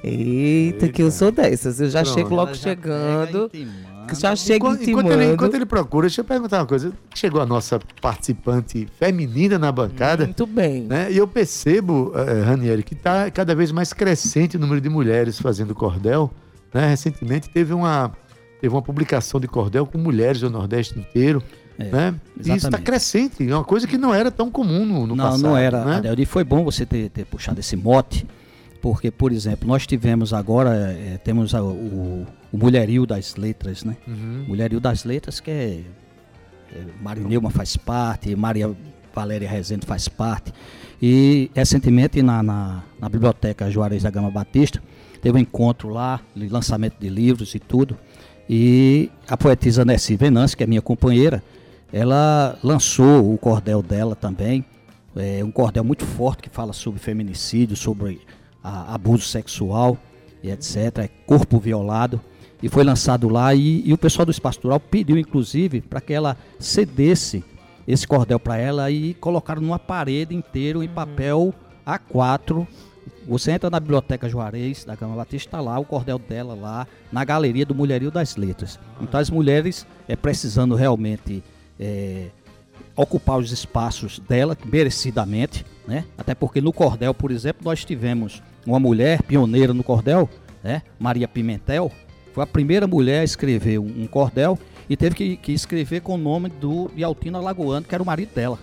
Eita, 0.04 0.88
que 0.90 1.02
eu 1.02 1.08
Eita. 1.08 1.18
sou 1.18 1.32
dessas. 1.32 1.80
Eu 1.80 1.90
já 1.90 2.02
Pronto. 2.02 2.16
chego 2.16 2.36
logo 2.36 2.54
já 2.56 2.62
chegando. 2.62 3.52
Já 4.20 4.36
chego 4.36 4.66
Enquanto, 4.66 4.82
intimando. 4.82 5.08
enquanto 5.08 5.22
ele, 5.22 5.34
enquanto 5.34 5.54
ele 5.54 5.66
procura, 5.66 6.08
deixa 6.08 6.22
eu 6.22 6.26
perguntar 6.26 6.58
uma 6.60 6.66
coisa. 6.66 6.92
Chegou 7.14 7.40
a 7.40 7.46
nossa 7.46 7.80
participante 8.02 8.88
feminina 9.00 9.60
na 9.60 9.72
bancada, 9.72 10.26
Muito 10.26 10.46
bem. 10.48 10.82
né? 10.82 11.10
E 11.12 11.18
eu 11.18 11.28
percebo, 11.28 12.12
eh, 12.16 12.42
Ranieri, 12.42 12.82
que 12.84 12.94
está 12.96 13.30
cada 13.30 13.54
vez 13.56 13.72
mais 13.72 13.94
crescente 13.94 14.58
o 14.58 14.60
número 14.60 14.82
de 14.82 14.90
mulheres 14.90 15.40
fazendo 15.40 15.74
cordel. 15.76 16.32
Né? 16.74 16.88
Recentemente 16.90 17.50
teve 17.50 17.74
uma, 17.74 18.12
teve 18.60 18.74
uma 18.74 18.82
publicação 18.82 19.40
de 19.40 19.48
cordel 19.48 19.86
com 19.86 19.98
mulheres 19.98 20.42
do 20.42 20.50
Nordeste 20.50 20.98
inteiro. 21.00 21.44
É, 21.80 21.86
né? 21.86 22.16
E 22.38 22.42
isso 22.56 22.68
está 22.68 22.78
crescente, 22.78 23.50
é 23.50 23.56
uma 23.56 23.64
coisa 23.64 23.88
que 23.88 23.98
não 23.98 24.14
era 24.14 24.30
tão 24.30 24.52
comum 24.52 24.86
no, 24.86 25.08
no 25.08 25.16
não, 25.16 25.26
passado. 25.26 25.42
não 25.42 25.58
era, 25.58 25.84
Né? 25.86 25.96
Adelio. 25.98 26.22
E 26.22 26.26
foi 26.26 26.44
bom 26.44 26.64
você 26.64 26.86
ter, 26.86 27.10
ter 27.10 27.26
puxado 27.26 27.60
esse 27.60 27.76
mote, 27.76 28.28
porque, 28.82 29.10
por 29.10 29.32
exemplo, 29.32 29.68
nós 29.68 29.88
tivemos 29.88 30.34
agora, 30.34 30.72
eh, 30.94 31.18
temos 31.24 31.56
a- 31.56 31.64
o, 31.64 32.28
o 32.52 32.58
Mulherio 32.58 33.06
das 33.08 33.36
Letras, 33.36 33.84
né? 33.84 33.96
Uhum. 34.08 34.46
Mulherio 34.48 34.80
das 34.80 35.06
Letras, 35.06 35.40
que 35.40 35.50
é, 35.50 35.80
é 36.74 36.84
Marineuma 37.02 37.50
faz 37.50 37.76
parte, 37.78 38.36
Maria 38.36 38.72
Valéria 39.14 39.50
Rezende 39.50 39.86
faz 39.86 40.08
parte. 40.08 40.54
E 41.02 41.50
recentemente 41.56 42.22
na, 42.22 42.44
na, 42.44 42.84
na 43.00 43.10
Biblioteca 43.10 43.70
Juarez 43.72 44.04
da 44.04 44.10
Gama 44.12 44.30
Batista, 44.30 44.82
teve 45.22 45.38
um 45.38 45.42
encontro 45.42 45.90
lá, 45.90 46.20
lançamento 46.36 46.96
de 47.00 47.10
livros 47.10 47.54
e 47.56 47.60
tudo. 47.60 47.98
E 48.50 49.10
a 49.30 49.38
poetisa 49.38 49.86
Nessi 49.86 50.16
Venâncio, 50.16 50.58
que 50.58 50.64
é 50.64 50.68
minha 50.68 50.82
companheira, 50.82 51.42
ela 51.94 52.58
lançou 52.64 53.34
o 53.34 53.38
cordel 53.38 53.82
dela 53.82 54.16
também. 54.16 54.66
É 55.16 55.44
um 55.44 55.52
cordel 55.52 55.84
muito 55.84 56.06
forte 56.06 56.44
que 56.44 56.50
fala 56.50 56.74
sobre 56.74 57.00
feminicídio, 57.00 57.76
sobre 57.76 58.22
a- 58.64 58.94
abuso 58.94 59.24
sexual 59.26 59.98
e 60.44 60.50
etc. 60.50 61.00
É 61.00 61.10
corpo 61.26 61.60
violado. 61.60 62.20
E 62.64 62.70
foi 62.70 62.84
lançado 62.84 63.28
lá 63.28 63.54
e, 63.56 63.82
e 63.86 63.92
o 63.92 63.98
pessoal 63.98 64.26
do 64.26 64.32
Espaço 64.32 64.60
Cultural 64.60 64.80
pediu, 64.80 65.18
inclusive, 65.18 65.82
para 65.82 66.00
que 66.00 66.14
ela 66.14 66.38
cedesse 66.60 67.44
esse 67.88 68.08
cordel 68.08 68.40
para 68.40 68.58
ela 68.58 68.92
e 68.92 69.14
colocaram 69.16 69.62
numa 69.62 69.80
parede 69.80 70.36
inteiro 70.36 70.84
em 70.84 70.88
papel 70.88 71.54
A4. 71.86 72.66
Você 73.32 73.54
entra 73.54 73.70
na 73.70 73.80
biblioteca 73.80 74.28
Juarez 74.28 74.84
da 74.84 74.94
Gama 74.94 75.15
Batista, 75.15 75.48
está 75.48 75.62
lá 75.62 75.80
o 75.80 75.86
cordel 75.86 76.20
dela 76.20 76.54
lá 76.54 76.86
na 77.10 77.24
galeria 77.24 77.65
do 77.65 77.74
Mulherio 77.74 78.12
das 78.12 78.36
Letras. 78.36 78.78
Então 79.00 79.17
as 79.17 79.30
mulheres 79.30 79.88
é 80.06 80.17
precisando 80.17 80.76
realmente 80.76 81.41
é, 81.80 82.26
ocupar 82.94 83.38
os 83.38 83.54
espaços 83.54 84.20
dela, 84.20 84.58
merecidamente, 84.65 85.65
né? 85.88 86.04
Até 86.17 86.36
porque 86.36 86.60
no 86.60 86.74
cordel, 86.74 87.13
por 87.13 87.32
exemplo, 87.32 87.62
nós 87.63 87.86
tivemos 87.86 88.44
uma 88.67 88.82
mulher 88.82 89.24
pioneira 89.24 89.74
no 89.74 89.82
cordel, 89.82 90.30
né? 90.62 90.82
Maria 91.00 91.26
Pimentel, 91.26 91.89
foi 92.34 92.44
a 92.44 92.48
primeira 92.48 92.86
mulher 92.86 93.22
a 93.22 93.24
escrever 93.24 93.80
um, 93.80 94.08
cordel 94.08 94.60
e 94.89 94.98
teve 94.98 95.15
que, 95.15 95.38
que 95.38 95.54
escrever 95.54 96.02
com 96.02 96.15
o 96.15 96.17
nome 96.17 96.50
do 96.50 96.91
de 96.94 97.02
Altina 97.02 97.39
Lagoano, 97.39 97.86
que 97.86 97.96
era 97.96 98.04
o 98.04 98.06
marido 98.06 98.36
dela, 98.36 98.60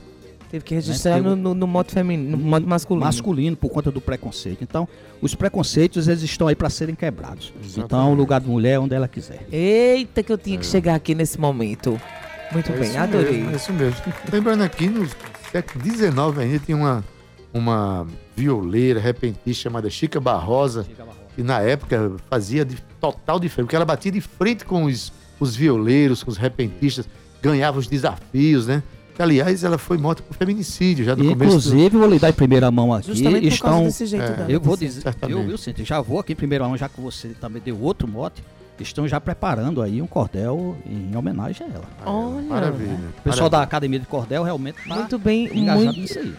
Teve 0.50 0.64
que 0.64 0.74
registrar 0.74 1.16
Né, 1.16 1.20
no, 1.20 1.36
no, 1.36 1.54
no 1.54 1.66
modo 1.66 1.90
feminino, 1.92 2.36
no 2.36 2.42
modo 2.42 2.66
masculino. 2.66 3.04
masculino, 3.04 3.56
por 3.56 3.68
conta 3.70 3.90
do 3.90 4.00
preconceito. 4.00 4.62
Então, 4.62 4.88
os 5.20 5.34
preconceitos 5.34 6.08
eles 6.08 6.22
estão 6.22 6.48
aí 6.48 6.54
para 6.56 6.70
serem 6.70 6.94
quebrados. 6.94 7.52
Exatamente. 7.62 7.84
Então, 7.84 8.12
o 8.12 8.14
lugar 8.14 8.40
da 8.40 8.46
mulher 8.48 8.72
é 8.74 8.78
onde 8.78 8.94
ela 8.94 9.06
quiser. 9.08 9.46
Eita, 9.52 10.22
que 10.22 10.32
eu 10.32 10.38
tinha 10.38 10.56
que 10.58 10.64
chegar 10.66 10.94
aqui 10.94 11.14
nesse 11.14 11.38
momento. 11.38 12.00
Muito 12.52 12.72
É 12.72 12.76
bem, 12.76 12.96
adorei. 12.96 13.32
Mesmo, 13.42 13.50
é 13.50 13.56
isso 13.56 13.72
mesmo. 13.74 14.00
Lembrando 14.32 14.62
aqui, 14.62 14.88
no 14.88 15.06
século 15.52 15.84
XIX 15.84 16.38
ainda 16.38 16.58
tinha 16.60 16.76
uma, 16.76 17.04
uma 17.52 18.06
violeira, 18.34 18.98
repentista 19.00 19.64
chamada 19.64 19.90
Chica 19.90 20.18
Barrosa, 20.18 20.86
que 21.36 21.42
na 21.42 21.60
época 21.60 22.12
fazia 22.30 22.64
de 22.64 22.76
total 22.98 23.38
diferença, 23.38 23.66
porque 23.66 23.76
ela 23.76 23.84
batia 23.84 24.10
de 24.10 24.20
frente 24.22 24.64
com 24.64 24.84
os, 24.84 25.12
os 25.38 25.54
violeiros, 25.54 26.22
com 26.22 26.30
os 26.30 26.36
repentistas, 26.38 27.06
ganhava 27.42 27.78
os 27.78 27.86
desafios, 27.86 28.66
né? 28.66 28.82
Que, 29.18 29.22
aliás, 29.22 29.64
ela 29.64 29.76
foi 29.78 29.98
morta 29.98 30.22
por 30.22 30.36
feminicídio 30.36 31.04
já 31.04 31.16
no 31.16 31.24
E, 31.24 31.28
começo. 31.30 31.38
do- 31.38 31.44
inclusive, 31.46 31.96
vou 31.96 32.08
lhe 32.08 32.20
dar 32.20 32.28
em 32.30 32.32
primeira 32.32 32.70
mão 32.70 32.94
aqui. 32.94 33.08
Justamente 33.08 33.50
por 33.50 33.58
causa 33.58 33.74
estão, 33.76 33.84
desse 33.84 34.06
jeito 34.06 34.24
é, 34.24 34.30
dela. 34.36 34.50
Eu 34.52 34.60
vou 34.60 34.76
dizer, 34.76 35.00
certamente. 35.02 35.36
eu, 35.40 35.44
viu, 35.44 35.58
Cintia, 35.58 35.84
já 35.84 36.00
vou 36.00 36.20
aqui 36.20 36.34
em 36.34 36.36
primeira 36.36 36.64
mão, 36.68 36.76
já 36.76 36.88
que 36.88 37.00
você 37.00 37.30
também 37.40 37.60
deu 37.60 37.76
outro 37.82 38.06
mote, 38.06 38.44
estão 38.78 39.08
já 39.08 39.20
preparando 39.20 39.82
aí 39.82 40.00
um 40.00 40.06
cordel 40.06 40.76
em 40.88 41.16
homenagem 41.16 41.66
a 41.66 41.70
ela. 41.74 41.84
Olha. 42.06 42.42
Maravilha. 42.42 42.92
O 43.18 43.22
pessoal 43.22 43.50
da 43.50 43.56
maravilha. 43.56 43.64
Academia 43.64 43.98
de 43.98 44.06
Cordel 44.06 44.44
realmente 44.44 44.76
tá 44.86 44.94
Muito 44.94 45.18
bem, 45.18 45.46
engajado 45.52 45.84
muito, 45.86 46.00
nisso 46.00 46.18
aí. 46.20 46.32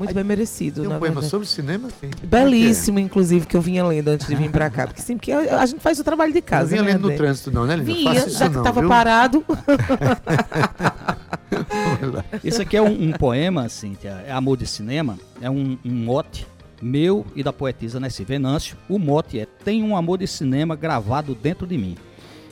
Muito 0.00 0.14
bem 0.14 0.24
merecido, 0.24 0.80
Tem 0.80 0.90
um 0.90 0.98
poema 0.98 1.16
verdade. 1.16 1.30
sobre 1.30 1.46
cinema? 1.46 1.90
Sim. 2.00 2.08
Belíssimo, 2.22 2.98
inclusive, 2.98 3.46
que 3.46 3.54
eu 3.54 3.60
vinha 3.60 3.84
lendo 3.84 4.08
antes 4.08 4.26
de 4.26 4.34
vir 4.34 4.50
pra 4.50 4.70
cá. 4.70 4.86
Porque 4.86 5.02
sempre 5.02 5.26
que 5.26 5.32
a, 5.32 5.60
a 5.60 5.66
gente 5.66 5.80
faz 5.80 6.00
o 6.00 6.04
trabalho 6.04 6.32
de 6.32 6.40
Não 6.40 6.46
casa, 6.46 6.70
vinha 6.70 6.82
né? 6.82 6.92
lendo 6.92 7.10
no 7.10 7.16
trânsito 7.16 7.50
não, 7.50 7.66
né, 7.66 7.76
Linda? 7.76 7.92
Vinha, 7.92 8.14
Faça 8.14 8.30
já 8.30 8.48
que 8.48 8.56
não, 8.56 8.62
tava 8.62 8.80
viu? 8.80 8.88
parado. 8.88 9.44
Isso 12.42 12.62
aqui 12.62 12.78
é 12.78 12.82
um, 12.82 13.08
um 13.08 13.12
poema, 13.12 13.68
Cíntia, 13.68 14.24
é 14.26 14.32
Amor 14.32 14.56
de 14.56 14.66
Cinema, 14.66 15.18
é 15.38 15.50
um, 15.50 15.76
um 15.84 15.92
mote 15.92 16.46
meu 16.80 17.26
e 17.36 17.42
da 17.42 17.52
poetisa 17.52 18.00
Nessi 18.00 18.24
Venâncio. 18.24 18.78
O 18.88 18.98
mote 18.98 19.38
é 19.38 19.44
Tem 19.44 19.82
um 19.82 19.94
amor 19.94 20.16
de 20.16 20.26
cinema 20.26 20.74
gravado 20.74 21.34
dentro 21.34 21.66
de 21.66 21.76
mim. 21.76 21.94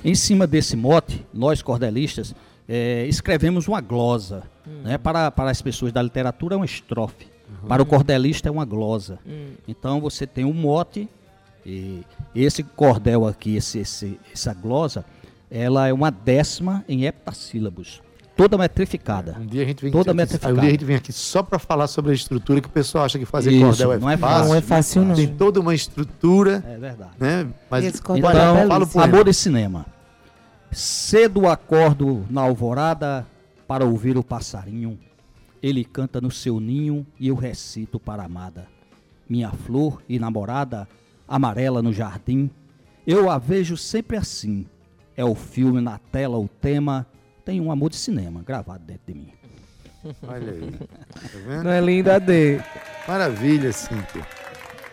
Em 0.04 0.14
cima 0.14 0.46
desse 0.46 0.76
mote, 0.76 1.24
nós 1.32 1.62
cordelistas 1.62 2.34
é, 2.68 3.06
escrevemos 3.06 3.66
uma 3.66 3.80
glosa. 3.80 4.42
Né? 4.84 4.98
Para, 4.98 5.30
para 5.30 5.50
as 5.50 5.62
pessoas 5.62 5.92
da 5.92 6.02
literatura 6.02 6.54
é 6.54 6.56
uma 6.56 6.66
estrofe. 6.66 7.26
Para 7.66 7.82
o 7.82 7.86
cordelista 7.86 8.48
é 8.48 8.52
uma 8.52 8.64
glosa. 8.64 9.18
Então 9.66 10.00
você 10.00 10.26
tem 10.26 10.44
um 10.44 10.52
mote, 10.52 11.08
e 11.66 12.02
esse 12.34 12.62
cordel 12.62 13.26
aqui, 13.26 13.56
esse, 13.56 13.78
esse- 13.80 14.18
essa 14.32 14.54
glosa, 14.54 15.04
ela 15.50 15.86
é 15.88 15.92
uma 15.92 16.10
décima 16.10 16.84
em 16.88 17.04
heptassílabos. 17.04 18.02
Toda 18.36 18.56
metrificada. 18.56 19.36
Um 19.40 19.46
dia 19.46 19.62
a 19.62 19.64
gente 19.66 19.82
vem 19.82 19.90
Toda 19.90 20.12
aqui, 20.12 20.16
metrificada. 20.16 20.54
um 20.54 20.60
dia 20.60 20.68
a 20.68 20.70
gente 20.70 20.84
vem 20.84 20.94
aqui 20.94 21.12
só 21.12 21.42
para 21.42 21.58
falar 21.58 21.88
sobre 21.88 22.12
a 22.12 22.14
estrutura 22.14 22.60
que 22.60 22.68
o 22.68 22.70
pessoal 22.70 23.04
acha 23.04 23.18
que 23.18 23.24
fazer 23.24 23.50
Isso, 23.50 23.64
cordel 23.66 23.92
é 23.94 23.98
não 23.98 24.08
é 24.08 24.16
fácil. 24.16 24.44
Não 24.48 24.54
é 24.54 24.60
fácil, 24.60 25.04
não. 25.04 25.14
Tem 25.16 25.26
toda 25.26 25.58
uma 25.58 25.74
estrutura, 25.74 26.62
É 26.64 26.78
verdade. 26.78 27.10
né? 27.18 27.48
Mas 27.68 27.84
E 27.84 27.88
esse 27.88 28.00
cordel 28.00 28.30
é 28.30 28.32
Então, 28.32 28.54
belíssimo. 28.54 28.84
o 28.84 28.86
poema. 28.88 29.12
amor 29.12 29.26
e 29.28 29.34
cinema. 29.34 29.86
Cedo 30.70 31.48
acordo 31.48 32.24
na 32.30 32.42
alvorada 32.42 33.26
para 33.66 33.84
ouvir 33.84 34.16
o 34.16 34.22
passarinho. 34.22 34.98
Ele 35.62 35.84
canta 35.84 36.20
no 36.20 36.30
seu 36.30 36.60
ninho 36.60 37.06
e 37.18 37.28
eu 37.28 37.34
recito 37.34 37.98
para 37.98 38.22
a 38.22 38.26
amada. 38.26 38.66
Minha 39.28 39.50
flor 39.50 40.02
e 40.08 40.18
namorada, 40.18 40.88
amarela 41.26 41.82
no 41.82 41.92
jardim. 41.92 42.50
Eu 43.06 43.30
a 43.30 43.38
vejo 43.38 43.76
sempre 43.76 44.16
assim. 44.16 44.66
É 45.16 45.24
o 45.24 45.34
filme 45.34 45.80
na 45.80 45.98
tela, 45.98 46.38
o 46.38 46.48
tema. 46.48 47.06
Tem 47.44 47.60
um 47.60 47.72
amor 47.72 47.90
de 47.90 47.96
cinema 47.96 48.42
gravado 48.42 48.84
dentro 48.84 49.02
de 49.06 49.14
mim. 49.14 49.32
Olha 50.26 50.52
aí. 50.52 50.70
Tá 50.70 51.38
vendo? 51.46 51.64
Não 51.64 51.70
é 51.70 51.80
lindo, 51.80 52.10
AD? 52.10 52.62
Maravilha, 53.06 53.72
Cíntia. 53.72 54.26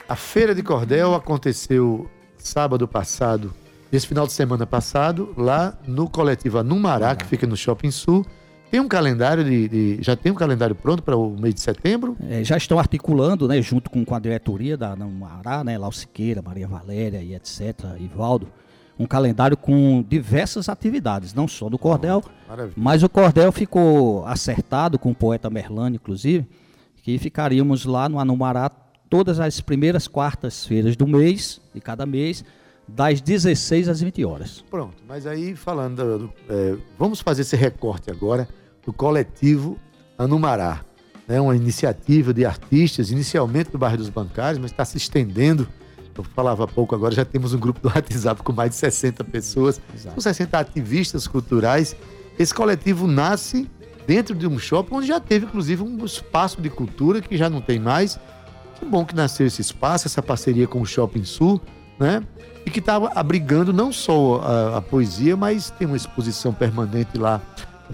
A 0.07 0.15
feira 0.15 0.53
de 0.53 0.63
cordel 0.63 1.13
aconteceu 1.13 2.09
sábado 2.37 2.87
passado, 2.87 3.53
esse 3.91 4.07
final 4.07 4.27
de 4.27 4.33
semana 4.33 4.65
passado, 4.67 5.33
lá 5.37 5.77
no 5.87 6.09
coletivo 6.09 6.59
Anumará, 6.59 7.15
que 7.15 7.25
fica 7.25 7.47
no 7.47 7.57
Shopping 7.57 7.91
Sul. 7.91 8.25
Tem 8.75 8.81
um 8.81 8.89
calendário 8.89 9.41
de. 9.41 9.67
de- 9.69 9.97
já 10.03 10.17
tem 10.17 10.33
um 10.33 10.35
calendário 10.35 10.75
pronto 10.75 11.01
para 11.01 11.15
o 11.15 11.29
mês 11.39 11.53
de 11.55 11.61
setembro? 11.61 12.17
É, 12.29 12.43
já 12.43 12.57
estão 12.57 12.77
articulando, 12.77 13.47
né, 13.47 13.61
junto 13.61 13.89
com, 13.89 14.03
com 14.03 14.13
a 14.13 14.19
diretoria 14.19 14.75
da 14.75 14.93
Namará, 14.97 15.63
né, 15.63 15.77
Lau 15.77 15.93
Siqueira, 15.93 16.41
Maria 16.41 16.67
Valéria 16.67 17.21
e 17.23 17.33
etc., 17.33 17.61
Ivaldo, 17.97 18.47
um 18.99 19.05
calendário 19.05 19.55
com 19.55 20.03
diversas 20.05 20.67
atividades, 20.67 21.33
não 21.33 21.47
só 21.47 21.69
do 21.69 21.77
cordel, 21.77 22.21
Maravilha. 22.49 22.73
mas 22.75 23.01
o 23.01 23.07
cordel 23.07 23.49
ficou 23.53 24.25
acertado 24.25 24.99
com 24.99 25.11
o 25.11 25.15
poeta 25.15 25.49
Merlano, 25.49 25.95
inclusive, 25.95 26.45
que 27.01 27.17
ficaríamos 27.17 27.85
lá 27.85 28.09
no 28.09 28.19
Anumará 28.19 28.69
todas 29.09 29.39
as 29.39 29.61
primeiras 29.61 30.05
quartas-feiras 30.05 30.97
do 30.97 31.07
mês, 31.07 31.61
de 31.73 31.79
cada 31.79 32.05
mês, 32.05 32.43
das 32.85 33.21
16 33.21 33.87
às 33.87 34.01
20 34.01 34.25
horas. 34.25 34.65
Pronto, 34.69 35.01
mas 35.07 35.25
aí 35.25 35.55
falando, 35.55 35.95
do- 35.95 36.17
do- 36.27 36.33
é, 36.49 36.75
vamos 36.99 37.21
fazer 37.21 37.43
esse 37.43 37.55
recorte 37.55 38.11
agora 38.11 38.45
do 38.85 38.93
coletivo 38.93 39.77
Anumará. 40.17 40.81
Né, 41.27 41.41
uma 41.41 41.55
iniciativa 41.55 42.31
de 42.31 42.45
artistas, 42.45 43.09
inicialmente 43.09 43.71
do 43.71 43.79
bairro 43.79 43.97
dos 43.97 44.09
Bancários, 44.09 44.59
mas 44.59 44.69
está 44.69 44.85
se 44.85 44.97
estendendo. 44.97 45.67
Eu 46.15 46.23
falava 46.23 46.63
há 46.63 46.67
pouco, 46.67 46.93
agora 46.93 47.13
já 47.13 47.25
temos 47.25 47.53
um 47.53 47.59
grupo 47.59 47.79
do 47.81 47.89
WhatsApp 47.89 48.43
com 48.43 48.53
mais 48.53 48.69
de 48.69 48.75
60 48.77 49.23
pessoas, 49.23 49.81
Exato. 49.93 50.13
com 50.13 50.21
60 50.21 50.59
ativistas 50.59 51.27
culturais. 51.27 51.95
Esse 52.37 52.53
coletivo 52.53 53.07
nasce 53.07 53.69
dentro 54.05 54.35
de 54.35 54.47
um 54.47 54.59
shopping 54.59 54.95
onde 54.95 55.07
já 55.07 55.19
teve, 55.19 55.45
inclusive, 55.45 55.81
um 55.81 56.05
espaço 56.05 56.61
de 56.61 56.69
cultura 56.69 57.21
que 57.21 57.35
já 57.35 57.49
não 57.49 57.59
tem 57.59 57.79
mais. 57.79 58.19
Que 58.79 58.85
bom 58.85 59.03
que 59.03 59.15
nasceu 59.15 59.47
esse 59.47 59.61
espaço, 59.61 60.07
essa 60.07 60.21
parceria 60.21 60.67
com 60.67 60.81
o 60.81 60.85
Shopping 60.85 61.23
Sul, 61.23 61.61
né? 61.99 62.21
E 62.65 62.69
que 62.69 62.79
estava 62.79 63.11
abrigando 63.15 63.71
não 63.71 63.91
só 63.91 64.41
a, 64.41 64.77
a 64.77 64.81
poesia, 64.81 65.35
mas 65.35 65.69
tem 65.71 65.87
uma 65.87 65.97
exposição 65.97 66.53
permanente 66.53 67.17
lá. 67.17 67.41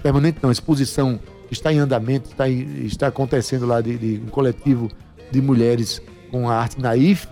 Permanente 0.02 0.40
não, 0.42 0.52
exposição 0.52 1.20
está 1.50 1.72
em 1.74 1.80
andamento, 1.80 2.30
está, 2.30 2.50
em- 2.50 2.86
está 2.86 3.08
acontecendo 3.08 3.66
lá 3.66 3.82
de, 3.82 3.98
de 3.98 4.22
um 4.26 4.30
coletivo 4.30 4.90
de 5.32 5.42
mulheres 5.42 6.02
com 6.32 6.50
a 6.50 6.56
arte 6.56 6.80
naif, 6.80 7.28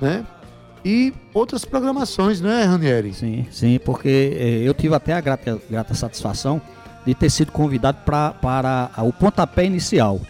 né? 0.00 0.24
E 0.84 1.12
outras 1.32 1.64
programações, 1.64 2.40
né, 2.40 2.64
Ranieri? 2.64 3.14
Sim, 3.14 3.46
sim, 3.50 3.78
porque 3.84 4.36
eh, 4.36 4.62
eu 4.64 4.74
tive 4.74 4.94
até 4.94 5.12
a 5.12 5.20
grata, 5.20 5.60
grata 5.70 5.94
satisfação 5.94 6.60
de 7.06 7.14
ter 7.14 7.30
sido 7.30 7.50
convidado 7.52 7.98
pra, 8.04 8.30
para 8.32 8.90
a- 8.96 9.02
o 9.04 9.12
pontapé 9.12 9.64
inicial. 9.64 10.20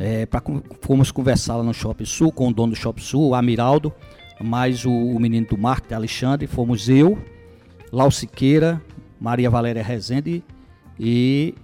Eh, 0.00 0.24
pra, 0.26 0.40
con- 0.40 0.62
fomos 0.80 1.10
conversar 1.12 1.56
lá 1.56 1.62
no 1.62 1.74
Shopping 1.74 2.06
Sul 2.06 2.32
com 2.32 2.48
o 2.48 2.52
dono 2.52 2.72
do 2.72 2.78
Shopping 2.78 3.02
Sul, 3.02 3.28
o 3.28 3.34
Amiraldo, 3.34 3.92
mais 4.40 4.86
o, 4.86 4.90
o 4.90 5.20
menino 5.20 5.46
do 5.46 5.58
marketing, 5.58 5.94
Alexandre, 5.94 6.46
fomos 6.46 6.88
eu, 6.88 7.18
Lau 7.92 8.10
Siqueira, 8.10 8.80
Maria 9.20 9.50
Valéria 9.50 9.82
Rezende 9.82 10.42
e 11.02 11.54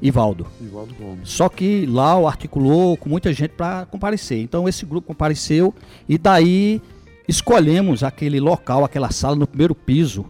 Ivaldo. 0.00 0.46
Ivaldo 0.60 0.94
Gomes. 0.94 1.28
Só 1.28 1.48
que 1.48 1.86
Lau 1.86 2.26
articulou 2.26 2.96
com 2.96 3.08
muita 3.08 3.32
gente 3.32 3.50
para 3.50 3.86
comparecer. 3.86 4.40
Então 4.42 4.68
esse 4.68 4.84
grupo 4.84 5.06
compareceu 5.06 5.72
e 6.08 6.18
daí 6.18 6.82
escolhemos 7.28 8.02
aquele 8.02 8.40
local, 8.40 8.84
aquela 8.84 9.10
sala 9.12 9.36
no 9.36 9.46
primeiro 9.46 9.74
piso 9.76 10.26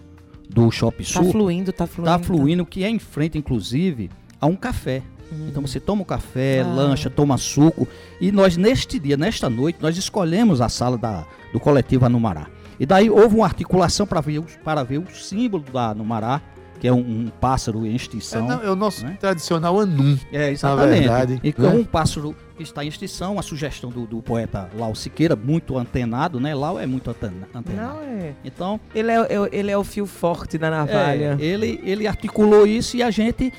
do 0.51 0.71
Shopping 0.71 1.05
Tá 1.05 1.09
Sul. 1.23 1.33
fluindo, 1.33 1.73
tá 1.73 1.87
fluindo. 1.87 2.11
Tá 2.11 2.19
fluindo, 2.19 2.67
que 2.67 2.85
é 2.85 2.91
em 2.91 2.99
frente, 2.99 3.39
inclusive, 3.39 4.11
a 4.39 4.47
um 4.47 4.55
café. 4.55 5.03
Então 5.49 5.63
você 5.63 5.81
toma 5.81 6.03
um 6.03 6.05
café, 6.05 6.61
Ah. 6.61 6.67
lancha, 6.67 7.09
toma 7.09 7.39
suco. 7.39 7.89
E 8.21 8.31
nós, 8.31 8.59
neste 8.59 8.99
dia, 8.99 9.17
nesta 9.17 9.49
noite, 9.49 9.79
nós 9.81 9.97
escolhemos 9.97 10.61
a 10.61 10.69
sala 10.69 10.99
da, 10.99 11.25
do 11.51 11.59
coletivo 11.59 12.05
Anumará. 12.05 12.49
E 12.79 12.85
daí 12.85 13.09
houve 13.09 13.37
uma 13.37 13.47
articulação 13.47 14.07
para 14.07 14.21
ver, 14.21 14.43
para 14.63 14.83
ver 14.83 14.99
o 14.99 15.07
símbolo 15.11 15.65
da 15.73 15.89
Anumará, 15.93 16.43
que 16.83 16.89
é 16.89 16.93
um, 16.93 16.99
um 16.99 17.29
pássaro 17.41 17.87
em 17.87 17.93
É, 17.93 17.95
extinção. 17.95 18.45
não, 18.45 18.61
é 18.61 18.69
o 18.69 18.75
nosso 18.75 19.07
né? 19.07 19.17
tradicional 19.21 19.79
anum. 19.79 20.19
É, 20.33 20.51
exatamente. 20.51 20.99
verdade, 20.99 21.41
e 21.41 21.53
com 21.53 21.63
né? 21.63 21.69
um 21.69 21.85
pássaro 21.85 22.35
que 22.57 22.65
está 22.65 22.85
em 22.85 22.89
extinção, 22.89 23.39
a 23.39 23.43
sugestão 23.43 23.89
do, 23.89 24.05
do 24.05 24.21
poeta 24.21 24.69
Lau 24.77 24.93
Siqueira, 24.93 25.37
muito 25.37 25.79
antenado, 25.79 26.41
né? 26.41 26.53
Lau 26.57 26.81
é 26.81 26.85
muito 26.85 27.09
antena- 27.09 27.47
antenado. 27.55 27.95
Não, 27.95 28.03
é. 28.03 28.33
Então, 28.45 28.81
Ele 28.93 29.13
é, 29.13 29.15
é- 29.21 29.49
ele 29.53 29.71
é 29.71 29.79
o 29.79 29.85
fio 29.85 30.07
forte 30.07 30.59
da 30.59 30.71
navalha. 30.71 31.37
é, 31.41 31.45
ele, 31.45 31.81
ele 31.85 32.05
articulou 32.09 32.67
isso 32.67 32.97
e 32.97 33.03
a 33.05 33.13
gente 33.13 33.53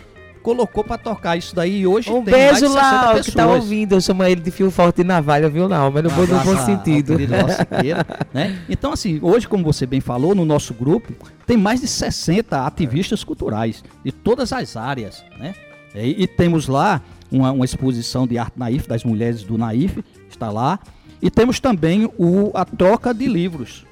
colocou 0.44 0.84
para 0.84 0.98
tocar 0.98 1.38
isso 1.38 1.56
daí. 1.56 1.80
E 1.82 1.88
hoje 1.88 2.12
Um 2.12 2.24
tem 2.24 2.34
mais 2.34 2.60
beijo, 2.60 2.68
de 2.68 2.74
60 2.74 2.82
Lau, 2.92 3.08
pessoas. 3.08 3.26
que 3.26 3.32
tá 3.32 3.48
ouvindo. 3.48 3.94
Eu 3.96 4.02
chamo 4.02 4.24
ele 4.24 4.42
de 4.42 4.52
fio 4.52 4.70
forte 4.70 4.98
de 4.98 5.04
navalha, 5.06 5.50
viu, 5.50 5.68
Lau? 5.68 5.90
Mas 5.92 6.04
no 6.04 6.10
bom, 6.12 6.22
no 6.22 6.28
bom 6.28 6.36
Abraço 6.36 6.60
ao 6.60 6.66
sentido. 6.66 7.16
Siqueira, 7.58 8.06
né? 8.34 8.62
Então, 8.70 8.92
assim, 8.94 9.18
hoje, 9.22 9.48
como 9.48 9.64
você 9.64 9.86
bem 9.86 10.02
falou, 10.02 10.36
no 10.36 10.46
nosso 10.46 10.74
grupo, 10.74 11.14
tem 11.48 11.58
mais 11.58 11.82
de 11.82 11.88
60 11.88 12.66
ativistas 12.66 13.24
culturais 13.24 13.84
de 14.04 14.12
todas 14.12 14.52
as 14.54 14.76
áreas, 14.78 15.24
né? 15.40 15.56
E, 15.96 16.24
e 16.24 16.28
temos 16.28 16.68
lá 16.68 17.02
uma, 17.32 17.52
uma 17.52 17.66
exposição 17.66 18.28
de 18.28 18.38
arte 18.38 18.54
naif, 18.60 18.88
das 18.88 19.04
mulheres 19.04 19.44
do 19.44 19.58
naif, 19.58 20.04
está 20.30 20.52
lá. 20.52 20.78
E 21.22 21.32
temos 21.32 21.60
também 21.60 22.10
o, 22.18 22.52
a 22.54 22.66
troca 22.66 23.14
de 23.14 23.26
livros, 23.28 23.86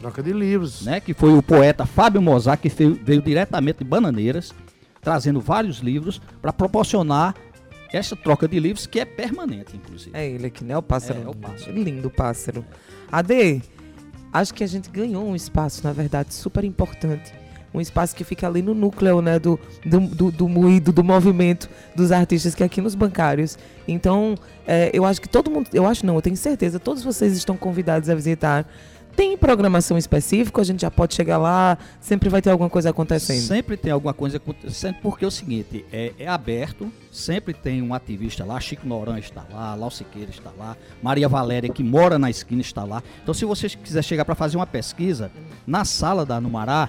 Troca 0.00 0.20
de 0.20 0.32
livros. 0.32 0.82
né? 0.82 0.98
Que 0.98 1.14
foi 1.14 1.32
o 1.32 1.40
poeta 1.40 1.86
Fábio 1.86 2.20
Mozart, 2.20 2.60
que 2.60 2.68
veio, 2.68 2.98
veio 3.04 3.22
diretamente 3.22 3.78
de 3.78 3.84
Bananeiras, 3.84 4.52
trazendo 5.02 5.40
vários 5.40 5.78
livros 5.78 6.22
para 6.40 6.52
proporcionar 6.52 7.34
essa 7.92 8.14
troca 8.14 8.46
de 8.46 8.58
livros 8.58 8.86
que 8.86 9.00
é 9.00 9.04
permanente, 9.04 9.76
inclusive. 9.76 10.16
É 10.16 10.26
ele 10.26 10.46
aqui, 10.46 10.64
né? 10.64 10.78
O 10.78 10.82
pássaro. 10.82 11.18
É, 11.18 11.22
é 11.24 11.28
o 11.28 11.34
pássaro. 11.34 11.72
Lindo 11.72 12.08
pássaro. 12.08 12.64
Ade, 13.10 13.60
acho 14.32 14.54
que 14.54 14.62
a 14.62 14.66
gente 14.66 14.88
ganhou 14.88 15.26
um 15.26 15.34
espaço, 15.34 15.82
na 15.84 15.92
verdade, 15.92 16.32
super 16.32 16.62
importante. 16.64 17.34
Um 17.74 17.80
espaço 17.80 18.14
que 18.14 18.22
fica 18.22 18.46
ali 18.46 18.62
no 18.62 18.74
núcleo, 18.74 19.20
né? 19.20 19.40
Do, 19.40 19.58
do, 19.84 20.00
do, 20.00 20.30
do 20.30 20.48
moído, 20.48 20.92
do 20.92 21.02
movimento 21.02 21.68
dos 21.96 22.12
artistas 22.12 22.54
que 22.54 22.62
é 22.62 22.66
aqui 22.66 22.80
nos 22.80 22.94
bancários. 22.94 23.58
Então, 23.88 24.36
é, 24.64 24.88
eu 24.94 25.04
acho 25.04 25.20
que 25.20 25.28
todo 25.28 25.50
mundo. 25.50 25.68
Eu 25.72 25.84
acho 25.84 26.06
não, 26.06 26.14
eu 26.14 26.22
tenho 26.22 26.36
certeza, 26.36 26.78
todos 26.78 27.02
vocês 27.02 27.36
estão 27.36 27.56
convidados 27.56 28.08
a 28.08 28.14
visitar. 28.14 28.66
Tem 29.14 29.36
programação 29.36 29.98
específica, 29.98 30.60
a 30.60 30.64
gente 30.64 30.80
já 30.80 30.90
pode 30.90 31.14
chegar 31.14 31.36
lá, 31.36 31.76
sempre 32.00 32.28
vai 32.28 32.40
ter 32.40 32.50
alguma 32.50 32.70
coisa 32.70 32.90
acontecendo. 32.90 33.42
Sempre 33.42 33.76
tem 33.76 33.92
alguma 33.92 34.14
coisa 34.14 34.38
acontecendo, 34.38 34.96
porque 35.02 35.24
é 35.24 35.28
o 35.28 35.30
seguinte, 35.30 35.84
é, 35.92 36.12
é 36.18 36.26
aberto, 36.26 36.90
sempre 37.10 37.52
tem 37.52 37.82
um 37.82 37.92
ativista 37.92 38.44
lá, 38.44 38.58
Chico 38.58 38.86
Noran 38.86 39.18
está 39.18 39.44
lá, 39.52 39.74
Lau 39.74 39.90
Siqueira 39.90 40.30
está 40.30 40.50
lá, 40.58 40.76
Maria 41.02 41.28
Valéria, 41.28 41.68
que 41.68 41.84
mora 41.84 42.18
na 42.18 42.30
esquina, 42.30 42.62
está 42.62 42.84
lá. 42.84 43.02
Então, 43.22 43.34
se 43.34 43.44
você 43.44 43.68
quiser 43.68 44.02
chegar 44.02 44.24
para 44.24 44.34
fazer 44.34 44.56
uma 44.56 44.66
pesquisa, 44.66 45.30
na 45.66 45.84
sala 45.84 46.24
da 46.24 46.40
Numará, 46.40 46.88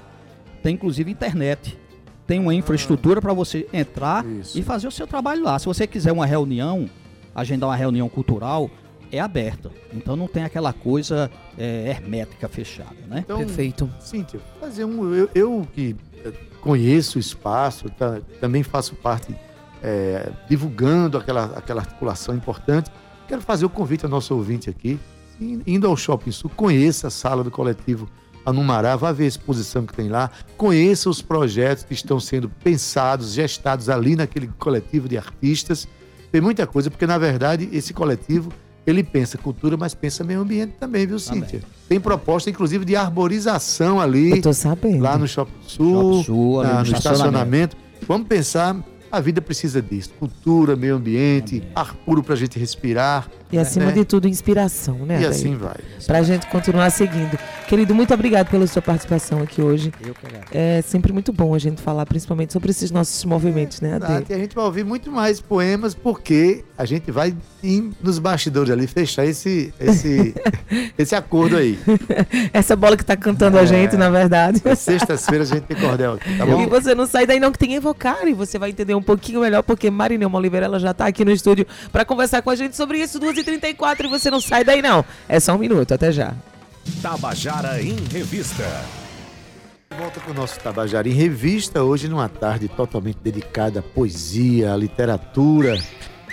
tem 0.62 0.76
inclusive 0.76 1.12
internet. 1.12 1.78
Tem 2.26 2.40
uma 2.40 2.56
infraestrutura 2.56 3.22
para 3.22 3.34
você 3.34 3.68
entrar 3.74 4.26
Isso. 4.26 4.58
e 4.58 4.64
fazer 4.64 4.88
o 4.88 4.92
seu 4.92 5.06
trabalho 5.06 5.44
lá. 5.44 5.60
Se 5.60 5.66
você 5.66 5.86
quiser 5.86 6.14
uma 6.14 6.26
reunião, 6.26 6.90
agendar 7.36 7.70
uma 7.70 7.76
reunião 7.76 8.08
cultural, 8.08 8.72
é 9.16 9.20
aberta. 9.20 9.70
Então 9.94 10.16
não 10.16 10.28
tem 10.28 10.44
aquela 10.44 10.74
coisa 10.74 11.30
é, 11.58 11.90
hermética 11.90 12.48
fechada, 12.50 12.96
né? 13.08 13.20
Então, 13.20 13.38
Perfeito. 13.38 13.90
Cíntia, 14.00 14.40
fazer 14.60 14.86
um. 14.86 15.14
Eu, 15.14 15.30
eu 15.36 15.68
que 15.74 15.96
eh, 16.26 16.32
conheço 16.62 17.18
o 17.18 17.22
espaço, 17.22 17.90
tá- 17.92 18.20
também 18.42 18.64
faço 18.64 18.96
parte 18.96 19.36
é, 19.82 20.32
divulgando 20.50 21.18
aquela, 21.18 21.46
aquela 21.56 21.82
articulação 21.82 22.36
importante. 22.36 22.90
Quero 23.28 23.42
fazer 23.42 23.66
o 23.66 23.70
convite 23.70 24.04
ao 24.04 24.10
nosso 24.12 24.34
ouvinte 24.36 24.70
aqui, 24.70 25.00
in- 25.40 25.62
indo 25.68 25.88
ao 25.88 25.96
Shopping 25.96 26.32
Sul, 26.32 26.50
conheça 26.56 27.08
a 27.08 27.12
sala 27.12 27.44
do 27.44 27.52
coletivo 27.52 28.10
Anumará, 28.46 28.96
vá 28.98 29.12
ver 29.14 29.24
a 29.24 29.28
exposição 29.28 29.86
que 29.86 29.94
tem 29.94 30.10
lá, 30.10 30.30
conheça 30.58 31.10
os 31.10 31.22
projetos 31.22 31.84
que 31.86 31.94
estão 31.94 32.20
sendo 32.20 32.50
pensados, 32.62 33.32
gestados 33.34 33.88
ali 33.90 34.18
naquele 34.18 34.48
coletivo 34.60 35.08
de 35.08 35.18
artistas. 35.18 35.88
Tem 36.30 36.42
muita 36.42 36.68
coisa, 36.68 36.90
porque 36.92 37.06
na 37.08 37.18
verdade 37.18 37.70
esse 37.72 37.94
coletivo 37.94 38.52
ele 38.86 39.04
pensa 39.04 39.38
cultura, 39.38 39.78
mas 39.78 39.94
pensa 39.94 40.24
meio 40.24 40.42
ambiente 40.42 40.74
também, 40.80 41.06
viu, 41.08 41.20
Cíntia? 41.20 41.62
Tem 41.88 42.00
proposta, 42.00 42.50
inclusive, 42.50 42.84
de 42.86 42.96
arborização 42.96 44.00
ali, 44.00 44.32
Eu 44.32 44.42
tô 44.42 44.54
sabendo. 44.54 45.02
lá 45.02 45.18
no 45.18 45.28
Shopping 45.28 45.52
Sul, 45.68 46.14
Shopping 46.14 46.24
Sul, 46.24 46.64
na- 46.64 46.84
no 46.84 46.90
no 46.92 46.98
estacionamento. 46.98 47.78
Vamos 48.08 48.28
pensar, 48.28 48.76
a 49.12 49.20
vida 49.20 49.42
precisa 49.42 49.82
disso. 49.82 50.12
Cultura, 50.20 50.76
meio 50.76 50.96
ambiente, 50.96 51.64
ar 51.76 51.94
puro 52.06 52.22
pra 52.24 52.36
gente 52.36 52.58
respirar. 52.60 53.30
E 53.54 53.60
acima 53.60 53.86
né? 53.88 53.92
de 53.92 54.06
tudo, 54.06 54.28
inspiração, 54.28 54.98
né? 55.06 55.22
E 55.22 55.26
assim 55.26 55.56
vai. 55.56 55.76
Pra 56.08 56.22
gente 56.24 56.48
continuar 56.48 56.90
seguindo. 56.90 57.38
Querido, 57.68 57.94
muito 57.96 58.14
obrigado 58.14 58.50
pela 58.50 58.66
sua 58.68 58.82
participação 58.82 59.42
aqui 59.42 59.62
hoje. 59.62 59.92
Eu 60.06 60.14
que 60.14 60.26
agradeço. 60.26 60.52
É 60.54 60.82
sempre 60.82 61.14
muito 61.14 61.32
bom 61.32 61.54
a 61.56 61.60
gente 61.60 61.82
falar, 61.82 62.06
principalmente 62.06 62.52
sobre 62.54 62.72
esses 62.72 62.92
nossos 62.92 63.24
movimentos, 63.26 63.80
né, 63.82 63.96
Ade? 63.96 64.26
E 64.30 64.34
a 64.34 64.38
gente 64.38 64.54
vai 64.56 64.66
ouvir 64.66 64.84
muito 64.84 65.12
mais 65.12 65.40
poemas, 65.40 65.94
porque 65.94 66.64
a 66.78 66.86
gente 66.86 67.12
vai 67.12 67.34
nos 68.02 68.20
bastidores 68.20 68.72
ali 68.72 68.88
fechar 68.88 69.26
esse, 69.26 69.74
esse, 69.80 70.34
esse 70.98 71.16
acordo 71.16 71.58
aí. 71.58 71.80
Essa 72.54 72.76
bola 72.76 72.98
que 72.98 73.06
tá 73.06 73.16
cantando 73.16 73.58
É. 73.58 73.62
a 73.62 73.66
gente, 73.66 73.96
na 73.96 74.10
verdade. 74.10 74.62
Sextas-feiras 74.76 75.52
a 75.52 75.56
gente 75.56 75.66
tem 75.66 75.78
cordel 75.78 76.14
aqui, 76.14 76.38
tá 76.38 76.44
E 76.46 76.48
bom? 76.50 76.68
você 76.68 76.94
não 76.96 77.06
sai 77.06 77.26
daí 77.26 77.40
não 77.40 77.52
que 77.52 77.58
tem 77.60 77.74
Evocar 77.76 78.28
e 78.28 78.34
você 78.34 78.60
vai 78.60 78.70
entender 78.70 78.94
um 78.96 79.02
pouquinho 79.02 79.42
melhor 79.42 79.64
porque 79.64 79.90
Marineu 79.90 80.30
Oliveira 80.34 80.66
ela 80.66 80.80
já 80.80 80.94
tá 80.94 81.06
aqui 81.08 81.24
no 81.26 81.32
estúdio 81.32 81.66
pra 81.92 82.04
conversar 82.06 82.42
com 82.42 82.50
a 82.50 82.56
gente 82.56 82.76
sobre 82.76 83.00
isso, 83.00 83.20
2h34 83.44 84.06
e 84.06 84.08
você 84.08 84.32
não 84.32 84.42
sai 84.42 84.64
daí 84.64 84.82
não. 84.82 85.04
É 85.28 85.40
só 85.40 85.56
um 85.56 85.58
minuto, 85.58 85.94
até 85.94 86.12
já. 86.12 86.34
Tabajara 87.02 87.82
em 87.82 87.96
Revista. 88.12 88.64
Volta 89.98 90.20
com 90.20 90.32
o 90.32 90.34
nosso 90.34 90.60
Tabajara 90.60 91.08
em 91.08 91.14
Revista, 91.14 91.84
hoje 91.84 92.08
numa 92.08 92.28
tarde 92.28 92.68
totalmente 92.68 93.20
dedicada 93.22 93.80
à 93.80 93.84
poesia, 93.84 94.74
à 94.74 94.78
literatura, 94.78 95.78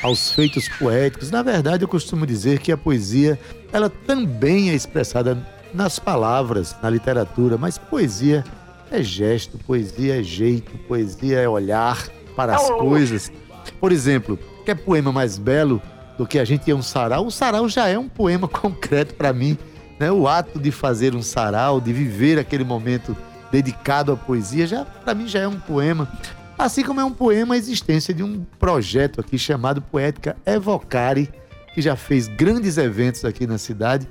aos 0.03 0.33
feitos 0.33 0.66
poéticos. 0.68 1.31
Na 1.31 1.42
verdade, 1.42 1.85
eu 1.85 1.88
costumo 1.88 2.27
dizer 2.27 2.59
que 2.59 2.73
a 2.73 2.77
poesia, 2.77 3.38
ela 3.73 3.90
também 3.90 4.70
é 4.70 4.75
expressada 4.75 5.46
nas 5.75 5.99
palavras, 5.99 6.75
na 6.83 6.88
literatura, 6.88 7.59
mas 7.59 7.77
poesia 7.77 8.44
é 8.90 9.03
gesto, 9.03 9.59
poesia 9.59 10.20
é 10.20 10.23
jeito, 10.23 10.77
poesia 10.88 11.38
é 11.40 11.49
olhar 11.49 12.09
para 12.35 12.57
as 12.57 12.68
coisas. 12.70 13.31
Por 13.79 13.92
exemplo, 13.92 14.38
quer 14.64 14.75
poema 14.75 15.12
mais 15.12 15.38
belo 15.38 15.81
do 16.20 16.26
que 16.26 16.38
a 16.38 16.44
gente 16.44 16.70
a 16.70 16.74
um 16.74 16.83
sarau? 16.83 17.26
O 17.26 17.30
sarau 17.30 17.66
já 17.66 17.88
é 17.88 17.98
um 17.98 18.06
poema 18.06 18.46
concreto 18.46 19.14
para 19.14 19.33
mim, 19.33 19.56
né? 19.98 20.12
O 20.12 20.28
ato 20.28 20.59
de 20.59 20.70
fazer 20.70 21.14
um 21.14 21.22
sarau, 21.22 21.80
de 21.80 21.94
viver 21.94 22.38
aquele 22.38 22.62
momento 22.62 23.16
dedicado 23.50 24.12
à 24.12 24.16
poesia, 24.16 24.66
já 24.66 24.85
para 24.85 25.14
mim 25.14 25.26
já 25.26 25.40
é 25.40 25.48
um 25.48 25.59
poema. 25.59 26.12
Assim 26.59 26.85
como 26.85 27.00
é 27.00 27.04
um 27.04 27.11
poema 27.11 27.54
a 27.54 27.56
existência 27.56 28.12
de 28.12 28.22
um 28.22 28.44
projeto 28.59 29.18
aqui 29.18 29.38
chamado 29.38 29.80
Poética 29.80 30.37
Evocare, 30.44 31.30
que 31.74 31.80
já 31.80 31.96
fez 31.96 32.28
grandes 32.28 32.76
eventos 32.76 33.24
aqui 33.24 33.46
na 33.46 33.56
cidade. 33.56 34.06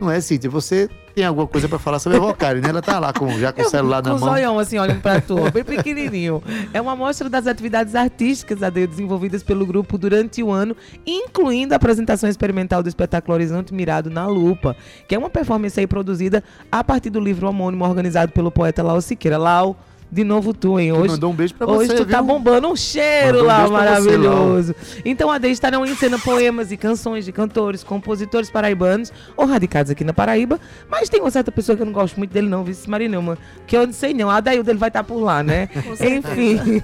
Não 0.00 0.10
é, 0.10 0.20
Cíntia? 0.20 0.50
Você 0.50 0.90
tem 1.14 1.24
alguma 1.24 1.46
coisa 1.46 1.68
para 1.68 1.78
falar 1.78 1.98
sobre 1.98 2.18
Evocare, 2.18 2.60
né? 2.60 2.68
Ela 2.70 2.82
tá 2.82 2.98
lá 2.98 3.12
com, 3.12 3.28
já 3.38 3.52
com 3.52 3.62
o 3.62 3.68
celular 3.68 4.02
com 4.02 4.08
na 4.10 4.14
o 4.14 4.20
mão. 4.20 4.30
zoião 4.30 4.58
assim, 4.58 4.78
olhando 4.78 5.00
pra 5.00 5.20
tu, 5.20 5.50
bem 5.52 5.64
pequenininho. 5.64 6.42
É 6.72 6.80
uma 6.80 6.92
amostra 6.92 7.28
das 7.28 7.46
atividades 7.46 7.94
artísticas 7.94 8.62
AD 8.62 8.86
desenvolvidas 8.86 9.42
pelo 9.42 9.66
grupo 9.66 9.98
durante 9.98 10.42
o 10.42 10.50
ano, 10.50 10.76
incluindo 11.06 11.74
a 11.74 11.76
apresentação 11.76 12.28
experimental 12.28 12.82
do 12.82 12.88
espetáculo 12.88 13.34
Horizonte 13.34 13.74
Mirado 13.74 14.10
na 14.10 14.26
Lupa, 14.26 14.76
que 15.06 15.14
é 15.14 15.18
uma 15.18 15.30
performance 15.30 15.78
aí 15.78 15.86
produzida 15.86 16.42
a 16.70 16.82
partir 16.82 17.10
do 17.10 17.20
livro 17.20 17.48
homônimo 17.48 17.84
organizado 17.84 18.32
pelo 18.32 18.50
poeta 18.50 18.82
Lau 18.82 19.00
Siqueira. 19.00 19.36
Lau, 19.38 19.76
de 20.12 20.24
novo 20.24 20.52
tu, 20.52 20.78
hein? 20.78 20.92
Hoje, 20.92 21.08
mandou 21.08 21.32
um 21.32 21.34
beijo 21.34 21.54
para 21.54 21.66
Hoje 21.66 21.88
você, 21.88 21.96
tu 21.96 22.04
tá 22.04 22.18
viu? 22.18 22.26
bombando 22.26 22.68
um 22.68 22.76
cheiro 22.76 23.38
Mandou 23.38 23.42
um 23.44 23.46
lá, 23.46 23.56
pra 23.56 23.66
você, 23.66 23.72
maravilhoso. 24.18 24.74
então 25.06 25.30
a 25.30 25.38
Deise 25.38 25.54
estarão 25.54 25.86
em 25.86 25.94
cena 25.96 26.18
poemas 26.18 26.70
e 26.70 26.76
canções 26.76 27.24
de 27.24 27.32
cantores, 27.32 27.82
compositores 27.82 28.50
paraibanos 28.50 29.10
ou 29.34 29.46
radicados 29.46 29.90
aqui 29.90 30.04
na 30.04 30.12
Paraíba. 30.12 30.60
Mas 30.90 31.08
tem 31.08 31.18
uma 31.22 31.30
certa 31.30 31.50
pessoa 31.50 31.74
que 31.76 31.80
eu 31.82 31.86
não 31.86 31.94
gosto 31.94 32.18
muito 32.18 32.30
dele, 32.30 32.46
não, 32.46 32.62
vice 32.62 32.90
Marinelma. 32.90 33.38
Que 33.66 33.74
eu 33.74 33.86
não 33.86 33.92
sei 33.94 34.12
não. 34.12 34.28
A 34.28 34.36
Adaildo 34.36 34.70
ele 34.70 34.78
vai 34.78 34.90
estar 34.90 35.02
por 35.02 35.18
lá, 35.18 35.42
né? 35.42 35.70
Enfim. 35.98 36.82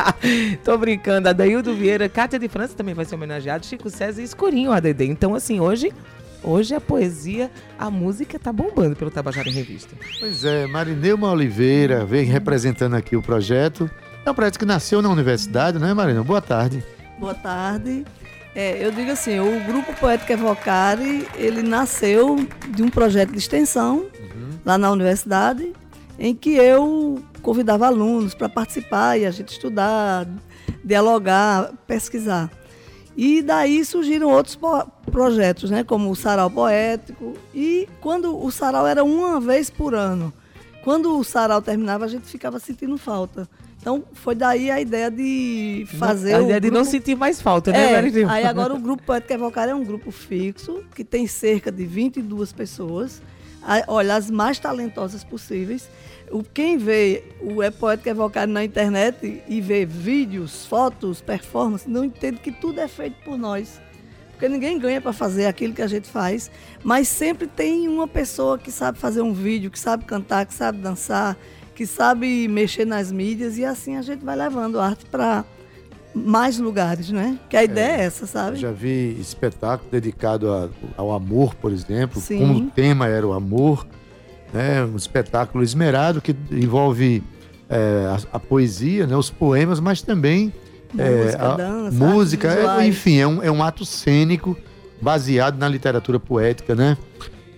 Tô 0.64 0.78
brincando. 0.78 1.28
Adaildo 1.28 1.74
Vieira, 1.74 2.08
Cátia 2.08 2.38
de 2.38 2.48
França 2.48 2.74
também 2.74 2.94
vai 2.94 3.04
ser 3.04 3.14
homenageado, 3.14 3.66
Chico 3.66 3.90
César 3.90 4.22
e 4.22 4.24
Escurinho, 4.24 4.72
ADD. 4.72 5.02
Então, 5.04 5.34
assim, 5.34 5.60
hoje. 5.60 5.92
Hoje 6.42 6.74
a 6.74 6.80
poesia, 6.80 7.50
a 7.78 7.90
música 7.90 8.38
tá 8.38 8.52
bombando 8.52 8.96
pelo 8.96 9.10
Tabajara 9.10 9.48
em 9.48 9.52
Revista. 9.52 9.94
Pois 10.18 10.44
é, 10.44 10.66
Marineuma 10.66 11.30
Oliveira 11.30 12.04
vem 12.04 12.24
representando 12.24 12.94
aqui 12.94 13.14
o 13.14 13.22
projeto. 13.22 13.90
É 14.24 14.30
um 14.30 14.34
projeto 14.34 14.58
que 14.58 14.64
nasceu 14.64 15.02
na 15.02 15.08
universidade, 15.08 15.78
não 15.78 15.86
é, 15.86 15.94
Marina? 15.94 16.22
Boa 16.22 16.40
tarde. 16.40 16.82
Boa 17.18 17.34
tarde. 17.34 18.04
É, 18.54 18.84
eu 18.84 18.90
digo 18.90 19.10
assim, 19.10 19.38
o 19.38 19.64
Grupo 19.64 19.92
Poético 19.94 20.32
Evocare, 20.32 21.28
ele 21.36 21.62
nasceu 21.62 22.36
de 22.68 22.82
um 22.82 22.88
projeto 22.88 23.30
de 23.32 23.38
extensão 23.38 24.06
lá 24.64 24.76
na 24.76 24.90
universidade, 24.90 25.72
em 26.18 26.34
que 26.34 26.56
eu 26.56 27.22
convidava 27.42 27.86
alunos 27.86 28.34
para 28.34 28.48
participar 28.48 29.18
e 29.18 29.24
a 29.24 29.30
gente 29.30 29.52
estudar, 29.52 30.26
dialogar, 30.84 31.72
pesquisar. 31.86 32.50
E 33.16 33.42
daí 33.42 33.84
surgiram 33.84 34.30
outros 34.30 34.58
projetos, 35.10 35.70
né, 35.70 35.84
como 35.84 36.10
o 36.10 36.16
Sarau 36.16 36.50
Poético. 36.50 37.34
E 37.54 37.88
quando 38.00 38.42
o 38.42 38.50
Sarau 38.50 38.86
era 38.86 39.04
uma 39.04 39.40
vez 39.40 39.68
por 39.68 39.94
ano, 39.94 40.32
quando 40.82 41.18
o 41.18 41.24
Sarau 41.24 41.60
terminava, 41.60 42.04
a 42.04 42.08
gente 42.08 42.26
ficava 42.26 42.58
sentindo 42.58 42.96
falta. 42.96 43.48
Então 43.80 44.04
foi 44.12 44.34
daí 44.34 44.70
a 44.70 44.80
ideia 44.80 45.10
de 45.10 45.86
fazer 45.98 46.34
a 46.34 46.42
ideia 46.42 46.60
de 46.60 46.70
não 46.70 46.84
sentir 46.84 47.16
mais 47.16 47.40
falta, 47.40 47.72
né, 47.72 47.92
é, 47.94 48.24
aí 48.28 48.44
agora 48.44 48.74
o 48.74 48.78
Grupo 48.78 49.02
Poético 49.02 49.32
Evocar 49.32 49.68
é 49.68 49.74
um 49.74 49.82
grupo 49.82 50.10
fixo, 50.10 50.84
que 50.94 51.02
tem 51.02 51.26
cerca 51.26 51.72
de 51.72 51.84
22 51.86 52.52
pessoas. 52.52 53.22
Olha, 53.88 54.16
as 54.16 54.30
mais 54.30 54.58
talentosas 54.58 55.22
possíveis. 55.22 55.88
O, 56.30 56.42
quem 56.44 56.78
vê 56.78 57.24
o 57.40 57.62
É 57.62 57.70
Poético 57.70 58.08
Evocar 58.08 58.46
na 58.46 58.64
internet 58.64 59.42
e 59.48 59.60
vê 59.60 59.84
vídeos, 59.84 60.64
fotos, 60.66 61.20
performances, 61.20 61.86
não 61.88 62.04
entende 62.04 62.38
que 62.38 62.52
tudo 62.52 62.80
é 62.80 62.86
feito 62.86 63.16
por 63.24 63.36
nós. 63.36 63.80
Porque 64.32 64.48
ninguém 64.48 64.78
ganha 64.78 65.00
para 65.00 65.12
fazer 65.12 65.46
aquilo 65.46 65.74
que 65.74 65.82
a 65.82 65.86
gente 65.86 66.08
faz, 66.08 66.50
mas 66.82 67.08
sempre 67.08 67.46
tem 67.46 67.88
uma 67.88 68.06
pessoa 68.08 68.56
que 68.58 68.70
sabe 68.70 68.96
fazer 68.98 69.20
um 69.22 69.32
vídeo, 69.34 69.70
que 69.70 69.78
sabe 69.78 70.04
cantar, 70.04 70.46
que 70.46 70.54
sabe 70.54 70.78
dançar, 70.78 71.36
que 71.74 71.84
sabe 71.84 72.46
mexer 72.48 72.84
nas 72.86 73.10
mídias 73.12 73.58
e 73.58 73.64
assim 73.64 73.96
a 73.96 74.02
gente 74.02 74.24
vai 74.24 74.36
levando 74.36 74.78
arte 74.80 75.04
para 75.06 75.44
mais 76.14 76.58
lugares, 76.58 77.10
né? 77.10 77.38
Que 77.50 77.56
a 77.56 77.64
ideia 77.64 77.96
é, 78.02 78.04
essa, 78.04 78.24
Eu 78.24 78.28
sabe? 78.28 78.56
já 78.56 78.72
vi 78.72 79.16
espetáculo 79.20 79.90
dedicado 79.90 80.50
a- 80.50 80.68
ao 80.96 81.12
amor, 81.12 81.54
por 81.56 81.72
exemplo, 81.72 82.20
Sim. 82.20 82.38
como 82.38 82.54
o 82.58 82.70
tema 82.70 83.06
era 83.08 83.26
o 83.26 83.32
amor. 83.32 83.86
Né? 84.52 84.84
Um 84.84 84.96
espetáculo 84.96 85.62
esmerado 85.62 86.20
que 86.20 86.34
envolve 86.50 87.22
é, 87.68 88.06
a, 88.32 88.36
a 88.36 88.40
poesia, 88.40 89.06
né? 89.06 89.16
os 89.16 89.30
poemas, 89.30 89.78
mas 89.80 90.02
também 90.02 90.52
é, 90.98 91.24
Música, 91.24 91.46
a- 91.52 91.56
dança, 91.56 91.96
música, 92.04 92.48
é, 92.82 92.86
enfim, 92.86 93.18
é 93.18 93.26
um, 93.26 93.42
é 93.42 93.50
um 93.50 93.62
ato 93.62 93.84
cênico 93.84 94.56
baseado 95.00 95.56
na 95.56 95.68
literatura 95.68 96.18
poética, 96.18 96.74
né? 96.74 96.96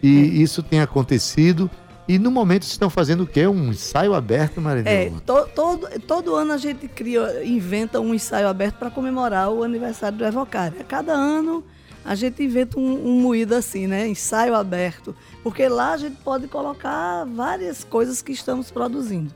E 0.02 0.18
É. 0.18 0.20
isso 0.42 0.62
tem 0.62 0.81
acontecido. 0.81 1.70
E 2.07 2.18
no 2.18 2.31
momento 2.31 2.64
estão 2.64 2.90
fazendo 2.90 3.22
o 3.22 3.26
quê? 3.26 3.46
Um 3.46 3.70
ensaio 3.70 4.12
aberto, 4.12 4.61
Marinho? 4.61 4.87
É, 4.88 5.11
to- 5.24 5.48
todo, 5.55 5.88
todo 6.07 6.35
ano 6.35 6.52
a 6.52 6.57
gente 6.59 6.87
cria, 6.88 7.43
inventa 7.45 8.01
um 8.01 8.12
ensaio 8.12 8.49
aberto 8.49 8.74
para 8.76 8.90
comemorar 8.90 9.49
o 9.51 9.62
aniversário 9.62 10.18
do 10.18 10.24
Evocare. 10.26 10.74
A 10.80 10.84
cada 10.84 11.12
ano 11.14 11.64
a 12.05 12.14
gente 12.14 12.42
inventa 12.42 12.78
um, 12.78 13.09
um 13.09 13.20
moído 13.20 13.55
assim, 13.55 13.86
né? 13.86 14.09
Ensaio 14.09 14.55
aberto. 14.55 15.14
Porque 15.42 15.68
lá 15.68 15.92
a 15.92 15.96
gente 15.96 16.16
pode 16.22 16.48
colocar 16.48 17.24
várias 17.24 17.84
coisas 17.84 18.20
que 18.20 18.32
estamos 18.32 18.70
produzindo. 18.70 19.32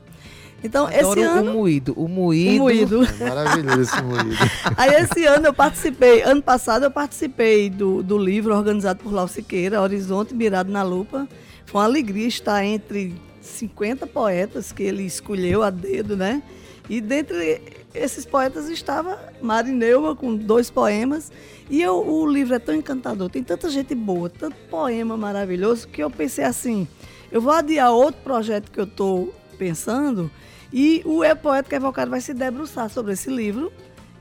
Então, 0.63 0.87
Adoro 0.87 1.19
esse 1.19 1.21
ano. 1.21 1.51
o 1.51 1.53
moído. 1.53 1.93
O 1.95 2.05
o 2.05 2.09
moído. 2.09 2.59
moído. 2.59 3.03
É 3.19 3.29
maravilhoso 3.29 3.81
esse 3.81 4.01
moído. 4.01 4.35
Aí 4.75 4.95
esse 4.95 5.25
ano 5.25 5.47
eu 5.47 5.53
participei, 5.53 6.21
ano 6.23 6.41
passado 6.41 6.83
eu 6.83 6.91
participei 6.91 7.69
do, 7.69 8.01
do 8.01 8.17
livro 8.17 8.55
organizado 8.55 9.03
por 9.03 9.13
Lau 9.13 9.27
Siqueira, 9.27 9.81
Horizonte 9.81 10.33
Mirado 10.33 10.71
na 10.71 10.83
Lupa. 10.83 11.27
Foi 11.65 11.81
uma 11.81 11.87
alegria 11.87 12.27
estar 12.27 12.65
entre 12.65 13.15
50 13.41 14.07
poetas 14.07 14.71
que 14.71 14.83
ele 14.83 15.03
escolheu 15.03 15.61
a 15.61 15.69
dedo, 15.69 16.17
né? 16.17 16.41
E 16.89 17.01
dentre 17.01 17.61
esses 17.93 18.25
poetas 18.25 18.69
estava 18.69 19.19
Marineuma 19.41 20.15
com 20.15 20.35
dois 20.35 20.69
poemas. 20.69 21.31
E 21.69 21.81
eu, 21.81 21.95
o 21.95 22.25
livro 22.25 22.55
é 22.55 22.59
tão 22.59 22.73
encantador, 22.73 23.29
tem 23.29 23.43
tanta 23.43 23.69
gente 23.69 23.93
boa, 23.93 24.29
tanto 24.29 24.55
poema 24.69 25.17
maravilhoso, 25.17 25.87
que 25.87 26.01
eu 26.01 26.09
pensei 26.09 26.45
assim, 26.45 26.87
eu 27.31 27.41
vou 27.41 27.51
adiar 27.51 27.91
outro 27.91 28.21
projeto 28.21 28.71
que 28.71 28.79
eu 28.79 28.85
estou 28.85 29.33
pensando 29.57 30.31
E 30.71 31.01
o 31.05 31.23
E 31.23 31.35
Poético 31.35 31.75
Evocado 31.75 32.11
vai 32.11 32.21
se 32.21 32.33
debruçar 32.33 32.89
sobre 32.89 33.13
esse 33.13 33.29
livro 33.29 33.71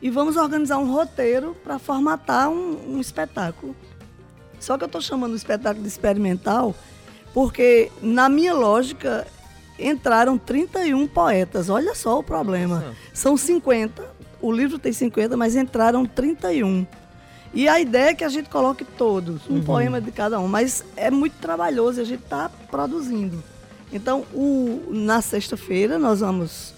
e 0.01 0.11
vamos 0.11 0.37
organizar 0.37 0.79
um 0.79 0.93
roteiro 0.93 1.57
para 1.63 1.79
formatar 1.79 2.49
um, 2.49 2.95
um 2.95 3.01
espetáculo. 3.01 3.75
Só 4.59 4.77
que 4.77 4.85
eu 4.85 4.87
estou 4.87 5.01
chamando 5.01 5.33
o 5.33 5.37
espetáculo 5.37 5.83
de 5.83 5.89
experimental 5.89 6.75
porque, 7.33 7.91
na 8.01 8.29
minha 8.29 8.55
lógica, 8.55 9.27
entraram 9.79 10.39
31 10.39 11.07
poetas. 11.07 11.69
Olha 11.69 11.95
só 11.95 12.19
o 12.19 12.23
problema. 12.23 12.95
São 13.13 13.37
50, 13.37 14.03
o 14.41 14.51
livro 14.51 14.79
tem 14.79 14.93
50, 14.93 15.37
mas 15.37 15.55
entraram 15.55 16.07
31. 16.07 16.87
E 17.57 17.69
a 17.69 17.81
ideia 17.81 18.11
é 18.11 18.15
que 18.15 18.23
a 18.23 18.29
gente 18.29 18.51
coloque 18.51 18.85
todos, 18.85 19.41
um 19.49 19.63
poema 19.63 19.99
de 20.01 20.13
cada 20.13 20.39
um, 20.39 20.47
mas 20.47 20.85
é 20.95 21.11
muito 21.11 21.35
trabalhoso 21.41 22.01
e 22.01 22.03
a 22.03 22.05
gente 22.05 22.23
está 22.23 22.51
produzindo. 22.71 23.43
Então, 23.93 24.25
o- 24.35 24.83
na 24.91 25.23
sexta-feira, 25.23 25.99
nós 25.99 26.21
vamos 26.21 26.75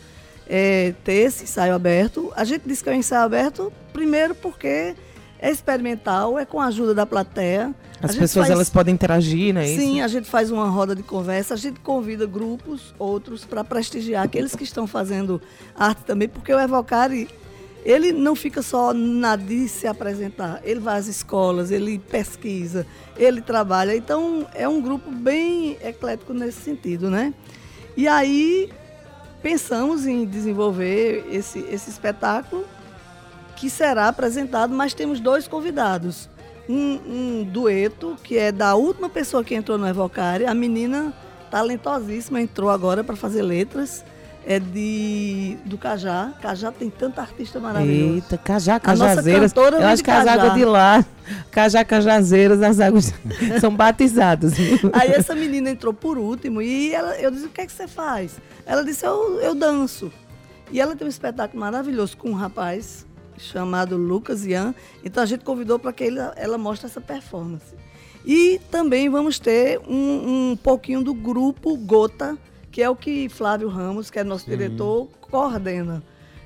é, 0.51 0.95
ter 1.05 1.13
esse 1.15 1.45
ensaio 1.45 1.75
aberto. 1.75 2.33
A 2.35 2.43
gente 2.43 2.63
disse 2.67 2.83
que 2.83 2.89
é 2.89 2.93
um 2.93 2.97
ensaio 2.97 3.23
aberto, 3.23 3.71
primeiro 3.93 4.35
porque 4.35 4.95
é 5.39 5.51
experimental, 5.51 6.39
é 6.39 6.47
com 6.47 6.59
a 6.61 6.67
ajuda 6.67 6.95
da 6.95 7.05
plateia. 7.05 7.75
As 8.03 8.15
pessoas 8.17 8.47
faz- 8.47 8.51
elas 8.51 8.71
podem 8.71 8.95
interagir, 8.95 9.53
né? 9.53 9.67
Sim, 9.67 10.01
a 10.01 10.09
gente 10.09 10.27
faz 10.27 10.51
uma 10.51 10.69
roda 10.71 10.95
de 10.97 11.03
conversa, 11.03 11.53
a 11.53 11.57
gente 11.57 11.81
convida 11.81 12.25
grupos, 12.25 12.95
outros, 12.99 13.45
para 13.45 13.63
prestigiar 13.63 14.25
aqueles 14.25 14.55
que 14.57 14.65
estão 14.65 14.87
fazendo 14.87 15.43
arte 15.77 16.03
também, 16.07 16.29
porque 16.29 16.51
o 16.55 16.59
Evocare, 16.59 17.29
ele 17.85 18.13
não 18.13 18.35
fica 18.35 18.63
só 18.63 18.93
na 18.93 19.37
de 19.37 19.69
se 19.69 19.87
apresentar, 19.87 20.61
ele 20.65 20.81
vai 20.81 20.99
às 20.99 21.07
escolas, 21.07 21.71
ele 21.71 21.99
pesquisa, 21.99 22.87
ele 23.17 23.41
trabalha, 23.41 23.97
então 23.97 24.47
é 24.55 24.69
um 24.69 24.81
grupo 24.81 25.11
bem 25.11 25.77
eclético 25.83 26.33
nesse 26.33 26.61
sentido, 26.61 27.11
né? 27.11 27.33
E 27.97 28.07
aí 28.07 28.71
pensamos 29.43 30.07
em 30.07 30.25
desenvolver 30.25 31.27
esse, 31.31 31.61
esse 31.71 31.91
espetáculo 31.91 32.65
que 33.57 33.69
será 33.69 34.09
apresentado, 34.09 34.73
mas 34.73 34.95
temos 34.95 35.19
dois 35.21 35.49
convidados. 35.49 36.29
Um, 36.69 37.01
um 37.07 37.45
dueto, 37.45 38.17
que 38.23 38.37
é 38.37 38.53
da 38.53 38.75
última 38.75 39.09
pessoa 39.09 39.43
que 39.43 39.55
entrou 39.55 39.79
no 39.79 39.89
Evocare, 39.89 40.45
a 40.47 40.55
menina 40.55 41.13
talentosíssima, 41.51 42.41
entrou 42.41 42.71
agora 42.71 43.03
para 43.03 43.17
fazer 43.17 43.43
letras, 43.43 44.05
é 44.49 44.59
de 44.59 45.59
do 45.67 45.77
Cajá. 45.77 46.33
Cajá 46.41 46.73
tem 46.73 46.89
tanta 46.89 47.21
artista 47.21 47.61
maravilhosa. 47.61 48.15
Eita, 48.15 48.39
Cajá, 48.39 48.81
A 48.83 48.95
nossa 48.95 49.17
Cajazeiras. 49.17 49.53
Eu 49.55 49.87
acho 49.87 50.03
que 50.03 50.11
as 50.11 50.27
águas 50.27 50.55
de 50.55 50.65
lá, 50.65 51.05
Cajá, 51.51 51.85
Cajazeiras, 51.85 52.63
as 52.63 52.81
águas 52.81 53.13
são 53.61 53.77
batizadas. 53.77 54.55
Aí 54.95 55.11
essa 55.11 55.35
menina 55.35 55.69
entrou 55.69 55.93
por 55.93 56.17
último 56.17 56.63
e 56.63 56.95
ela, 56.95 57.15
eu 57.21 57.31
disse, 57.31 57.45
o 57.45 57.51
que 57.51 57.61
é 57.61 57.67
que 57.67 57.73
você 57.73 57.87
faz? 57.87 58.39
Ela 58.65 58.83
disse, 58.83 59.05
eu, 59.05 59.39
eu 59.39 59.55
danço. 59.55 60.11
E 60.73 60.81
ela 60.81 60.97
tem 60.97 61.07
um 61.07 61.11
espetáculo 61.11 61.61
maravilhoso 61.61 62.17
com 62.17 62.31
um 62.31 62.35
rapaz 62.35 63.07
chamado 63.37 63.99
Lucas 63.99 64.47
Ian. 64.47 64.75
Então 65.05 65.23
a 65.23 65.27
gente 65.27 65.45
convidou 65.45 65.79
para 65.79 65.93
que 65.93 66.05
ele, 66.05 66.21
ela 66.37 66.57
mostre 66.57 66.87
essa 66.87 67.03
performance. 67.03 67.77
E 68.25 68.59
também 68.71 69.11
vamos 69.11 69.39
ter 69.39 69.79
um, 69.87 70.53
um 70.53 70.57
pouquinho 70.57 71.03
do 71.03 71.13
grupo 71.13 71.77
Gota, 71.77 72.39
que 72.71 72.83
é 72.83 72.89
o 72.91 72.97
que 72.97 73.29
Flávio 73.29 73.69
Ramos, 73.69 74.11
que 74.11 74.19
é 74.19 74.25
nosso 74.25 74.47
diretor, 74.49 75.09
coordena. 75.21 76.03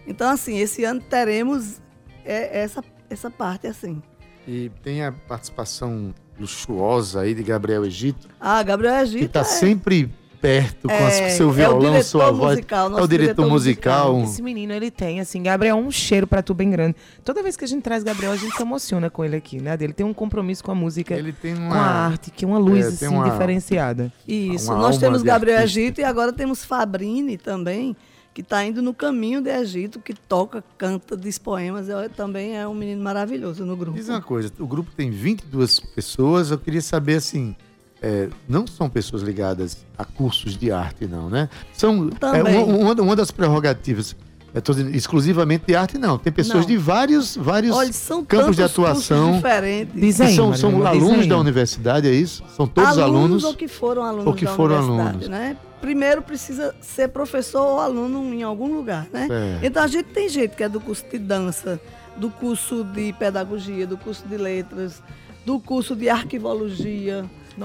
Então, 0.07 0.29
assim, 0.31 0.59
esse 0.59 0.85
ano 0.85 1.01
teremos 1.01 1.81
é, 2.25 2.61
essa, 2.63 2.83
essa 3.11 3.31
parte 3.31 3.67
assim. 3.67 4.03
E 4.47 4.71
tem 4.83 5.05
a 5.05 5.13
participação 5.13 6.13
luxuosa 6.39 7.21
aí 7.21 7.35
de 7.35 7.43
Gabriel 7.43 7.85
Egito, 7.85 8.29
Ah, 8.41 8.63
Gabriel 8.63 8.95
que 8.97 9.03
Egito. 9.03 9.25
está 9.27 9.41
é- 9.41 9.45
sempre 9.45 10.11
perto 10.43 10.89
com 10.89 10.95
as- 10.95 11.15
É, 11.21 11.29
seu 11.31 11.47
é 11.47 11.51
o 11.51 11.53
violão, 11.53 11.79
diretor 11.79 12.03
sua 12.05 12.31
voz. 12.33 12.57
musical, 12.57 12.87
é 12.99 13.03
o 13.03 13.07
diretor, 13.07 13.09
diretor 13.19 13.49
musical. 13.49 14.13
musical. 14.13 14.31
Esse 14.33 14.43
menino, 14.43 14.73
ele 14.73 14.91
tem, 14.91 15.21
assim, 15.21 15.41
Gabriel, 15.43 15.77
um 15.77 15.91
cheiro 15.91 16.27
pra 16.27 16.43
tu 16.43 16.53
bem 16.53 16.69
grande. 16.69 16.97
Toda 17.25 17.43
vez 17.43 17.57
que 17.57 17.65
a 17.65 17.69
gente 17.69 17.83
traz 17.83 18.03
Gabriel, 18.03 18.33
a 18.33 18.37
gente 18.37 18.55
se 18.55 18.61
emociona 18.63 19.09
com 19.09 19.25
ele 19.25 19.37
aqui, 19.37 19.63
né? 19.63 19.77
Ele 19.81 19.93
tem 19.93 20.05
um 20.05 20.13
compromisso 20.13 20.65
com 20.65 20.73
a 20.73 20.75
música, 20.75 21.15
Ele 21.15 21.33
tem 21.33 21.55
com 21.55 21.63
a 21.63 21.67
uma. 21.67 21.77
arte, 21.79 22.31
que 22.33 22.45
é 22.45 22.49
uma 22.49 22.59
luz, 22.59 22.85
É, 22.85 22.89
assim, 22.89 23.07
uma- 23.09 23.31
diferenciada. 23.31 24.13
Isso. 24.27 24.71
Uma 24.73 24.83
Nós 24.83 24.99
temos 24.99 25.23
Gabriel 25.23 25.59
artista. 25.59 25.81
Egito 25.81 26.01
e 26.01 26.05
agora 26.05 26.33
temos 26.33 26.65
Fabrini 26.65 27.39
também, 27.39 27.97
que 28.35 28.41
está 28.41 28.65
indo 28.65 28.83
no 28.83 28.93
caminho 28.93 29.41
de 29.41 29.51
Egito, 29.51 30.01
que 30.01 30.13
toca, 30.15 30.65
canta, 30.77 31.17
diz 31.17 31.39
poemas. 31.39 31.89
É- 31.89 32.09
também 32.09 32.57
é 32.59 32.67
um 32.67 32.75
menino 32.75 33.03
maravilhoso 33.03 33.65
no 33.65 33.77
grupo. 33.77 33.97
Diz 33.97 34.09
uma 34.09 34.21
coisa, 34.23 34.51
o 34.59 34.67
grupo 34.67 34.91
tem 34.97 35.11
22 35.11 35.79
pessoas, 35.79 36.51
eu 36.51 36.59
queria 36.59 36.81
saber 36.83 37.17
assim. 37.17 37.55
É, 38.03 38.29
não 38.49 38.67
são 38.67 38.91
pessoas 38.91 39.23
ligadas 39.23 39.79
a 39.97 40.05
cursos 40.05 40.57
de 40.59 40.73
arte, 40.73 41.07
não, 41.07 41.31
né? 41.31 41.49
São 41.73 42.11
é, 42.35 42.43
uma, 42.43 42.93
uma- 43.01 43.17
das 43.17 43.31
prerrogativas. 43.31 44.17
Tô 44.65 44.75
dizendo, 44.75 44.95
exclusivamente 44.95 45.65
de 45.67 45.75
arte, 45.75 45.97
não. 45.97 46.19
Tem 46.19 46.31
pessoas 46.31 46.67
Não. 46.67 46.67
de 46.67 46.77
vários, 46.77 47.37
vários 47.37 47.75
Olha, 47.75 47.91
são 47.91 48.23
campos 48.23 48.57
de 48.57 48.63
atuação. 48.63 49.33
diferentes. 49.37 50.17
São, 50.17 50.49
Maria 50.49 50.57
são 50.59 50.87
alunos 50.87 51.21
aí. 51.21 51.27
da 51.29 51.39
universidade, 51.39 52.07
é 52.07 52.13
isso? 52.13 52.45
São 52.55 52.67
todos 52.67 52.99
alunos. 52.99 53.45
ou 53.45 53.55
que 53.55 53.67
foram 53.67 54.03
alunos 54.03 54.27
ou 54.27 54.35
que 54.35 54.45
da 54.45 54.51
foram 54.51 54.75
universidade, 54.77 55.09
alunos. 55.11 55.29
né? 55.29 55.57
Primeiro 55.81 56.21
precisa 56.21 56.75
ser 56.83 57.09
professor 57.09 57.63
ou 57.63 57.81
aluno 57.81 58.35
em 58.35 58.43
algum 58.43 58.75
lugar, 58.77 59.07
né? 59.11 59.27
Certo. 59.27 59.65
Então 59.65 59.83
a 59.83 59.87
gente 59.87 60.09
tem 60.11 60.29
gente 60.29 60.55
que 60.55 60.63
é 60.63 60.69
do 60.69 60.81
curso 60.81 61.05
de 61.11 61.19
dança, 61.19 61.81
do 62.19 62.29
curso 62.29 62.85
de 62.85 63.11
pedagogia, 63.15 63.87
do 63.87 63.97
curso 63.97 64.23
de 64.29 64.37
letras, 64.37 65.03
do 65.47 65.59
curso 65.59 65.97
de 65.97 66.11
arquivologia. 66.11 67.25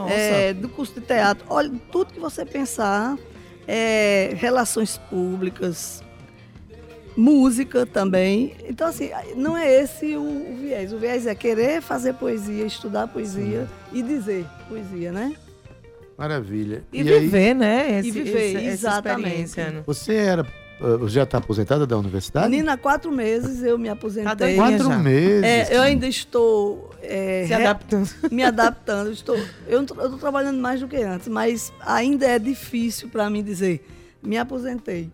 É, 0.10 0.54
do 0.54 0.70
curso 0.70 0.94
de 0.94 1.02
teatro. 1.02 1.46
Olha, 1.50 1.72
tudo 1.92 2.14
que 2.14 2.20
você 2.20 2.46
pensar, 2.46 3.18
é, 3.68 4.32
relações 4.36 4.98
públicas, 5.10 6.04
música 7.16 7.86
também. 7.86 8.56
Então, 8.68 8.88
assim, 8.88 9.10
não 9.36 9.58
é 9.58 9.82
esse 9.82 10.16
o, 10.16 10.22
o 10.22 10.58
viés. 10.62 10.94
O 10.94 11.00
viés 11.00 11.26
é 11.26 11.34
querer 11.34 11.82
fazer 11.82 12.14
poesia, 12.14 12.66
estudar 12.66 13.08
poesia 13.08 13.68
e 13.92 14.02
dizer 14.02 14.46
poesia, 14.70 15.12
né? 15.12 15.36
Maravilha. 16.18 16.84
E, 16.92 17.02
aí, 17.02 17.20
viver, 17.20 17.54
né? 17.54 18.00
E 18.00 18.12
viver, 18.12 18.56
essa 18.56 18.62
exatamente. 18.62 19.28
experiência, 19.28 19.70
né? 19.70 19.84
você 19.86 20.16
era. 20.16 20.67
Uh, 20.82 21.08
já 21.08 21.24
está 21.24 21.38
aposentada 21.38 21.86
da 21.88 21.98
universidade? 21.98 22.50
Menina, 22.50 22.74
há 22.74 22.78
quatro 22.78 23.12
meses 23.12 23.64
eu 23.64 23.78
me 23.78 23.88
Tá 23.88 23.94
aposentei. 23.94 24.36
doidinha 24.36 24.58
Quatro 24.78 24.88
já. 24.90 24.98
meses. 25.00 25.44
É, 25.44 25.76
eu 25.78 25.82
ainda 25.82 26.08
estou 26.08 26.90
é, 27.02 27.44
Se 27.48 27.54
re- 27.54 27.64
adaptando. 27.66 28.10
me 28.32 28.44
adaptando. 28.44 29.12
Estou, 29.12 29.38
eu 29.68 29.82
estou 29.82 30.18
trabalhando 30.18 30.60
mais 30.60 30.80
do 30.80 30.88
que 30.88 30.98
antes, 30.98 31.28
mas 31.28 31.72
ainda 31.82 32.26
é 32.26 32.38
difícil 32.40 33.10
para 33.10 33.30
mim 33.30 33.44
dizer, 33.44 33.86
me 34.22 34.38
aposentei. 34.38 35.12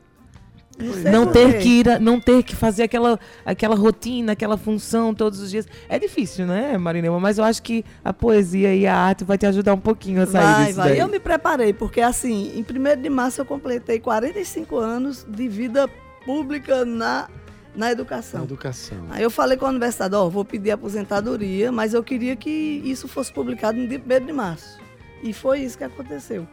Não 1.12 1.28
ter 1.32 1.60
que 1.60 1.70
ir, 1.82 1.90
a- 1.90 2.00
não 2.00 2.20
ter 2.20 2.42
que 2.44 2.56
fazer 2.56 2.84
aquela, 2.84 3.20
aquela 3.46 3.76
rotina, 3.76 4.32
aquela 4.34 4.58
função 4.58 5.14
todos 5.14 5.40
os 5.40 5.52
dias. 5.52 5.68
É 5.88 6.00
difícil, 6.00 6.46
né, 6.48 6.78
Marinema? 6.78 7.20
Mas 7.20 7.38
eu 7.38 7.44
acho 7.44 7.62
que 7.62 7.86
a 8.04 8.12
poesia 8.12 8.74
e 8.76 8.86
a 8.88 8.96
arte 8.96 9.24
vai 9.24 9.38
te 9.38 9.46
ajudar 9.46 9.74
um 9.76 9.80
pouquinho 9.80 10.22
a 10.24 10.26
sair 10.26 10.44
Vai, 10.44 10.66
disso 10.66 10.78
vai. 10.78 10.90
daí. 10.90 11.00
Eu 11.00 11.08
me 11.08 11.20
preparei, 11.20 11.74
porque 11.74 12.02
assim, 12.02 12.52
em 12.58 12.64
1 12.64 13.02
de 13.02 13.10
março 13.10 13.40
eu 13.40 13.46
completei 13.46 14.00
45 14.00 14.78
anos 14.78 15.26
de 15.30 15.48
vida 15.48 15.88
pública 16.26 16.84
na, 16.84 17.28
na 17.76 17.88
Na 17.88 17.92
educação. 17.92 18.44
educação. 18.44 18.98
Aí 19.12 19.22
eu 19.24 19.30
falei 19.30 19.58
com 19.58 19.66
a 19.66 19.70
universidade, 19.70 20.16
ó, 20.16 20.28
vou 20.28 20.44
pedir 20.44 20.72
aposentadoria, 20.72 21.72
mas 21.72 21.94
eu 21.94 22.04
queria 22.04 22.36
que 22.36 22.82
isso 22.84 23.08
fosse 23.08 23.32
publicado 23.32 23.78
no 23.78 23.88
dia 23.88 24.00
1 24.22 24.26
de 24.26 24.34
março. 24.34 24.78
E 25.22 25.32
foi 25.34 25.60
isso 25.62 25.78
que 25.78 25.84
aconteceu. 25.84 26.48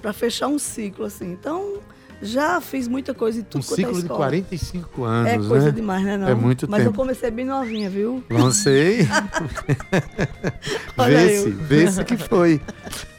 Para 0.00 0.12
fechar 0.12 0.48
um 0.48 0.58
ciclo, 0.58 1.04
assim. 1.06 1.32
Então, 1.32 1.78
já 2.24 2.60
fiz 2.60 2.88
muita 2.88 3.14
coisa 3.14 3.40
Um 3.40 3.44
tudo 3.44 3.64
quanto 3.64 3.72
é 3.72 3.76
ciclo 3.76 3.92
de 3.94 3.98
escola. 4.00 4.18
45 4.18 5.04
anos, 5.04 5.30
É 5.32 5.48
coisa 5.48 5.66
né? 5.66 5.70
demais, 5.72 6.02
né? 6.04 6.16
Não? 6.16 6.28
É 6.28 6.34
muito 6.34 6.68
Mas 6.68 6.78
tempo. 6.82 6.90
eu 6.90 6.96
comecei 6.96 7.30
bem 7.30 7.44
novinha, 7.44 7.88
viu? 7.90 8.24
Não 8.30 8.50
sei. 8.50 9.06
Vê-se, 11.06 11.50
vê-se 11.50 12.04
que 12.04 12.16
foi. 12.16 12.60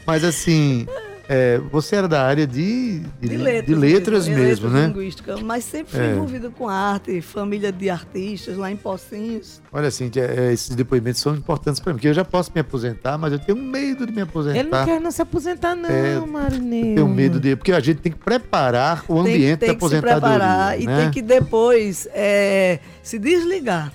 Mas 0.06 0.24
assim, 0.24 0.86
é, 1.28 1.58
você 1.72 1.96
era 1.96 2.06
da 2.08 2.22
área 2.24 2.46
de, 2.46 3.00
de, 3.20 3.28
De 3.28 3.36
letras, 3.36 3.66
de 3.66 3.74
letras 3.74 4.28
mesmo, 4.28 4.66
letras 4.68 4.72
né? 4.72 4.86
linguística, 4.86 5.36
mas 5.38 5.64
sempre 5.64 5.92
fui 5.92 6.00
É. 6.04 6.12
envolvida 6.12 6.50
com 6.50 6.68
arte, 6.68 7.20
família 7.20 7.72
de 7.72 7.90
artistas 7.90 8.56
lá 8.56 8.70
em 8.70 8.76
Pocinhos. 8.76 9.60
Olha, 9.72 9.88
assim, 9.88 10.10
esses 10.52 10.74
depoimentos 10.76 11.20
são 11.20 11.34
importantes 11.34 11.80
para 11.80 11.92
mim, 11.92 11.96
porque 11.98 12.08
eu 12.08 12.14
já 12.14 12.24
posso 12.24 12.50
me 12.54 12.60
aposentar, 12.60 13.18
mas 13.18 13.32
eu 13.32 13.38
tenho 13.38 13.58
medo 13.58 14.06
de 14.06 14.12
me 14.12 14.22
aposentar. 14.22 14.58
Ele 14.58 14.68
não 14.68 14.84
quer 14.84 15.00
não 15.00 15.10
se 15.10 15.22
aposentar, 15.22 15.74
não, 15.74 15.88
É, 15.90 16.18
Marinema. 16.20 16.86
Eu 16.90 16.94
tenho 16.96 17.08
medo 17.08 17.40
de. 17.40 17.56
Porque 17.56 17.72
a 17.72 17.80
gente 17.80 17.98
tem 18.00 18.12
que 18.12 18.18
preparar 18.18 19.04
o 19.08 19.22
tem, 19.24 19.34
ambiente 19.34 19.58
tem 19.60 19.68
da 19.70 19.74
que 19.74 19.80
se 19.80 19.86
aposentadoria. 19.96 20.20
preparar 20.38 20.80
e 20.80 20.86
né? 20.86 21.00
tem 21.02 21.10
que 21.10 21.22
depois 21.22 22.06
é, 22.12 22.78
se 23.02 23.18
desligar. 23.18 23.92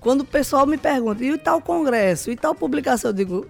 Quando 0.00 0.20
o 0.20 0.24
pessoal 0.24 0.66
me 0.66 0.76
pergunta, 0.76 1.24
e 1.24 1.38
tal 1.38 1.62
congresso, 1.62 2.30
e 2.30 2.36
tal 2.36 2.54
publicação, 2.54 3.10
eu 3.10 3.14
digo, 3.14 3.46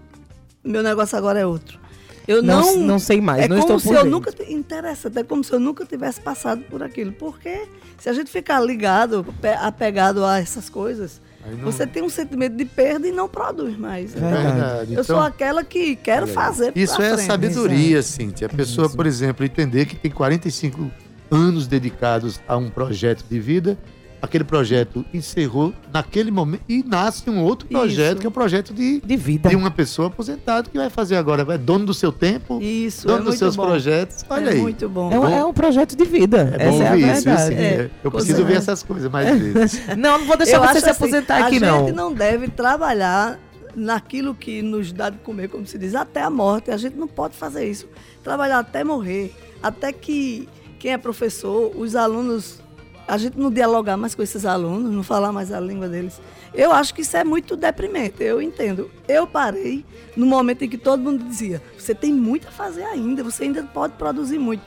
meu 0.62 0.82
negócio 0.85 1.18
agora 1.18 1.41
é 1.41 1.45
outro. 1.47 1.82
Eu 2.27 2.43
Não, 2.43 2.75
não, 2.77 2.79
não 2.87 2.99
sei 2.99 3.20
mais, 3.20 3.45
é 3.45 3.49
não 3.49 3.57
como 3.61 3.77
estou 3.77 3.79
se 3.81 3.87
por 3.89 3.97
eu 3.97 4.11
nunca 4.11 4.33
te- 4.33 4.51
interessante, 4.53 5.18
é 5.18 5.22
como 5.22 5.45
se 5.45 5.53
eu 5.53 5.61
nunca 5.61 5.85
tivesse 5.85 6.20
passado 6.20 6.62
por 6.70 6.83
aquilo. 6.83 7.12
Porque 7.12 7.66
se 7.99 8.09
a 8.09 8.12
gente 8.14 8.31
ficar 8.31 8.61
ligado, 8.61 9.25
pe- 9.43 9.49
apegado 9.49 10.25
a 10.25 10.39
essas 10.39 10.70
coisas, 10.70 11.20
não- 11.47 11.59
você 11.70 11.87
tem 11.87 12.03
um 12.03 12.09
sentimento 12.09 12.57
de 12.57 12.64
perda 12.64 13.07
e 13.07 13.12
não 13.12 13.29
produz 13.29 13.77
mais. 13.77 14.14
É 14.14 14.18
Então, 14.18 14.31
verdade. 14.31 14.95
eu 14.95 15.05
sou 15.05 15.16
Então, 15.16 15.27
aquela 15.27 15.62
que 15.62 15.97
quero 15.97 16.27
fazer. 16.27 16.72
Isso 16.75 17.01
é 17.03 17.12
frente. 17.14 17.27
sabedoria, 17.27 18.03
Cíntia. 18.03 18.47
A 18.47 18.51
pessoa, 18.51 18.89
por 18.89 19.05
exemplo, 19.07 19.45
entender 19.45 19.85
que 19.85 19.95
tem 19.97 20.11
45 20.11 20.91
anos 21.31 21.66
dedicados 21.66 22.41
a 22.49 22.57
um 22.57 22.70
projeto 22.70 23.25
de 23.29 23.39
vida. 23.39 23.77
Aquele 24.25 24.43
projeto 24.45 25.05
encerrou 25.12 25.75
naquele 25.93 26.31
momento 26.31 26.62
e 26.66 26.83
nasce 26.83 27.29
um 27.29 27.43
outro 27.43 27.68
projeto, 27.68 28.12
Isso. 28.12 28.20
que 28.20 28.27
é 28.27 28.29
o 28.29 28.33
projeto 28.33 28.72
de, 28.72 28.99
De 29.05 29.16
vida. 29.18 29.51
de 29.51 29.55
uma 29.55 29.70
pessoa 29.70 30.09
aposentada 30.09 30.66
que 30.70 30.79
vai 30.79 30.89
fazer 30.89 31.16
agora, 31.16 31.45
é 31.53 31.59
dono 31.59 31.85
do 31.85 31.93
seu 31.93 32.11
tempo, 32.11 32.59
Isso, 32.59 33.07
dono 33.07 33.18
é 33.18 33.20
dos 33.20 33.27
muito 33.29 33.39
seus 33.39 33.55
bom. 33.55 33.66
projetos. 33.66 34.25
Olha 34.31 34.49
é 34.49 34.53
aí. 34.55 34.61
muito 34.62 34.89
bom. 34.89 35.12
É 35.12 35.20
um, 35.20 35.29
é 35.29 35.45
um 35.45 35.53
projeto 35.53 35.95
de 35.95 36.05
vida. 36.07 36.55
É 36.59 36.70
bom 36.70 36.75
Essa 36.75 36.85
é 36.85 36.89
a 36.89 36.93
ouvir 36.93 37.12
isso, 37.12 37.25
verdade. 37.25 37.49
Cíntia? 37.51 37.62
É, 37.62 37.91
Eu 38.03 38.11
preciso 38.11 38.41
é. 38.41 38.45
ver 38.45 38.57
essas 38.57 38.83
coisas 38.83 39.11
mais 39.12 39.39
vezes. 39.39 39.83
Não, 39.99 40.18
não 40.18 40.27
vou 40.27 40.39
deixar 40.39 40.57
Eu 40.57 40.62
você 40.62 40.81
se 40.81 40.89
assim, 40.89 41.05
aposentar 41.05 41.45
aqui, 41.45 41.59
a 41.59 41.61
não. 41.61 41.81
gente 41.87 41.95
não 41.95 42.11
deve 42.12 42.49
trabalhar 42.49 43.39
naquilo 43.77 44.35
que 44.35 44.62
nos 44.62 44.91
dá 44.91 45.11
de 45.11 45.18
comer, 45.18 45.49
como 45.49 45.66
se 45.66 45.77
diz, 45.77 45.95
até 45.95 46.22
a 46.22 46.31
morte. 46.31 46.70
A 46.70 46.77
gente 46.79 46.97
não 46.97 47.07
pode 47.09 47.37
fazer 47.37 47.68
isso. 47.68 47.87
Trabalhar 48.22 48.61
até 48.61 48.83
morrer. 48.83 49.35
Até 49.62 49.93
que 49.93 50.49
quem 50.79 50.93
é 50.93 50.99
professor, 50.99 51.72
os 51.77 51.95
alunos, 51.97 52.61
a 53.07 53.19
gente 53.19 53.39
não 53.39 53.51
dialogar 53.51 53.97
mais 53.97 54.15
com 54.15 54.23
esses 54.23 54.45
alunos, 54.47 54.93
não 54.93 55.03
falar 55.03 55.33
mais 55.33 55.53
a 55.53 55.61
língua 55.61 55.89
deles. 55.89 56.21
Eu 56.53 56.73
acho 56.73 56.95
que 56.95 57.03
isso 57.03 57.17
é 57.17 57.25
muito 57.25 57.57
deprimente, 57.57 58.23
eu 58.23 58.41
entendo. 58.41 58.91
Eu 59.07 59.27
parei 59.27 59.85
no 60.17 60.27
momento 60.27 60.63
em 60.63 60.69
que 60.69 60.79
todo 60.79 61.03
mundo 61.03 61.25
dizia, 61.25 61.63
você 61.79 61.95
tem 61.95 62.13
muito 62.13 62.49
a 62.49 62.51
fazer 62.51 62.85
ainda, 62.85 63.23
você 63.23 63.45
ainda 63.45 63.63
pode 63.63 63.95
produzir 63.95 64.39
muito. 64.39 64.63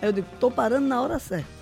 Eu 0.00 0.12
digo, 0.12 0.26
estou 0.32 0.50
parando 0.50 0.86
na 0.86 1.00
hora 1.02 1.18
certa. 1.18 1.59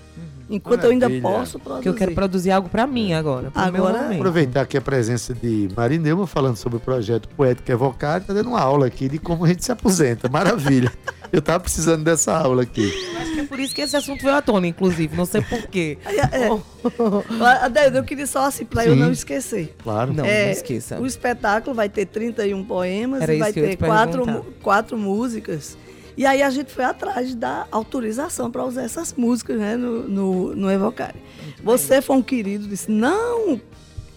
Enquanto 0.51 0.85
eu 0.85 0.91
ainda 0.91 1.09
Maravilha. 1.09 1.39
posso 1.39 1.59
produzir. 1.59 1.83
Que 1.83 1.89
eu 1.89 1.95
quero 1.95 2.13
produzir 2.15 2.51
algo 2.51 2.69
pra 2.69 2.87
mim 2.87 3.13
agora. 3.13 3.51
Agora-. 3.55 4.11
Aproveitar 4.15 4.63
aqui 4.63 4.77
a 4.77 4.81
presença 4.81 5.35
de 5.35 5.69
Marineuma 5.77 6.27
falando 6.27 6.57
sobre 6.57 6.79
o 6.79 6.81
projeto 6.81 7.29
Poética 7.31 7.73
Evocado, 7.73 8.27
tá 8.27 8.33
dando 8.33 8.49
uma 8.51 8.61
aula 8.61 8.87
aqui 8.87 9.09
de 9.09 9.19
como 9.19 9.45
a 9.45 9.49
gente 9.49 9.65
se 9.65 9.71
aposenta. 9.73 10.29
Maravilha. 10.29 10.93
Eu 11.31 11.43
tava 11.43 11.61
precisando 11.61 12.03
dessa 12.03 12.35
aula 12.35 12.63
aqui. 12.63 12.91
Acho 13.21 13.35
que 13.35 13.41
é 13.41 13.45
por 13.45 13.61
isso 13.61 13.75
que 13.75 13.83
esse 13.83 13.95
assunto 13.95 14.23
veio 14.23 14.35
à 14.35 14.41
tona, 14.41 14.67
inclusive. 14.67 15.15
Não 15.15 15.27
sei 15.27 15.43
porquê. 15.43 15.99
É, 16.09 16.47
é. 16.47 17.65
Adeildo, 17.65 17.99
eu 17.99 18.05
queria 18.05 18.27
só 18.27 18.47
assim, 18.47 18.65
para 18.65 18.87
eu 18.87 18.97
não 18.97 19.13
esquecer. 19.13 19.75
Claro. 19.83 20.15
Não, 20.15 20.25
É, 20.25 20.47
não 20.47 20.53
esqueça. 20.53 20.99
O 20.99 21.07
espetáculo 21.07 21.75
vai 21.75 21.89
ter 21.89 22.07
31 22.07 22.65
poemas 22.65 23.21
Era 23.21 23.35
e 23.35 23.39
vai 23.39 23.51
eu 23.51 23.55
ter 23.55 23.71
te 23.71 23.77
quatro, 23.77 24.47
quatro 24.63 24.97
músicas. 24.97 25.77
E 26.19 26.27
aí 26.27 26.43
a 26.43 26.51
gente 26.51 26.73
foi 26.73 26.85
atrás 26.85 27.33
da 27.37 27.65
autorização 27.71 28.51
para 28.51 28.65
usar 28.65 28.83
essas 28.83 29.15
músicas 29.15 29.57
né, 29.57 29.77
no, 29.77 30.03
no, 30.09 30.57
no 30.57 30.69
Evocare. 30.69 31.15
Você 31.63 32.03
foi 32.03 32.17
um 32.17 32.23
querido, 32.23 32.67
disse, 32.67 32.91
não 32.91 33.61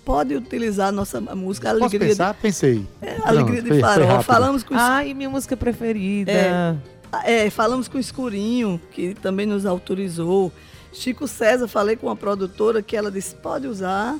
pode 0.03 0.35
utilizar 0.35 0.87
a 0.87 0.91
nossa 0.91 1.21
música, 1.21 1.69
a 1.69 1.73
Posso 1.73 1.83
Alegria, 1.85 2.07
pensar? 2.09 2.33
Pensei. 2.33 2.79
de, 2.79 2.87
é, 3.03 3.13
Pronto, 3.13 3.27
Alegria 3.27 3.61
foi- 3.61 3.61
de 3.61 3.69
foi 3.69 3.79
Farol. 3.81 4.23
Falamos 4.23 4.63
com, 4.63 4.73
Ai, 4.75 5.13
minha 5.13 5.29
música 5.29 5.55
preferida. 5.55 6.31
É. 6.31 7.45
é, 7.45 7.49
falamos 7.51 7.87
com 7.87 7.97
o 7.99 8.01
Escurinho, 8.01 8.81
que 8.91 9.13
também 9.13 9.45
nos 9.45 9.63
autorizou. 9.67 10.51
Chico 10.91 11.27
César, 11.27 11.67
falei 11.67 11.95
com 11.95 12.07
uma 12.07 12.15
produtora 12.15 12.81
que 12.81 12.97
ela 12.97 13.11
disse, 13.11 13.35
pode 13.35 13.67
usar. 13.67 14.17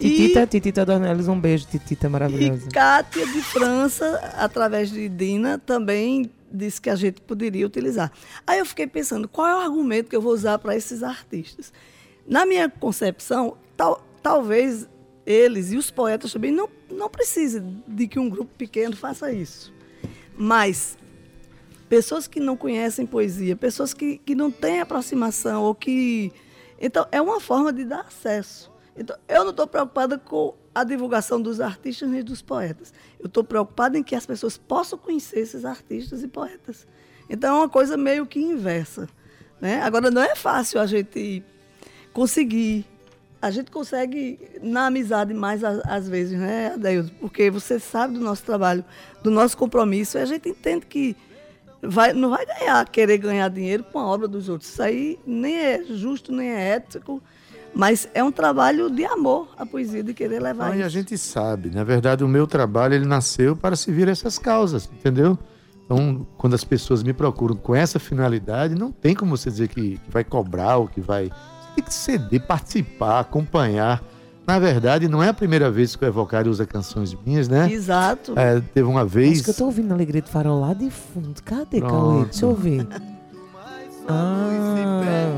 E- 0.00 0.08
Titita, 0.08 0.46
Titita 0.46 0.86
Dornelles, 0.86 1.28
um 1.28 1.38
beijo, 1.38 1.66
Titita 1.70 2.08
maravilhosa. 2.08 2.66
E 2.66 2.72
Kátia 2.72 3.26
de 3.26 3.42
França, 3.42 4.32
através 4.38 4.90
de 4.90 5.06
Dina, 5.06 5.58
também 5.58 6.30
disse 6.54 6.80
que 6.80 6.88
a 6.90 6.94
gente 6.96 7.20
poderia 7.20 7.66
utilizar. 7.66 8.12
Aí 8.46 8.58
eu 8.58 8.66
fiquei 8.66 8.86
pensando, 8.86 9.28
qual 9.28 9.46
é 9.46 9.54
o 9.54 9.58
argumento 9.58 10.08
que 10.08 10.16
eu 10.16 10.22
vou 10.22 10.32
usar 10.32 10.58
para 10.58 10.76
esses 10.76 11.02
artistas? 11.02 11.72
Na 12.26 12.46
minha 12.46 12.68
concepção, 12.68 13.56
tal- 13.76 14.02
talvez 14.22 14.88
eles 15.26 15.72
e 15.72 15.76
os 15.76 15.90
poetas 15.90 16.32
também 16.32 16.50
não, 16.50 16.68
não 16.90 17.08
precisem 17.08 17.82
de 17.86 18.06
que 18.06 18.18
um 18.18 18.28
grupo 18.28 18.50
pequeno 18.56 18.96
faça 18.96 19.32
isso. 19.32 19.72
Mas 20.36 20.96
pessoas 21.88 22.26
que 22.26 22.40
não 22.40 22.56
conhecem 22.56 23.06
poesia, 23.06 23.56
pessoas 23.56 23.94
que, 23.94 24.18
que 24.18 24.34
não 24.34 24.50
têm 24.50 24.80
aproximação 24.80 25.62
ou 25.62 25.74
que. 25.74 26.32
Então, 26.80 27.06
é 27.12 27.20
uma 27.20 27.40
forma 27.40 27.72
de 27.72 27.84
dar 27.84 28.00
acesso. 28.00 28.70
Então, 28.96 29.16
eu 29.28 29.44
não 29.44 29.50
estou 29.50 29.66
preocupada 29.66 30.18
com 30.18 30.54
a 30.74 30.82
divulgação 30.82 31.40
dos 31.40 31.60
artistas 31.60 32.08
nem 32.08 32.22
dos 32.22 32.42
poetas. 32.42 32.92
Eu 33.18 33.26
estou 33.26 33.44
preocupada 33.44 33.96
em 33.96 34.02
que 34.02 34.14
as 34.14 34.26
pessoas 34.26 34.56
possam 34.56 34.98
conhecer 34.98 35.40
esses 35.40 35.64
artistas 35.64 36.22
e 36.22 36.28
poetas. 36.28 36.86
Então, 37.30 37.56
é 37.56 37.58
uma 37.60 37.68
coisa 37.68 37.96
meio 37.96 38.26
que 38.26 38.40
inversa. 38.40 39.08
Né? 39.60 39.80
Agora, 39.82 40.10
não 40.10 40.22
é 40.22 40.34
fácil 40.34 40.80
a 40.80 40.86
gente 40.86 41.42
conseguir. 42.12 42.84
A 43.40 43.50
gente 43.50 43.70
consegue 43.70 44.38
na 44.62 44.86
amizade 44.86 45.34
mais 45.34 45.62
às 45.62 46.08
vezes, 46.08 46.38
né, 46.38 46.72
Adeildo? 46.74 47.10
Porque 47.20 47.50
você 47.50 47.78
sabe 47.78 48.14
do 48.14 48.20
nosso 48.20 48.42
trabalho, 48.42 48.82
do 49.22 49.30
nosso 49.30 49.56
compromisso, 49.56 50.16
e 50.16 50.22
a 50.22 50.24
gente 50.24 50.48
entende 50.48 50.86
que 50.86 51.14
vai, 51.82 52.14
não 52.14 52.30
vai 52.30 52.46
ganhar, 52.46 52.88
querer 52.88 53.18
ganhar 53.18 53.48
dinheiro 53.50 53.84
com 53.84 53.98
a 53.98 54.06
obra 54.06 54.26
dos 54.26 54.48
outros. 54.48 54.70
Isso 54.70 54.82
aí 54.82 55.18
nem 55.26 55.56
é 55.56 55.84
justo, 55.84 56.32
nem 56.32 56.48
é 56.50 56.70
ético, 56.70 57.22
mas 57.74 58.08
é 58.14 58.22
um 58.22 58.30
trabalho 58.32 58.88
de 58.90 59.04
amor 59.04 59.48
a 59.58 59.66
poesia, 59.66 60.02
de 60.02 60.14
querer 60.14 60.40
levar 60.40 60.72
Ah, 60.72 60.76
e 60.76 60.82
a 60.82 60.86
isso. 60.86 60.90
gente 60.90 61.18
sabe, 61.18 61.70
na 61.70 61.84
verdade, 61.84 62.22
o 62.24 62.28
meu 62.28 62.46
trabalho 62.46 62.94
ele 62.94 63.06
nasceu 63.06 63.56
para 63.56 63.74
servir 63.76 64.08
essas 64.08 64.38
causas, 64.38 64.88
entendeu? 64.92 65.38
Então, 65.84 66.26
quando 66.38 66.54
as 66.54 66.64
pessoas 66.64 67.02
me 67.02 67.12
procuram 67.12 67.54
com 67.56 67.74
essa 67.74 67.98
finalidade, 67.98 68.74
não 68.74 68.90
tem 68.90 69.14
como 69.14 69.36
você 69.36 69.50
dizer 69.50 69.68
que, 69.68 69.98
que 69.98 70.10
vai 70.10 70.24
cobrar 70.24 70.78
ou 70.78 70.88
que 70.88 71.00
vai. 71.00 71.24
Você 71.26 71.74
tem 71.76 71.84
que 71.84 71.92
ceder, 71.94 72.46
participar, 72.46 73.20
acompanhar. 73.20 74.02
Na 74.46 74.58
verdade, 74.58 75.08
não 75.08 75.22
é 75.22 75.28
a 75.28 75.34
primeira 75.34 75.70
vez 75.70 75.94
que 75.96 76.04
o 76.04 76.08
Evocário 76.08 76.50
usa 76.50 76.64
canções 76.66 77.14
minhas, 77.26 77.48
né? 77.48 77.70
Exato. 77.70 78.32
É, 78.38 78.60
teve 78.72 78.88
uma 78.88 79.04
vez. 79.04 79.32
Acho 79.34 79.44
que 79.44 79.50
eu 79.50 79.54
tô 79.54 79.64
ouvindo 79.66 79.90
a 79.92 79.94
Alegria 79.94 80.22
do 80.22 80.28
Farol 80.28 80.60
lá 80.60 80.72
de 80.74 80.90
fundo. 80.90 81.42
Cadê, 81.42 81.80
Pronto. 81.80 81.90
Cauê? 81.92 82.24
Deixa 82.24 82.44
eu 82.46 82.54
ver. 82.54 82.86
Ah, 84.08 84.50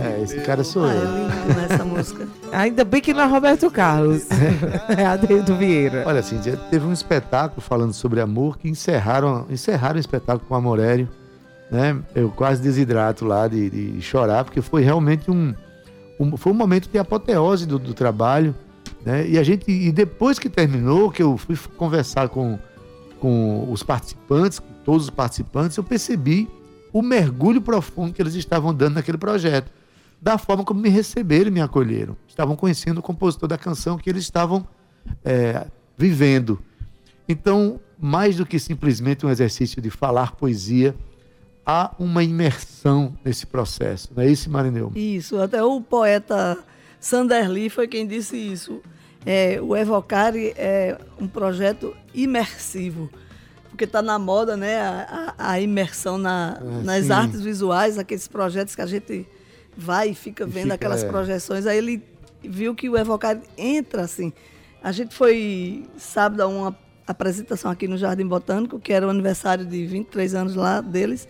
É, 0.03 0.23
esse 0.23 0.41
cara 0.41 0.65
sou 0.65 0.85
Ah, 0.85 0.93
é 0.95 0.99
eu. 0.99 1.55
nessa 1.55 1.85
música. 1.85 2.29
ainda 2.53 2.85
bem 2.85 3.01
que 3.01 3.13
não 3.15 3.23
é 3.23 3.27
Roberto 3.27 3.71
Carlos. 3.71 4.27
É 4.97 5.05
Adeildo 5.05 5.57
Vieira. 5.57 6.05
Olha, 6.07 6.21
assim, 6.21 6.39
teve 6.71 6.85
um 6.87 6.93
espetáculo 6.93 7.61
falando 7.61 7.93
sobre 7.93 8.21
amor 8.21 8.59
que 8.59 8.69
encerraram, 8.69 9.47
encerraram 9.51 9.97
o 9.97 10.01
espetáculo 10.01 10.47
com 10.49 10.55
o 10.55 10.57
Amorério, 10.57 11.09
né? 11.71 11.97
Eu 12.15 12.31
quase 12.31 12.63
desidrato 12.63 13.25
lá 13.25 13.47
de, 13.49 13.71
de 13.71 14.01
chorar, 14.03 14.45
porque 14.45 14.61
foi 14.63 14.83
realmente 14.83 15.31
um, 15.31 15.55
um- 16.19 16.37
foi 16.37 16.53
um 16.53 16.57
momento 16.57 16.89
de 16.89 16.99
apoteose 16.99 17.67
do, 17.67 17.79
do 17.79 17.93
trabalho, 17.95 18.55
né? 19.05 19.27
E 19.29 19.39
a 19.39 19.43
gente 19.43 19.71
e 19.71 19.91
depois 19.93 20.39
que 20.39 20.49
terminou, 20.49 21.11
que 21.11 21.23
eu 21.23 21.37
fui 21.37 21.57
conversar 21.77 22.29
com, 22.29 22.59
com 23.21 23.69
os 23.71 23.83
participantes, 23.83 24.59
com 24.61 24.67
todos 24.85 25.05
os 25.05 25.11
participantes, 25.11 25.77
eu 25.77 25.85
percebi 25.85 26.49
o 26.97 27.03
mergulho 27.03 27.61
profundo 27.61 28.15
que 28.15 28.23
eles 28.23 28.35
estavam 28.35 28.73
dando 28.75 28.95
naquele 28.95 29.19
projeto, 29.19 29.71
da 30.19 30.39
forma 30.39 30.65
como 30.65 30.81
me 30.81 30.89
receberam 30.89 31.49
e 31.49 31.51
me 31.51 31.61
acolheram. 31.61 32.17
Estavam 32.27 32.57
conhecendo 32.57 33.01
o 33.01 33.03
compositor 33.03 33.47
da 33.47 33.59
canção 33.59 33.99
que 33.99 34.09
eles 34.09 34.23
estavam 34.23 34.67
é, 35.23 35.67
vivendo. 35.95 36.59
Então, 37.29 37.79
mais 38.01 38.37
do 38.37 38.47
que 38.47 38.59
simplesmente 38.59 39.27
um 39.27 39.29
exercício 39.29 39.83
de 39.83 39.91
falar 39.91 40.37
poesia, 40.37 40.95
há 41.67 41.95
uma 41.99 42.25
imersão 42.25 43.15
nesse 43.23 43.45
processo. 43.45 44.09
Não 44.17 44.23
é 44.23 44.31
isso, 44.31 44.49
Marineu? 44.49 44.91
Isso, 44.95 45.39
até 45.39 45.63
o 45.63 45.83
poeta 45.83 46.57
Sander 46.99 47.47
Lee 47.51 47.69
foi 47.69 47.87
quem 47.87 48.07
disse 48.07 48.39
isso. 48.39 48.81
É, 49.27 49.61
o 49.61 49.77
Evocare 49.77 50.55
é 50.57 50.99
um 51.21 51.29
projeto 51.29 51.95
imersivo, 52.15 53.11
porque 53.77 53.85
está 53.85 54.01
na 54.01 54.19
moda 54.19 54.57
né, 54.57 54.81
a, 54.81 55.35
a- 55.39 55.51
a 55.53 55.61
imersão 55.61 56.17
na- 56.19 56.59
Ah, 56.61 56.65
nas 56.83 57.05
sim. 57.07 57.13
artes 57.13 57.41
visuais, 57.43 57.99
aqueles 57.99 58.27
projetos 58.27 58.75
que 58.75 58.81
a 58.81 58.87
gente 58.87 59.27
vai 59.77 60.11
e 60.11 60.15
fica 60.15 60.45
E 60.45 60.47
vendo 60.47 60.63
fica, 60.65 60.75
aquelas 60.77 61.05
é. 61.05 61.09
projeções. 61.09 61.67
Aí 61.67 61.77
ele 61.79 62.03
viu 62.43 62.75
que 62.75 62.89
o 62.89 62.97
Evocare 62.97 63.41
entra 63.59 64.03
assim. 64.03 64.33
A 64.83 64.93
gente 64.93 65.15
foi 65.15 65.85
sábado 65.99 66.41
a 66.43 66.47
uma 66.47 66.77
apresentação 67.07 67.71
aqui 67.71 67.87
no 67.87 67.97
Jardim 67.99 68.27
Botânico, 68.27 68.81
que 68.81 68.93
era 68.93 69.07
o 69.07 69.11
aniversário 69.11 69.65
de 69.67 69.85
23 69.87 70.35
anos 70.35 70.55
lá 70.55 70.81
deles. 70.81 71.29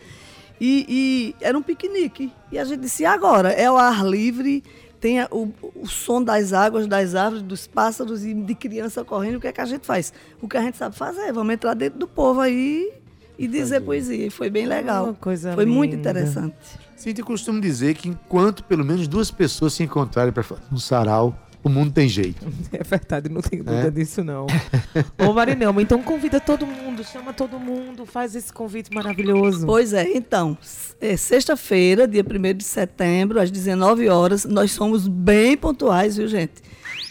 E, 0.60 0.86
e 0.88 1.44
era 1.44 1.56
um 1.58 1.62
piquenique. 1.62 2.32
E 2.52 2.58
a 2.58 2.64
gente 2.64 2.80
disse, 2.80 3.04
agora? 3.04 3.50
É 3.50 3.70
o 3.70 3.76
ar 3.76 4.04
livre, 4.06 4.62
tem 5.00 5.22
o, 5.30 5.52
o 5.74 5.86
som 5.86 6.22
das 6.22 6.52
águas, 6.52 6.86
das 6.86 7.14
árvores, 7.14 7.42
dos 7.42 7.66
pássaros 7.66 8.24
e 8.24 8.34
de 8.34 8.54
criança 8.54 9.04
correndo. 9.04 9.36
O 9.36 9.40
que 9.40 9.46
é 9.46 9.52
que 9.52 9.60
a 9.60 9.66
gente 9.66 9.86
faz? 9.86 10.12
O 10.40 10.48
que 10.48 10.56
a 10.56 10.62
gente 10.62 10.76
sabe 10.76 10.96
fazer, 10.96 11.32
vamos 11.32 11.52
entrar 11.54 11.74
dentro 11.74 11.98
do 11.98 12.08
povo 12.08 12.40
aí 12.40 12.92
e 13.38 13.46
dizer 13.46 13.80
poesia. 13.82 14.30
Foi 14.30 14.48
bem 14.50 14.66
legal. 14.66 15.14
Coisa 15.20 15.54
foi 15.54 15.66
muito 15.66 15.92
linda. 15.92 16.10
interessante. 16.10 16.56
Cintia 16.96 17.22
costuma 17.22 17.60
dizer 17.60 17.94
que 17.94 18.08
enquanto 18.08 18.64
pelo 18.64 18.84
menos 18.84 19.06
duas 19.06 19.30
pessoas 19.30 19.74
se 19.74 19.82
encontrarem 19.82 20.32
para 20.32 20.42
fazer 20.42 20.62
um 20.72 20.78
sarau, 20.78 21.36
o 21.66 21.68
mundo 21.68 21.92
tem 21.92 22.08
jeito. 22.08 22.46
É 22.72 22.82
verdade, 22.84 23.28
não 23.28 23.40
tenho 23.40 23.64
dúvida 23.64 23.88
É. 23.88 23.90
disso, 23.90 24.22
não. 24.22 24.46
Ô, 25.18 25.32
Marinelma, 25.32 25.80
então 25.82 26.02
convida 26.02 26.38
todo 26.40 26.66
mundo, 26.66 27.02
chama 27.04 27.32
todo 27.32 27.58
mundo, 27.58 28.04
faz 28.06 28.34
esse 28.34 28.52
convite 28.52 28.92
maravilhoso. 28.94 29.66
Pois 29.66 29.92
é, 29.92 30.10
então, 30.16 30.56
é, 31.00 31.16
sexta-feira, 31.16 32.06
dia 32.06 32.22
1 32.24 32.54
de 32.56 32.64
setembro, 32.64 33.40
às 33.40 33.50
19 33.50 34.08
horas, 34.08 34.44
nós 34.44 34.72
somos 34.72 35.08
bem 35.08 35.56
pontuais, 35.56 36.16
viu, 36.16 36.28
gente? 36.28 36.54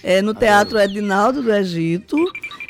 É, 0.03 0.21
no 0.21 0.33
Teatro 0.33 0.79
Edinaldo 0.79 1.41
do 1.41 1.51
Egito, 1.53 2.15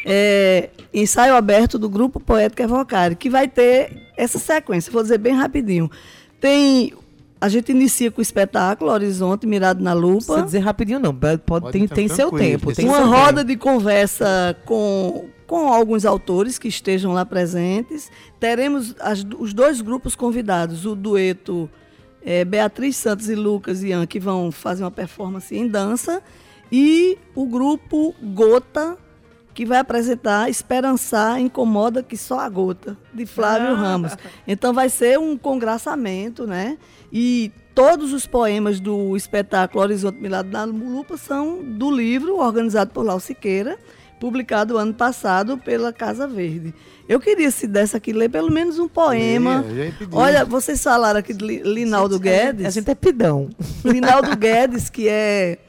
é, 0.06 0.70
ensaio 0.94 1.36
aberto 1.36 1.78
do 1.78 1.90
Grupo 1.90 2.20
Poético 2.20 2.62
Evocare, 2.62 3.16
que 3.16 3.30
vai 3.30 3.48
ter 3.48 4.10
essa 4.18 4.40
sequência, 4.40 4.92
vou 4.92 5.02
dizer 5.04 5.18
bem 5.18 5.34
rapidinho. 5.34 5.92
Tem 6.40 6.94
a 7.40 7.50
gente 7.50 7.72
inicia 7.72 8.10
com 8.12 8.20
o 8.20 8.22
espetáculo 8.22 8.92
Horizonte 8.92 9.46
Mirado 9.46 9.84
na 9.84 9.94
Não 9.94 10.14
precisa 10.14 10.34
Lupa. 10.34 10.46
dizer 10.46 10.60
rapidinho, 10.60 11.00
não. 11.00 11.14
Pode, 11.14 11.42
Pode 11.46 11.72
tem 11.72 11.88
tem 11.88 12.08
seu 12.08 12.32
tempo. 12.32 12.74
Tem 12.74 12.88
uma 12.88 12.98
seu 12.98 13.08
roda 13.08 13.44
tempo. 13.44 13.46
de 13.46 13.58
conversa 13.58 14.56
com, 14.66 15.26
com 15.46 15.68
alguns 15.72 16.06
autores 16.06 16.58
que 16.58 16.68
estejam 16.68 17.14
lá 17.14 17.26
presentes. 17.26 18.10
Teremos 18.40 18.96
as- 19.00 19.26
os 19.38 19.54
dois 19.54 19.82
grupos 19.82 20.16
convidados, 20.16 20.86
o 20.86 20.96
dueto 20.96 21.70
eh, 22.24 22.44
Beatriz 22.46 22.96
Santos 22.98 23.30
e 23.30 23.36
Lucas 23.36 23.84
Ian, 23.84 24.06
que 24.08 24.20
vão 24.20 24.52
fazer 24.52 24.84
uma 24.84 24.90
performance 24.92 25.56
em 25.56 25.68
dança, 25.68 26.24
e 26.72 27.18
o 27.36 27.46
grupo 27.46 28.16
Gota, 28.34 28.98
que 29.54 29.64
vai 29.66 29.78
apresentar 29.78 30.50
Esperançar 30.50 31.40
Incomoda 31.40 32.02
que 32.02 32.18
só 32.18 32.40
a 32.40 32.50
gota, 32.50 32.98
de 33.14 33.26
Flávio 33.28 33.68
Ah. 33.70 33.76
Ramos. 33.76 34.18
Então 34.48 34.74
vai 34.74 34.90
ser 34.90 35.20
um 35.20 35.38
congraçamento, 35.38 36.48
né? 36.48 36.78
E 37.12 37.52
todos 37.74 38.14
os 38.14 38.26
poemas 38.26 38.80
do 38.80 39.16
espetáculo 39.16 39.84
Horizonte 39.84 40.20
Milado 40.22 40.50
na 40.50 40.64
Lupa 40.66 41.18
são 41.18 41.64
do 41.64 41.90
livro 41.92 42.38
organizado 42.38 42.92
por 42.92 43.06
Lau 43.06 43.20
Siqueira, 43.20 43.78
publicado 44.20 44.78
ano 44.78 44.94
passado 44.94 45.58
pela 45.58 45.92
Casa 45.94 46.28
Verde. 46.28 46.74
Eu 47.08 47.20
queria, 47.20 47.52
se 47.52 47.68
desse 47.68 47.96
aqui, 47.96 48.12
ler 48.14 48.30
pelo 48.30 48.52
menos 48.52 48.80
um 48.80 48.88
poema. 48.88 49.64
Pedir. 49.64 50.08
Olha, 50.12 50.44
vocês 50.46 50.82
falaram 50.82 51.20
aqui 51.20 51.34
de 51.34 51.46
Li- 51.46 51.62
Linaldo 51.64 52.20
Guedes. 52.20 52.66
A 52.66 52.70
gente 52.70 52.90
é 52.90 52.96
pidão. 52.96 53.50
Linaldo 53.86 54.36
Guedes, 54.36 54.90
que 54.90 55.08
é 55.08 55.60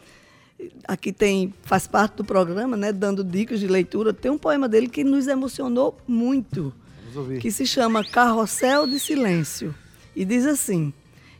aqui 0.88 1.12
tem 1.12 1.52
faz 1.64 1.86
parte 1.86 2.14
do 2.16 2.24
programa, 2.24 2.76
né, 2.78 2.90
dando 2.92 3.22
dicas 3.22 3.60
de 3.60 3.66
leitura, 3.66 4.14
tem 4.14 4.30
um 4.30 4.38
poema 4.38 4.66
dele 4.68 4.88
que 4.88 5.04
nos 5.04 5.26
emocionou 5.28 5.98
muito, 6.08 6.72
Vamos 7.12 7.16
ouvir. 7.16 7.40
que 7.40 7.50
se 7.50 7.66
chama 7.66 8.02
Carrossel 8.02 8.86
de 8.86 8.98
Silêncio 8.98 9.74
e 10.14 10.24
diz 10.24 10.46
assim: 10.46 10.94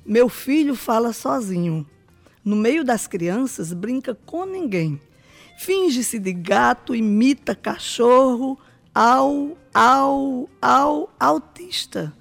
Meu 0.07 0.29
filho 0.29 0.77
fala 0.77 1.13
sozinho, 1.13 1.85
no 2.45 2.55
meio 2.55 2.85
das 2.85 3.07
crianças 3.07 3.73
brinca 3.73 4.15
com 4.15 4.45
ninguém, 4.45 5.01
finge-se 5.59 6.19
de 6.19 6.33
gato, 6.33 6.95
imita 6.95 7.55
cachorro, 7.57 8.59
ao, 8.95 9.59
ao, 9.75 10.49
ao 10.63 11.11
autista, 11.19 12.13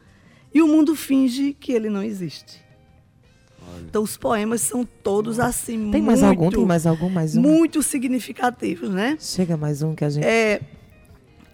e 0.54 0.62
o 0.62 0.68
mundo 0.68 0.96
finge 0.96 1.54
que 1.54 1.72
ele 1.72 1.90
não 1.90 2.02
existe. 2.02 2.66
Então 3.88 4.04
os 4.04 4.18
poemas 4.18 4.62
são 4.62 4.86
todos 4.86 5.40
assim 5.40 5.92
Tem 5.92 6.02
muito, 6.02 6.06
mais 6.06 6.24
algum? 6.24 6.50
Tem 6.50 6.66
mais 6.66 6.86
algum? 6.86 7.10
Mais 7.10 7.36
um? 7.36 7.42
muito 7.42 7.82
significativos, 7.84 8.90
né? 8.90 9.18
Chega 9.20 9.58
mais 9.58 9.82
um 9.82 9.96
que 9.96 10.06
a 10.06 10.10
gente. 10.10 10.26
É, 10.26 10.62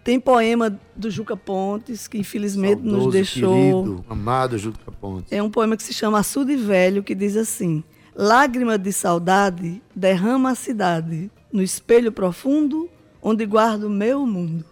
tem 0.04 0.20
poema 0.20 0.80
do 0.96 1.12
Juca 1.12 1.38
Pontes 1.38 2.08
que 2.08 2.18
infelizmente 2.18 2.82
nos 2.82 2.92
Saudoso, 2.92 3.12
deixou. 3.12 3.84
Querido, 3.84 4.06
amado 4.10 4.58
Juca 4.58 4.92
Pontes. 4.92 5.32
É 5.32 5.42
um 5.42 5.50
poema 5.50 5.78
que 5.78 5.84
se 5.84 5.94
chama 5.94 6.20
Açude 6.20 6.56
Velho, 6.56 7.04
que 7.04 7.14
diz 7.14 7.36
assim: 7.38 7.84
Lágrima 8.16 8.78
de 8.78 8.92
saudade 8.92 9.82
derrama 9.96 10.52
a 10.52 10.56
cidade 10.56 11.30
no 11.52 11.62
espelho 11.62 12.12
profundo 12.12 12.90
onde 13.22 13.46
guardo 13.46 13.84
o 13.84 13.90
meu 13.90 14.26
mundo. 14.26 14.66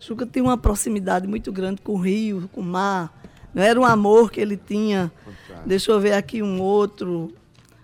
Juca 0.00 0.26
tem 0.26 0.42
uma 0.42 0.56
proximidade 0.56 1.26
muito 1.26 1.52
grande 1.52 1.80
com 1.82 1.92
o 1.92 2.00
rio, 2.00 2.48
com 2.52 2.60
o 2.60 2.64
mar. 2.64 3.22
Não 3.54 3.62
era 3.62 3.78
um 3.78 3.84
amor 3.84 4.30
que 4.30 4.40
ele 4.40 4.56
tinha. 4.56 5.10
Deixa 5.64 5.90
eu 5.90 6.00
ver 6.00 6.12
aqui 6.12 6.42
um 6.42 6.60
outro. 6.60 7.32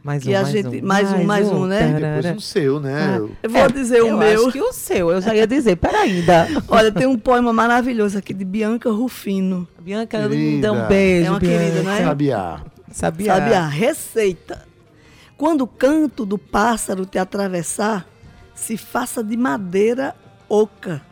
Mais 0.04 0.26
um, 0.26 0.30
a 0.30 0.32
mais 0.42 0.48
gente- 0.52 0.82
um. 0.82 0.86
mais 0.86 1.12
um, 1.12 1.24
mais 1.24 1.48
um, 1.48 1.64
né? 1.66 1.90
E 1.90 1.94
depois 2.20 2.36
o 2.36 2.40
seu, 2.40 2.78
né? 2.78 3.18
Ah, 3.18 3.28
Eu 3.42 3.50
vou 3.50 3.72
dizer 3.72 4.02
o 4.02 4.08
eu 4.08 4.16
meu. 4.18 4.42
acho 4.42 4.52
que 4.52 4.60
o 4.60 4.72
seu, 4.72 5.10
eu 5.10 5.20
já 5.22 5.34
ia 5.34 5.46
dizer. 5.46 5.76
Pera 5.76 6.00
ainda. 6.00 6.46
Olha, 6.68 6.92
tem 6.92 7.06
um 7.06 7.18
poema 7.18 7.52
maravilhoso 7.52 8.18
aqui 8.18 8.34
de 8.34 8.44
Bianca 8.44 8.90
Rufino. 8.90 9.66
Bianca, 9.80 10.20
Querida. 10.28 10.68
dá 10.68 10.72
um 10.72 10.86
beijo. 10.86 11.26
É 11.26 11.30
uma 11.30 11.40
Bianca. 11.40 11.58
querida, 11.64 11.82
né? 11.82 12.04
Sabiá. 12.04 12.60
Sabia? 12.92 13.26
Sabe 13.34 13.54
a 13.54 13.66
receita? 13.66 14.62
Quando 15.36 15.62
o 15.62 15.66
canto 15.66 16.24
do 16.26 16.38
pássaro 16.38 17.04
te 17.06 17.18
atravessar, 17.18 18.06
se 18.54 18.76
faça 18.76 19.24
de 19.24 19.36
madeira 19.36 20.14
oca. 20.48 21.02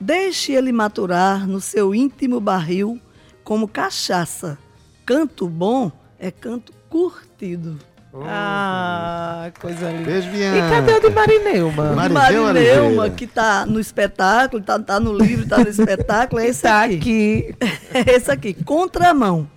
Deixe 0.00 0.52
ele 0.52 0.72
maturar 0.72 1.46
no 1.46 1.60
seu 1.60 1.94
íntimo 1.94 2.40
barril 2.40 2.98
como 3.44 3.68
cachaça. 3.68 4.58
Canto 5.06 5.48
bom 5.48 5.92
é 6.18 6.30
canto 6.30 6.72
curtido. 6.88 7.78
Ah, 8.14 9.50
coisa 9.60 9.90
linda. 9.90 10.04
Beijo, 10.10 10.28
E 10.28 10.32
Bianca. 10.32 10.68
cadê 10.70 10.92
o 10.94 11.00
de 11.00 11.10
Marineuma? 11.10 11.92
Marineuma, 11.92 12.50
Oliveira. 12.50 13.10
que 13.10 13.24
está 13.24 13.66
no 13.66 13.78
espetáculo, 13.78 14.60
está 14.60 14.78
tá 14.78 14.98
no 14.98 15.12
livro, 15.16 15.44
está 15.44 15.58
no 15.58 15.68
espetáculo, 15.68 16.40
é 16.40 16.46
esse 16.48 16.62
Tá 16.62 16.84
aqui. 16.84 16.96
aqui. 16.96 17.54
É 17.94 18.14
esse 18.16 18.30
aqui, 18.30 18.54
contramão. 18.54 19.48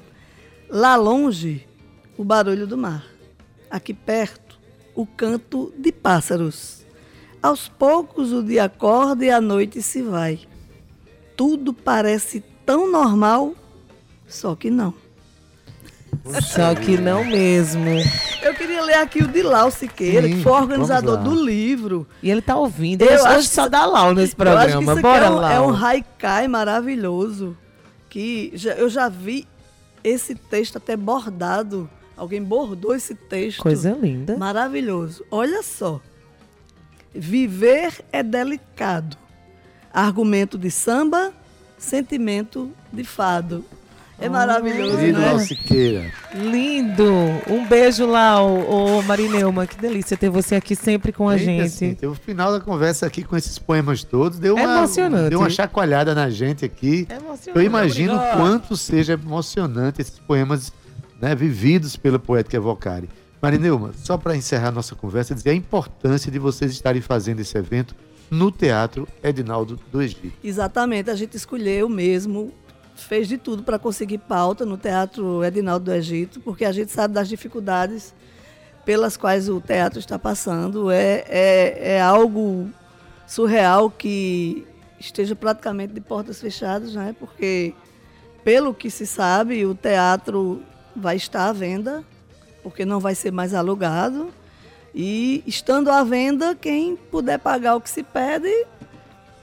Lá 0.70 0.96
longe, 0.96 1.68
o 2.18 2.24
barulho 2.24 2.68
do 2.68 2.78
mar. 2.78 3.06
Aqui 3.70 3.94
perto, 3.94 4.60
o 4.96 5.06
canto 5.06 5.74
de 5.78 5.92
pássaros. 5.92 6.86
Aos 7.42 7.68
poucos 7.68 8.32
o 8.32 8.44
dia 8.44 8.66
acorda 8.66 9.26
e 9.26 9.32
a 9.32 9.42
noite 9.42 9.82
se 9.82 10.02
vai. 10.02 10.40
Tudo 11.36 11.74
parece 11.74 12.44
tão 12.66 12.92
normal, 12.92 13.54
só 14.28 14.56
que 14.56 14.70
não. 14.70 14.94
Só 16.42 16.76
que 16.76 16.98
não 16.98 17.24
mesmo. 17.26 17.84
Eu 18.44 18.54
queria 18.54 18.82
ler 18.84 18.96
aqui 18.96 19.24
o 19.24 19.28
de 19.28 19.42
Lau 19.42 19.72
Siqueira, 19.72 20.28
Sim, 20.28 20.36
que 20.36 20.44
foi 20.44 20.52
organizador 20.52 21.18
do 21.18 21.34
livro. 21.34 22.08
E 22.22 22.30
ele 22.30 22.42
tá 22.42 22.56
ouvindo. 22.56 23.02
Eu 23.02 23.26
acho 23.26 23.48
só 23.50 23.68
dá 23.68 23.86
Lau 23.86 24.14
nesse 24.14 24.36
programa. 24.36 24.96
Bora 24.96 25.26
é 25.26 25.30
um, 25.30 25.44
é 25.44 25.60
um 25.62 25.76
haikai 25.76 26.48
maravilhoso. 26.48 27.58
Que 28.10 28.52
já- 28.54 28.74
eu 28.74 28.90
já 28.90 29.10
vi 29.10 29.48
esse 30.04 30.36
texto 30.36 30.78
até 30.78 30.96
bordado. 30.96 31.90
Alguém 32.16 32.44
bordou 32.44 32.94
esse 32.96 33.16
texto. 33.16 33.60
Coisa 33.62 33.98
linda. 34.00 34.38
Maravilhoso. 34.38 35.24
Olha 35.32 35.64
só. 35.64 36.00
Viver 37.14 37.94
é 38.12 38.22
delicado. 38.24 39.18
Argumento 39.94 40.58
de 40.58 40.72
samba, 40.72 41.34
sentimento 41.78 42.72
de 42.94 43.04
fado. 43.04 43.66
É 44.22 44.30
maravilhoso, 44.30 44.98
Querido 44.98 45.20
né? 45.20 45.28
Lau 45.32 45.40
Siqueira. 45.40 46.12
Lindo. 46.36 47.12
Um 47.50 47.66
beijo, 47.68 48.06
Lau. 48.06 48.48
Ô, 48.70 49.02
Marineuma, 49.02 49.66
que 49.66 49.76
delícia 49.78 50.16
ter 50.16 50.30
você 50.30 50.56
aqui 50.56 50.76
sempre 50.76 51.12
com 51.12 51.28
a 51.28 51.34
Eita, 51.38 51.46
gente. 51.46 51.62
assim, 51.62 51.98
o 52.06 52.14
final 52.14 52.52
da 52.52 52.60
conversa 52.60 53.08
aqui 53.08 53.24
com 53.24 53.36
esses 53.36 53.58
poemas 53.58 54.04
todos 54.04 54.38
deu 54.38 54.58
É 54.58 54.64
uma, 54.66 54.78
emocionante. 54.80 55.30
deu 55.32 55.40
uma 55.40 55.50
chacoalhada 55.50 56.14
na 56.14 56.30
gente 56.30 56.64
aqui. 56.64 57.08
É 57.10 57.16
emocionante. 57.16 57.52
Eu 57.56 57.62
imagino 57.64 58.14
Obrigado. 58.14 58.38
quanto 58.38 58.78
seja 58.78 59.14
emocionante 59.14 60.02
esses 60.02 60.20
poemas 60.20 60.72
né, 61.20 61.34
vividos 61.34 61.96
pelo 61.96 62.20
poeta 62.20 62.56
Evocari. 62.56 63.10
Marineuma, 63.42 63.92
só 63.96 64.18
para 64.20 64.36
encerrar 64.36 64.72
nossa 64.72 64.94
conversa, 64.94 65.34
dizer 65.34 65.50
a 65.50 65.56
importância 65.56 66.32
de 66.32 66.38
vocês 66.38 66.72
estarem 66.72 67.02
fazendo 67.02 67.40
esse 67.40 67.58
evento 67.58 67.96
no 68.30 68.52
Teatro 68.52 69.08
Edinaldo 69.24 69.80
do 69.92 70.00
Egito. 70.00 70.32
Exatamente, 70.44 71.10
a 71.10 71.16
gente 71.16 71.36
escolheu 71.36 71.90
mesmo, 71.90 72.52
fez 72.96 73.28
de 73.28 73.38
tudo 73.38 73.64
para 73.64 73.80
conseguir 73.80 74.20
pauta 74.20 74.66
no 74.66 74.78
Teatro 74.78 75.44
Edinaldo 75.44 75.86
do 75.86 75.94
Egito, 75.94 76.40
porque 76.40 76.66
a 76.66 76.72
gente 76.72 76.92
sabe 76.92 77.14
das 77.14 77.28
dificuldades 77.28 78.14
pelas 78.86 79.18
quais 79.18 79.50
o 79.50 79.60
teatro 79.62 80.00
está 80.00 80.18
passando. 80.18 80.90
É, 80.92 81.24
é, 81.28 81.94
é 81.96 82.02
algo 82.02 82.70
surreal 83.28 83.90
que 83.90 84.66
esteja 85.00 85.36
praticamente 85.36 85.94
de 85.94 86.02
portas 86.02 86.40
fechadas, 86.40 86.94
né? 86.94 87.16
porque, 87.20 87.74
pelo 88.44 88.74
que 88.74 88.90
se 88.90 89.06
sabe, 89.06 89.66
o 89.66 89.74
teatro 89.74 90.62
vai 90.96 91.16
estar 91.16 91.48
à 91.48 91.54
venda, 91.54 92.04
porque 92.64 92.86
não 92.86 93.00
vai 93.00 93.16
ser 93.16 93.32
mais 93.32 93.54
alugado. 93.54 94.30
E 94.94 95.44
estando 95.48 95.90
à 95.90 96.04
venda, 96.04 96.54
quem 96.54 96.96
puder 96.96 97.40
pagar 97.40 97.76
o 97.76 97.82
que 97.82 97.90
se 97.90 98.04
pede 98.04 98.52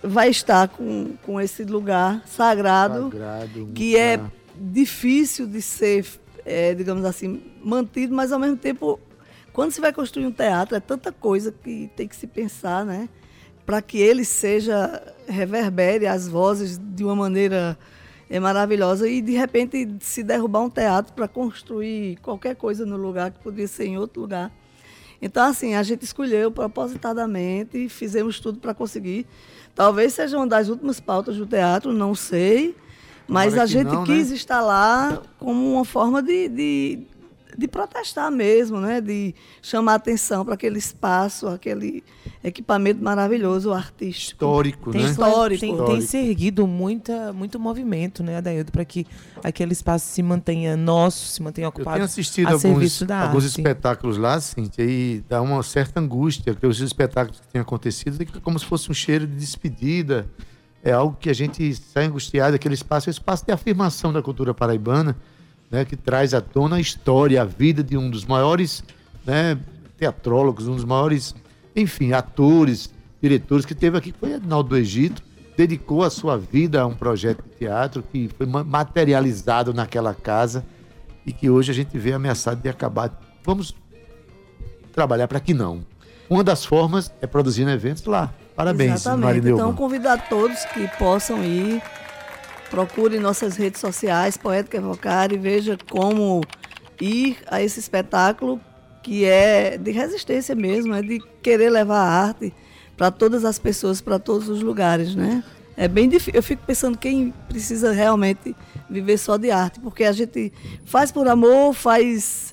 vai 0.02 0.28
estar 0.30 0.68
com, 0.68 1.14
com 1.22 1.40
esse 1.40 1.64
lugar 1.64 2.22
sagrado, 2.26 3.10
Sagrado, 3.10 3.68
que 3.74 3.96
é 3.96 4.20
difícil 4.54 5.46
de 5.46 5.60
ser, 5.60 6.06
é, 6.44 6.74
digamos 6.74 7.04
assim, 7.04 7.42
mantido, 7.62 8.14
mas 8.14 8.32
ao 8.32 8.38
mesmo 8.38 8.56
tempo, 8.56 8.98
quando 9.52 9.72
se 9.72 9.80
vai 9.80 9.92
construir 9.92 10.26
um 10.26 10.32
teatro, 10.32 10.76
é 10.76 10.80
tanta 10.80 11.12
coisa 11.12 11.52
que 11.52 11.90
tem 11.96 12.06
que 12.06 12.16
se 12.16 12.26
pensar, 12.26 12.84
né? 12.84 13.08
Para 13.66 13.82
que 13.82 13.98
ele 13.98 14.24
seja, 14.24 15.02
reverbere 15.28 16.06
as 16.06 16.26
vozes 16.26 16.78
de 16.78 17.04
uma 17.04 17.14
maneira 17.14 17.78
é, 18.30 18.40
maravilhosa 18.40 19.08
e 19.08 19.20
de 19.20 19.32
repente 19.32 19.96
se 20.00 20.22
derrubar 20.22 20.62
um 20.62 20.70
teatro 20.70 21.12
para 21.12 21.28
construir 21.28 22.16
qualquer 22.22 22.56
coisa 22.56 22.86
no 22.86 22.96
lugar 22.96 23.30
que 23.30 23.40
poderia 23.40 23.68
ser 23.68 23.86
em 23.86 23.98
outro 23.98 24.22
lugar. 24.22 24.52
Então, 25.20 25.44
assim, 25.44 25.74
a 25.74 25.82
gente 25.82 26.04
escolheu 26.04 26.50
propositadamente 26.50 27.76
e 27.76 27.88
fizemos 27.88 28.38
tudo 28.38 28.60
para 28.60 28.72
conseguir. 28.72 29.26
Talvez 29.78 30.12
seja 30.12 30.36
uma 30.36 30.46
das 30.48 30.68
últimas 30.68 30.98
pautas 30.98 31.36
do 31.36 31.46
teatro, 31.46 31.92
não 31.92 32.12
sei. 32.12 32.74
Mas 33.28 33.50
Tomara 33.50 33.62
a 33.62 33.66
gente 33.66 33.86
não, 33.86 34.00
né? 34.04 34.06
quis 34.06 34.32
estar 34.32 34.60
lá 34.60 35.22
como 35.38 35.72
uma 35.74 35.84
forma 35.84 36.20
de, 36.20 36.48
de 36.48 36.98
de 37.56 37.68
protestar 37.68 38.30
mesmo, 38.30 38.80
né? 38.80 39.00
De 39.00 39.34
chamar 39.62 39.94
atenção 39.94 40.44
para 40.44 40.54
aquele 40.54 40.78
espaço, 40.78 41.48
aquele 41.48 42.02
equipamento 42.42 43.02
maravilhoso, 43.02 43.72
artístico. 43.72 44.44
Histórico, 44.44 44.90
Tem, 44.90 45.02
né? 45.02 45.10
Histórico. 45.10 45.60
tem, 45.60 45.76
tem 45.86 46.00
se 46.00 46.16
erguido 46.16 46.66
muita, 46.66 47.32
muito 47.32 47.58
movimento, 47.58 48.22
né, 48.22 48.36
Adaildo, 48.36 48.70
para 48.70 48.84
que 48.84 49.06
aquele 49.42 49.72
espaço 49.72 50.06
se 50.06 50.22
mantenha 50.22 50.76
nosso, 50.76 51.26
se 51.26 51.42
mantenha 51.42 51.66
Eu 51.66 51.70
ocupado 51.70 51.96
tenho 51.96 52.04
assistido 52.04 52.46
a 52.46 52.50
alguns, 52.50 52.62
serviço 52.62 53.06
da 53.06 53.22
alguns 53.22 53.44
arte. 53.44 53.56
espetáculos 53.56 54.16
lá, 54.16 54.40
Cíntia, 54.40 54.82
e 54.84 55.22
dá 55.28 55.42
uma 55.42 55.62
certa 55.62 56.00
angústia, 56.00 56.52
porque 56.52 56.66
os 56.66 56.80
espetáculos 56.80 57.40
que 57.40 57.48
têm 57.48 57.60
acontecido 57.60 58.22
é 58.22 58.40
como 58.40 58.58
se 58.58 58.64
fosse 58.64 58.90
um 58.90 58.94
cheiro 58.94 59.26
de 59.26 59.36
despedida. 59.36 60.26
É 60.82 60.92
algo 60.92 61.16
que 61.18 61.28
a 61.28 61.34
gente 61.34 61.74
sai 61.74 62.04
angustiado, 62.04 62.54
aquele 62.54 62.74
espaço 62.74 63.08
é 63.08 63.10
um 63.10 63.12
espaço 63.12 63.44
de 63.44 63.52
afirmação 63.52 64.12
da 64.12 64.22
cultura 64.22 64.54
paraibana, 64.54 65.16
né, 65.70 65.84
que 65.84 65.96
traz 65.96 66.34
à 66.34 66.40
tona 66.40 66.76
a 66.76 66.80
história, 66.80 67.42
a 67.42 67.44
vida 67.44 67.82
de 67.82 67.96
um 67.96 68.10
dos 68.10 68.24
maiores 68.24 68.82
né, 69.26 69.58
teatrólogos, 69.98 70.66
um 70.68 70.74
dos 70.76 70.84
maiores, 70.84 71.34
enfim, 71.76 72.12
atores, 72.12 72.90
diretores 73.20 73.66
que 73.66 73.74
teve 73.74 73.98
aqui, 73.98 74.12
que 74.12 74.18
foi 74.18 74.32
Edinaldo 74.34 74.70
do 74.70 74.76
Egito, 74.76 75.22
dedicou 75.56 76.04
a 76.04 76.10
sua 76.10 76.38
vida 76.38 76.80
a 76.80 76.86
um 76.86 76.94
projeto 76.94 77.42
de 77.42 77.50
teatro 77.56 78.02
que 78.02 78.30
foi 78.36 78.46
ma- 78.46 78.62
materializado 78.64 79.74
naquela 79.74 80.14
casa 80.14 80.64
e 81.26 81.32
que 81.32 81.50
hoje 81.50 81.70
a 81.70 81.74
gente 81.74 81.98
vê 81.98 82.12
ameaçado 82.12 82.62
de 82.62 82.68
acabar. 82.68 83.20
Vamos 83.44 83.74
trabalhar 84.92 85.28
para 85.28 85.40
que 85.40 85.52
não. 85.52 85.84
Uma 86.30 86.44
das 86.44 86.64
formas 86.64 87.12
é 87.20 87.26
produzindo 87.26 87.70
eventos 87.70 88.04
lá. 88.04 88.32
Parabéns, 88.54 88.94
Exatamente. 89.00 89.24
Marineuba. 89.24 89.62
Então, 89.62 89.74
convido 89.74 90.08
a 90.08 90.18
todos 90.18 90.64
que 90.66 90.86
possam 90.98 91.42
ir, 91.44 91.82
procure 92.70 93.18
nossas 93.18 93.56
redes 93.56 93.80
sociais, 93.80 94.36
Poética 94.36 94.76
Evocare, 94.78 95.34
e 95.34 95.38
veja 95.38 95.76
como 95.90 96.42
ir 97.00 97.38
a 97.46 97.62
esse 97.62 97.78
espetáculo 97.80 98.60
que 99.02 99.24
é 99.24 99.78
de 99.78 99.90
resistência 99.90 100.54
mesmo, 100.54 100.94
é 100.94 101.00
de 101.02 101.20
querer 101.42 101.70
levar 101.70 101.98
a 102.00 102.08
arte 102.26 102.52
para 102.96 103.10
todas 103.10 103.44
as 103.44 103.58
pessoas, 103.58 104.00
para 104.00 104.18
todos 104.18 104.48
os 104.48 104.60
lugares, 104.60 105.14
né? 105.14 105.42
É 105.76 105.86
bem 105.86 106.08
difícil. 106.08 106.32
Eu 106.34 106.42
fico 106.42 106.62
pensando 106.66 106.98
quem 106.98 107.32
precisa 107.48 107.92
realmente 107.92 108.54
viver 108.90 109.16
só 109.16 109.36
de 109.36 109.50
arte, 109.50 109.78
porque 109.80 110.02
a 110.04 110.12
gente 110.12 110.52
faz 110.84 111.12
por 111.12 111.28
amor, 111.28 111.72
faz, 111.72 112.52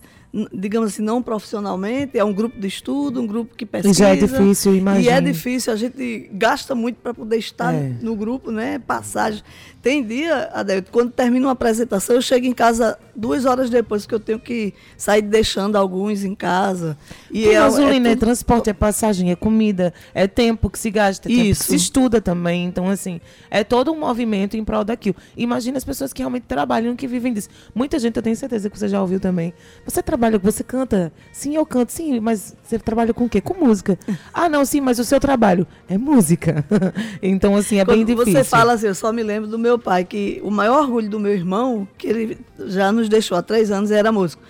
digamos 0.53 0.93
assim, 0.93 1.01
não 1.01 1.23
profissionalmente, 1.23 2.17
é 2.19 2.23
um 2.23 2.31
grupo 2.31 2.59
de 2.59 2.67
estudo, 2.67 3.19
um 3.19 3.25
grupo 3.25 3.55
que 3.55 3.63
E 3.63 3.67
pesquisa. 3.67 3.93
já 3.95 4.09
é 4.09 4.15
difícil, 4.15 4.73
E 4.73 4.75
é 4.75 4.79
imagina. 4.79 5.21
difícil, 5.23 5.73
a 5.73 5.75
gente 5.75 6.29
gasta 6.33 6.75
muito 6.75 6.97
para 6.97 7.15
poder 7.15 7.37
estar 7.37 7.73
É. 7.73 7.95
no 7.99 8.15
grupo, 8.15 8.51
né? 8.51 8.77
Passagem. 8.77 9.41
Tem 9.85 10.03
dia, 10.03 10.49
Adelto, 10.51 10.91
quando 10.91 11.11
termina 11.11 11.45
uma 11.45 11.51
apresentação, 11.51 12.15
eu 12.15 12.21
chego 12.23 12.47
em 12.47 12.53
casa 12.53 12.97
duas 13.15 13.45
horas 13.45 13.69
depois 13.69 14.07
que 14.07 14.15
eu 14.15 14.19
tenho 14.19 14.39
que 14.39 14.73
sair 14.97 15.21
deixando 15.21 15.75
alguns 15.75 16.23
em 16.23 16.33
casa. 16.33 16.97
E 17.29 17.43
Tem 17.43 17.51
é- 17.51 17.59
gasolina, 17.59 18.09
é, 18.09 18.11
tudo- 18.15 18.21
transporte, 18.21 18.67
é 18.71 18.73
passagem, 18.73 19.29
é 19.29 19.35
comida, 19.35 19.93
é 20.11 20.25
tempo 20.25 20.71
que 20.71 20.79
se 20.79 20.89
gasta, 20.89 21.29
é 21.29 21.33
Isso. 21.33 21.65
se 21.65 21.75
estuda 21.75 22.19
também. 22.19 22.65
Então, 22.65 22.89
assim, 22.89 23.21
é 23.51 23.63
todo 23.63 23.91
um 23.91 23.99
movimento 23.99 24.57
em 24.57 24.63
prol 24.63 24.83
daquilo. 24.83 25.15
Imagina 25.37 25.77
as 25.77 25.85
pessoas 25.85 26.11
que 26.11 26.23
realmente 26.23 26.45
trabalham, 26.47 26.95
que 26.95 27.05
vivem 27.07 27.31
disso. 27.31 27.49
Muita 27.75 27.99
gente, 27.99 28.17
eu 28.17 28.23
tenho 28.23 28.35
certeza 28.35 28.71
que 28.71 28.79
você 28.79 28.87
já 28.87 28.99
ouviu 28.99 29.19
também. 29.19 29.53
Você 29.85 30.01
trabalha, 30.01 30.39
você 30.39 30.63
canta? 30.63 31.13
Sim, 31.31 31.55
eu 31.57 31.63
canto. 31.63 31.91
Sim, 31.91 32.19
mas 32.19 32.55
você 32.63 32.79
trabalha 32.79 33.13
com 33.13 33.25
o 33.25 33.29
quê? 33.29 33.39
Com 33.39 33.53
música. 33.53 33.99
Ah, 34.33 34.49
não, 34.49 34.65
sim, 34.65 34.81
mas 34.81 34.97
o 34.99 35.03
seu 35.05 35.19
trabalho 35.19 35.65
é 35.87 35.95
música. 35.97 36.65
então, 37.21 37.55
assim, 37.55 37.77
é 37.79 37.85
bem 37.85 37.97
Quando 38.03 38.07
difícil. 38.17 38.33
você 38.33 38.43
fala 38.43 38.73
assim, 38.73 38.87
eu 38.87 38.95
só 38.95 39.13
me 39.13 39.21
lembro 39.23 39.47
do 39.49 39.57
meu 39.59 39.74
pai, 39.79 40.03
que 40.03 40.39
o 40.43 40.51
maior 40.51 40.83
orgulho 40.83 41.09
do 41.09 41.19
meu 41.19 41.33
irmão, 41.33 41.87
que 41.97 42.07
ele 42.07 42.37
já 42.67 42.91
nos 42.91 43.09
deixou 43.09 43.37
há 43.37 43.41
três 43.41 43.71
anos, 43.71 43.91
era 43.91 44.11
músico. 44.11 44.41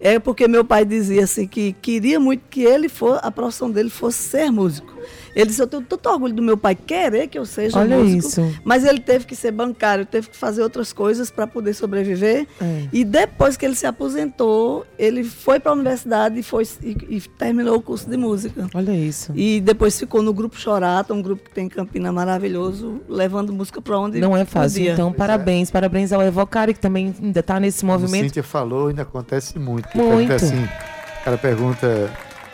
É 0.00 0.18
porque 0.18 0.46
meu 0.46 0.64
pai 0.64 0.84
dizia 0.84 1.24
assim 1.24 1.46
que 1.46 1.72
queria 1.80 2.20
muito 2.20 2.42
que 2.50 2.62
ele 2.62 2.88
for, 2.88 3.18
a 3.22 3.30
profissão 3.30 3.70
dele 3.70 3.90
fosse 3.90 4.18
ser 4.18 4.50
músico. 4.50 4.92
Ele 5.34 5.46
disse, 5.46 5.60
eu 5.60 5.66
tenho 5.66 5.82
tanto 5.82 6.08
orgulho 6.08 6.32
do 6.32 6.42
meu 6.42 6.56
pai 6.56 6.74
querer 6.74 7.26
que 7.28 7.38
eu 7.38 7.44
seja 7.44 7.78
Olha 7.78 7.98
músico. 7.98 8.18
isso. 8.28 8.60
Mas 8.64 8.84
ele 8.84 9.00
teve 9.00 9.24
que 9.26 9.34
ser 9.34 9.50
bancário, 9.50 10.06
teve 10.06 10.28
que 10.30 10.36
fazer 10.36 10.62
outras 10.62 10.92
coisas 10.92 11.30
para 11.30 11.46
poder 11.46 11.74
sobreviver. 11.74 12.46
É. 12.60 12.84
E 12.92 13.04
depois 13.04 13.56
que 13.56 13.64
ele 13.64 13.74
se 13.74 13.86
aposentou, 13.86 14.86
ele 14.98 15.24
foi 15.24 15.58
para 15.58 15.72
a 15.72 15.74
universidade 15.74 16.38
e, 16.38 16.42
foi, 16.42 16.64
e, 16.82 16.96
e 17.16 17.20
terminou 17.20 17.76
o 17.76 17.82
curso 17.82 18.08
de 18.08 18.16
música. 18.16 18.68
Olha 18.74 18.92
isso. 18.92 19.32
E 19.34 19.60
depois 19.60 19.98
ficou 19.98 20.22
no 20.22 20.32
grupo 20.32 20.56
Chorata, 20.58 21.12
um 21.12 21.20
grupo 21.20 21.42
que 21.44 21.50
tem 21.50 21.66
em 21.66 21.68
Campina 21.68 22.12
maravilhoso, 22.12 23.00
levando 23.08 23.52
música 23.52 23.80
para 23.82 23.98
onde 23.98 24.20
Não 24.20 24.36
é 24.36 24.44
fácil. 24.44 24.78
podia. 24.78 24.92
Então, 24.92 25.12
parabéns. 25.12 25.70
Parabéns 25.70 26.12
ao 26.12 26.22
Evocari, 26.22 26.74
que 26.74 26.80
também 26.80 27.14
ainda 27.20 27.40
está 27.40 27.58
nesse 27.58 27.80
Como 27.80 27.92
movimento. 27.92 28.24
Cíntia 28.24 28.42
falou, 28.42 28.88
ainda 28.88 29.02
acontece 29.02 29.58
muito. 29.58 29.88
Muito. 29.94 30.28
Pergunta 30.28 30.34
assim, 30.36 30.64
o 30.64 31.24
cara 31.24 31.38
pergunta, 31.38 32.10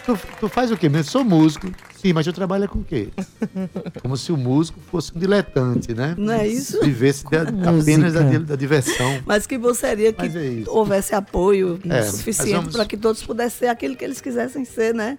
tu, 0.06 0.18
tu 0.38 0.48
faz 0.48 0.70
o 0.70 0.76
quê 0.76 0.88
mesmo? 0.88 1.10
Sou 1.10 1.24
músico. 1.24 1.70
Sim, 2.00 2.12
mas 2.14 2.26
eu 2.26 2.32
trabalho 2.32 2.68
com 2.68 2.78
o 2.78 2.84
quê? 2.84 3.08
Como 4.00 4.16
se 4.16 4.32
o 4.32 4.36
músico 4.36 4.78
fosse 4.90 5.12
um 5.14 5.18
diletante, 5.20 5.92
né? 5.92 6.14
Não 6.16 6.32
é 6.32 6.48
isso? 6.48 6.80
Vivesse 6.82 7.24
da- 7.30 7.42
apenas 7.42 8.14
da, 8.14 8.22
da 8.38 8.56
diversão. 8.56 9.20
Mas 9.26 9.46
que 9.46 9.58
bom 9.58 9.74
seria 9.74 10.12
que 10.12 10.26
é 10.26 10.62
houvesse 10.68 11.14
apoio 11.14 11.78
É, 11.88 12.02
suficiente 12.04 12.52
vamos- 12.54 12.72
para 12.72 12.84
que 12.86 12.96
todos 12.96 13.22
pudessem 13.22 13.58
ser 13.60 13.66
aquilo 13.66 13.94
que 13.96 14.04
eles 14.04 14.20
quisessem 14.20 14.64
ser, 14.64 14.94
né? 14.94 15.16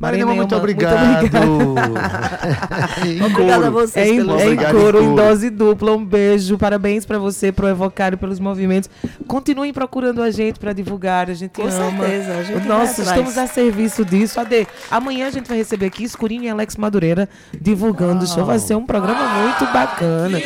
Muito 0.00 0.16
Neumann, 0.16 0.36
muito 0.36 0.56
obrigado. 0.56 1.24
Em 3.06 3.22
Obrigada 3.24 3.68
a 3.68 3.70
couro. 3.70 3.86
vocês 3.86 4.06
É 4.08 4.10
em, 4.12 4.16
pelo 4.16 4.38
é 4.38 4.44
em 4.44 4.52
Obrigado 4.52 4.76
em 4.76 4.80
coro, 4.80 4.98
em 5.02 5.04
coro. 5.06 5.16
dose 5.16 5.50
dupla. 5.50 5.92
Um 5.92 6.04
beijo. 6.04 6.58
Parabéns 6.58 7.06
pra 7.06 7.18
você, 7.18 7.52
pro 7.52 7.68
Evocário, 7.68 8.18
pelos 8.18 8.38
movimentos. 8.40 8.90
Continuem 9.26 9.72
procurando 9.72 10.22
a 10.22 10.30
gente 10.30 10.58
pra 10.58 10.72
divulgar. 10.72 11.30
A 11.30 11.34
gente 11.34 11.52
Com 11.52 11.62
ama. 11.62 11.72
certeza, 12.04 12.32
a 12.34 12.42
gente 12.42 12.66
Nossa, 12.66 13.02
estamos 13.02 13.38
a 13.38 13.46
serviço 13.46 14.04
disso. 14.04 14.38
Ade, 14.40 14.66
amanhã 14.90 15.28
a 15.28 15.30
gente 15.30 15.48
vai 15.48 15.56
receber 15.58 15.86
aqui 15.86 16.04
Escurinho 16.04 16.44
e 16.44 16.48
Alex 16.48 16.76
Madureira 16.76 17.28
divulgando 17.58 18.24
o 18.24 18.26
show. 18.26 18.44
Vai 18.44 18.58
ser 18.58 18.74
um 18.76 18.84
programa 18.84 19.24
muito 19.42 19.72
bacana. 19.72 20.38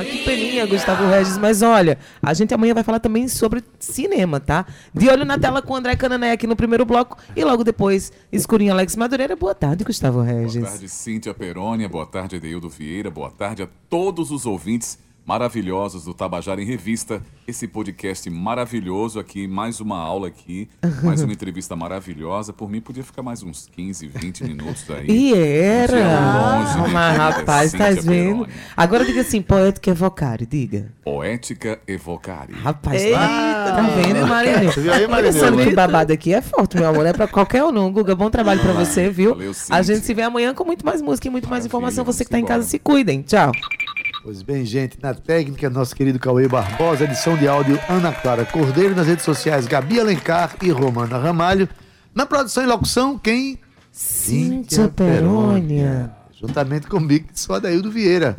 Ah, 0.00 0.04
que 0.04 0.24
peninha, 0.24 0.64
Gustavo 0.64 1.06
Regis. 1.10 1.36
Mas 1.36 1.60
olha, 1.60 1.98
a 2.22 2.32
gente 2.32 2.54
amanhã 2.54 2.72
vai 2.72 2.82
falar 2.82 3.00
também 3.00 3.28
sobre 3.28 3.62
cinema, 3.78 4.40
tá? 4.40 4.64
De 4.94 5.10
olho 5.10 5.26
na 5.26 5.38
tela 5.38 5.60
com 5.60 5.74
o 5.74 5.76
André 5.76 5.94
Canané 5.94 6.32
aqui 6.32 6.46
no 6.46 6.56
primeiro 6.56 6.86
bloco. 6.86 7.18
E 7.36 7.44
logo 7.44 7.62
depois, 7.62 8.10
Escurinho 8.32 8.72
Alex 8.72 8.96
Madureira. 8.96 9.36
Boa 9.36 9.54
tarde, 9.54 9.84
Gustavo 9.84 10.22
Regis. 10.22 10.62
Boa 10.62 10.70
tarde, 10.70 10.88
Cíntia 10.88 11.34
Perônia. 11.34 11.86
Boa 11.86 12.06
tarde, 12.06 12.36
Edeildo 12.36 12.70
Vieira. 12.70 13.10
Boa 13.10 13.30
tarde 13.30 13.62
a 13.62 13.68
todos 13.90 14.30
os 14.30 14.46
ouvintes 14.46 14.98
maravilhosos 15.26 16.04
do 16.04 16.14
Tabajara 16.14 16.60
em 16.60 16.64
Revista. 16.64 17.22
Esse 17.46 17.66
podcast 17.66 18.28
maravilhoso 18.30 19.18
aqui, 19.18 19.48
mais 19.48 19.80
uma 19.80 19.98
aula 19.98 20.28
aqui, 20.28 20.68
mais 21.02 21.20
uma 21.22 21.32
entrevista 21.32 21.74
maravilhosa. 21.74 22.52
Por 22.52 22.70
mim, 22.70 22.80
podia 22.80 23.02
ficar 23.02 23.22
mais 23.22 23.42
uns 23.42 23.68
15, 23.72 24.06
20 24.06 24.44
minutos 24.44 24.88
aí. 24.90 25.06
E 25.08 25.34
era. 25.34 25.92
Longe, 26.58 26.78
né, 26.82 26.88
Mas, 26.92 27.16
querida 27.16 27.40
rapaz, 27.40 27.72
tá 27.72 27.90
vendo? 28.02 28.48
Agora 28.76 29.04
diga 29.04 29.20
assim, 29.22 29.42
poética 29.42 29.90
evocare, 29.90 30.46
diga. 30.46 30.92
Poética 31.02 31.80
Evocare. 31.88 32.52
Rapaz, 32.52 33.02
Eita, 33.02 33.18
tá, 33.18 33.82
vendo, 33.96 34.26
Marinho? 34.26 34.70
Viu 34.70 34.92
aí, 34.92 35.06
Olha 35.06 35.32
só 35.32 35.40
Marineuba? 35.46 35.64
que 35.70 35.74
babado 35.74 36.12
aqui 36.12 36.32
é 36.32 36.40
forte, 36.40 36.76
meu 36.76 36.88
amor. 36.88 37.04
É 37.06 37.12
pra 37.12 37.26
qualquer 37.26 37.64
um, 37.64 37.72
não. 37.72 37.90
Guga, 37.90 38.14
bom 38.14 38.30
trabalho 38.30 38.60
pra 38.60 38.72
você, 38.72 39.10
viu? 39.10 39.30
Valeu, 39.30 39.52
A 39.70 39.82
gente 39.82 40.06
se 40.06 40.14
vê 40.14 40.22
amanhã 40.22 40.54
com 40.54 40.64
muito 40.64 40.84
mais 40.86 41.02
música 41.02 41.26
e 41.26 41.30
muito 41.30 41.48
mais 41.48 41.64
Maravilha, 41.64 41.68
informação. 41.68 42.04
Você 42.04 42.24
que 42.24 42.30
tá 42.30 42.38
em 42.38 42.44
casa, 42.44 42.64
se 42.64 42.78
cuidem. 42.78 43.22
Tchau. 43.22 43.50
Pois 44.22 44.42
bem, 44.42 44.66
gente, 44.66 44.98
na 45.02 45.14
técnica, 45.14 45.70
nosso 45.70 45.96
querido 45.96 46.18
Cauê 46.18 46.46
Barbosa, 46.46 47.04
edição 47.04 47.38
de 47.38 47.48
áudio 47.48 47.80
Ana 47.88 48.12
Clara 48.12 48.44
Cordeiro, 48.44 48.94
nas 48.94 49.06
redes 49.06 49.24
sociais 49.24 49.66
Gabi 49.66 49.98
Alencar 49.98 50.56
e 50.60 50.70
Romana 50.70 51.16
Ramalho. 51.16 51.66
Na 52.14 52.26
produção 52.26 52.62
e 52.62 52.66
locução, 52.66 53.18
quem? 53.18 53.58
Cíntia 53.90 54.88
Perônia. 54.88 56.10
Juntamente 56.38 56.86
comigo, 56.86 57.28
Adaildo 57.48 57.90
Vieira. 57.90 58.38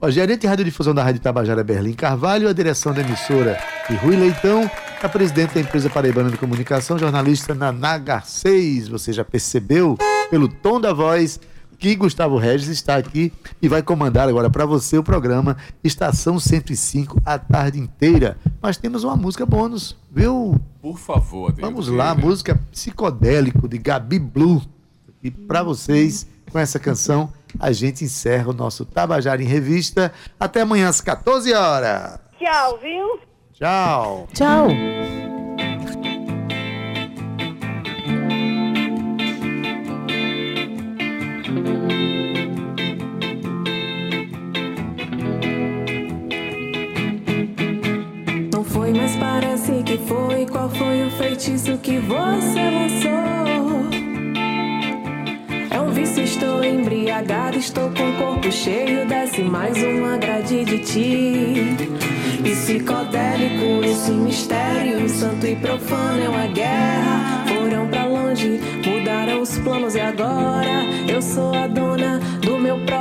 O 0.00 0.08
gerente 0.08 0.42
de 0.42 0.46
radiodifusão 0.46 0.94
da 0.94 1.02
Rádio 1.02 1.20
Tabajara 1.20 1.64
Berlim 1.64 1.94
Carvalho, 1.94 2.48
a 2.48 2.52
direção 2.52 2.94
da 2.94 3.00
emissora 3.00 3.58
e 3.90 3.94
Rui 3.94 4.14
Leitão, 4.14 4.70
a 5.02 5.08
presidente 5.08 5.54
da 5.54 5.60
empresa 5.60 5.90
Paraibana 5.90 6.30
de 6.30 6.36
Comunicação, 6.36 6.96
jornalista 6.96 7.56
Naná 7.56 7.98
Garcês. 7.98 8.86
Você 8.86 9.12
já 9.12 9.24
percebeu 9.24 9.98
pelo 10.30 10.46
tom 10.46 10.80
da 10.80 10.92
voz 10.92 11.40
que 11.78 11.94
Gustavo 11.94 12.36
Regis 12.36 12.68
está 12.68 12.96
aqui 12.96 13.32
e 13.62 13.68
vai 13.68 13.82
comandar 13.82 14.28
agora 14.28 14.50
para 14.50 14.66
você 14.66 14.98
o 14.98 15.02
programa 15.02 15.56
Estação 15.82 16.38
105 16.40 17.20
a 17.24 17.38
tarde 17.38 17.78
inteira. 17.78 18.36
Mas 18.60 18.76
temos 18.76 19.04
uma 19.04 19.16
música 19.16 19.46
bônus, 19.46 19.96
viu? 20.10 20.60
Por 20.82 20.98
favor, 20.98 21.50
Adeildo 21.50 21.60
Vamos 21.70 21.88
lá, 21.88 22.12
Vieira. 22.12 22.28
música 22.28 22.60
Psicodélico 22.72 23.68
de 23.68 23.78
Gabi 23.78 24.18
Blue. 24.18 24.62
E 25.22 25.30
para 25.30 25.62
vocês, 25.62 26.26
com 26.50 26.58
essa 26.58 26.78
canção, 26.78 27.32
a 27.58 27.72
gente 27.72 28.04
encerra 28.04 28.50
o 28.50 28.54
nosso 28.54 28.84
Tabajara 28.84 29.42
em 29.42 29.46
Revista. 29.46 30.12
Até 30.38 30.62
amanhã 30.62 30.88
às 30.88 31.00
14 31.00 31.52
horas. 31.52 32.18
Tchau, 32.38 32.78
viu? 32.82 33.20
Tchau. 33.52 34.28
Tchau. 34.32 34.68
Embriagado, 57.18 57.58
estou 57.58 57.90
com 57.90 58.10
o 58.10 58.16
corpo 58.16 58.50
cheio. 58.50 59.06
Desce 59.06 59.42
mais 59.42 59.76
uma 59.82 60.16
grade 60.16 60.64
de 60.64 60.78
ti. 60.78 61.76
Psicodélico, 62.42 63.84
esse 63.84 64.10
mistério, 64.12 65.08
santo 65.08 65.46
e 65.46 65.56
profano 65.56 66.22
é 66.22 66.28
uma 66.28 66.46
guerra. 66.46 67.44
Foram 67.46 67.88
pra 67.88 68.04
longe, 68.04 68.60
mudaram 68.86 69.42
os 69.42 69.58
planos 69.58 69.94
e 69.94 70.00
agora 70.00 70.84
eu 71.08 71.20
sou 71.20 71.54
a 71.54 71.66
dona 71.66 72.20
do 72.40 72.58
meu 72.58 72.76
próprio 72.84 72.97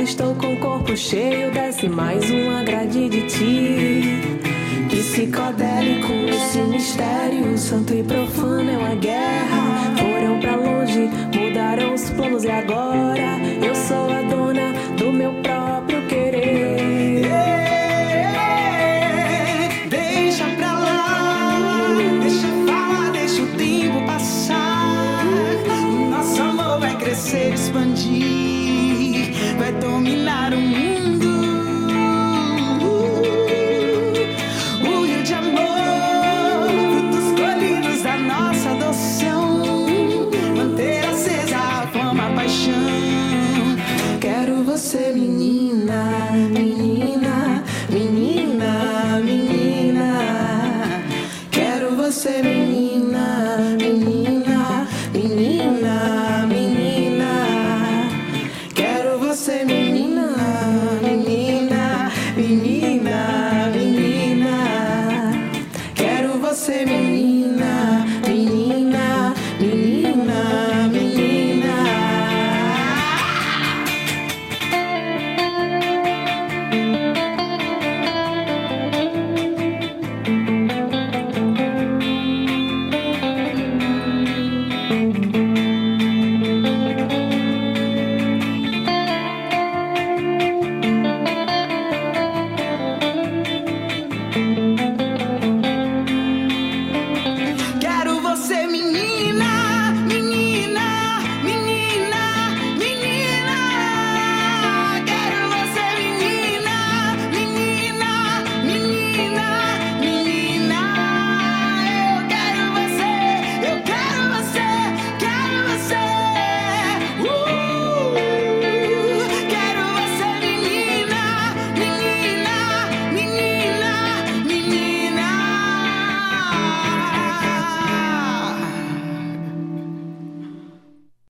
embriagado, 0.00 0.02
estou 0.02 0.34
com 0.34 0.54
o 0.54 0.56
corpo 0.58 0.96
cheio. 0.96 1.50
Desce 1.52 1.88
mais 1.88 2.28
uma 2.30 2.62
grade 2.62 3.08
de 3.08 3.22
ti. 3.22 4.38
Psicodélico, 4.88 6.12
esse 6.28 6.58
mistério, 6.58 7.56
santo 7.56 7.94
e 7.94 8.02
profano 8.02 8.70
é 8.70 8.78
uma 8.78 8.94
guerra. 8.94 9.94
Foram 9.98 10.40
pra 10.40 10.56
longe, 10.56 11.08
mudaram 11.34 11.94
os 11.94 12.10
planos 12.10 12.44
e 12.44 12.50
agora 12.50 13.49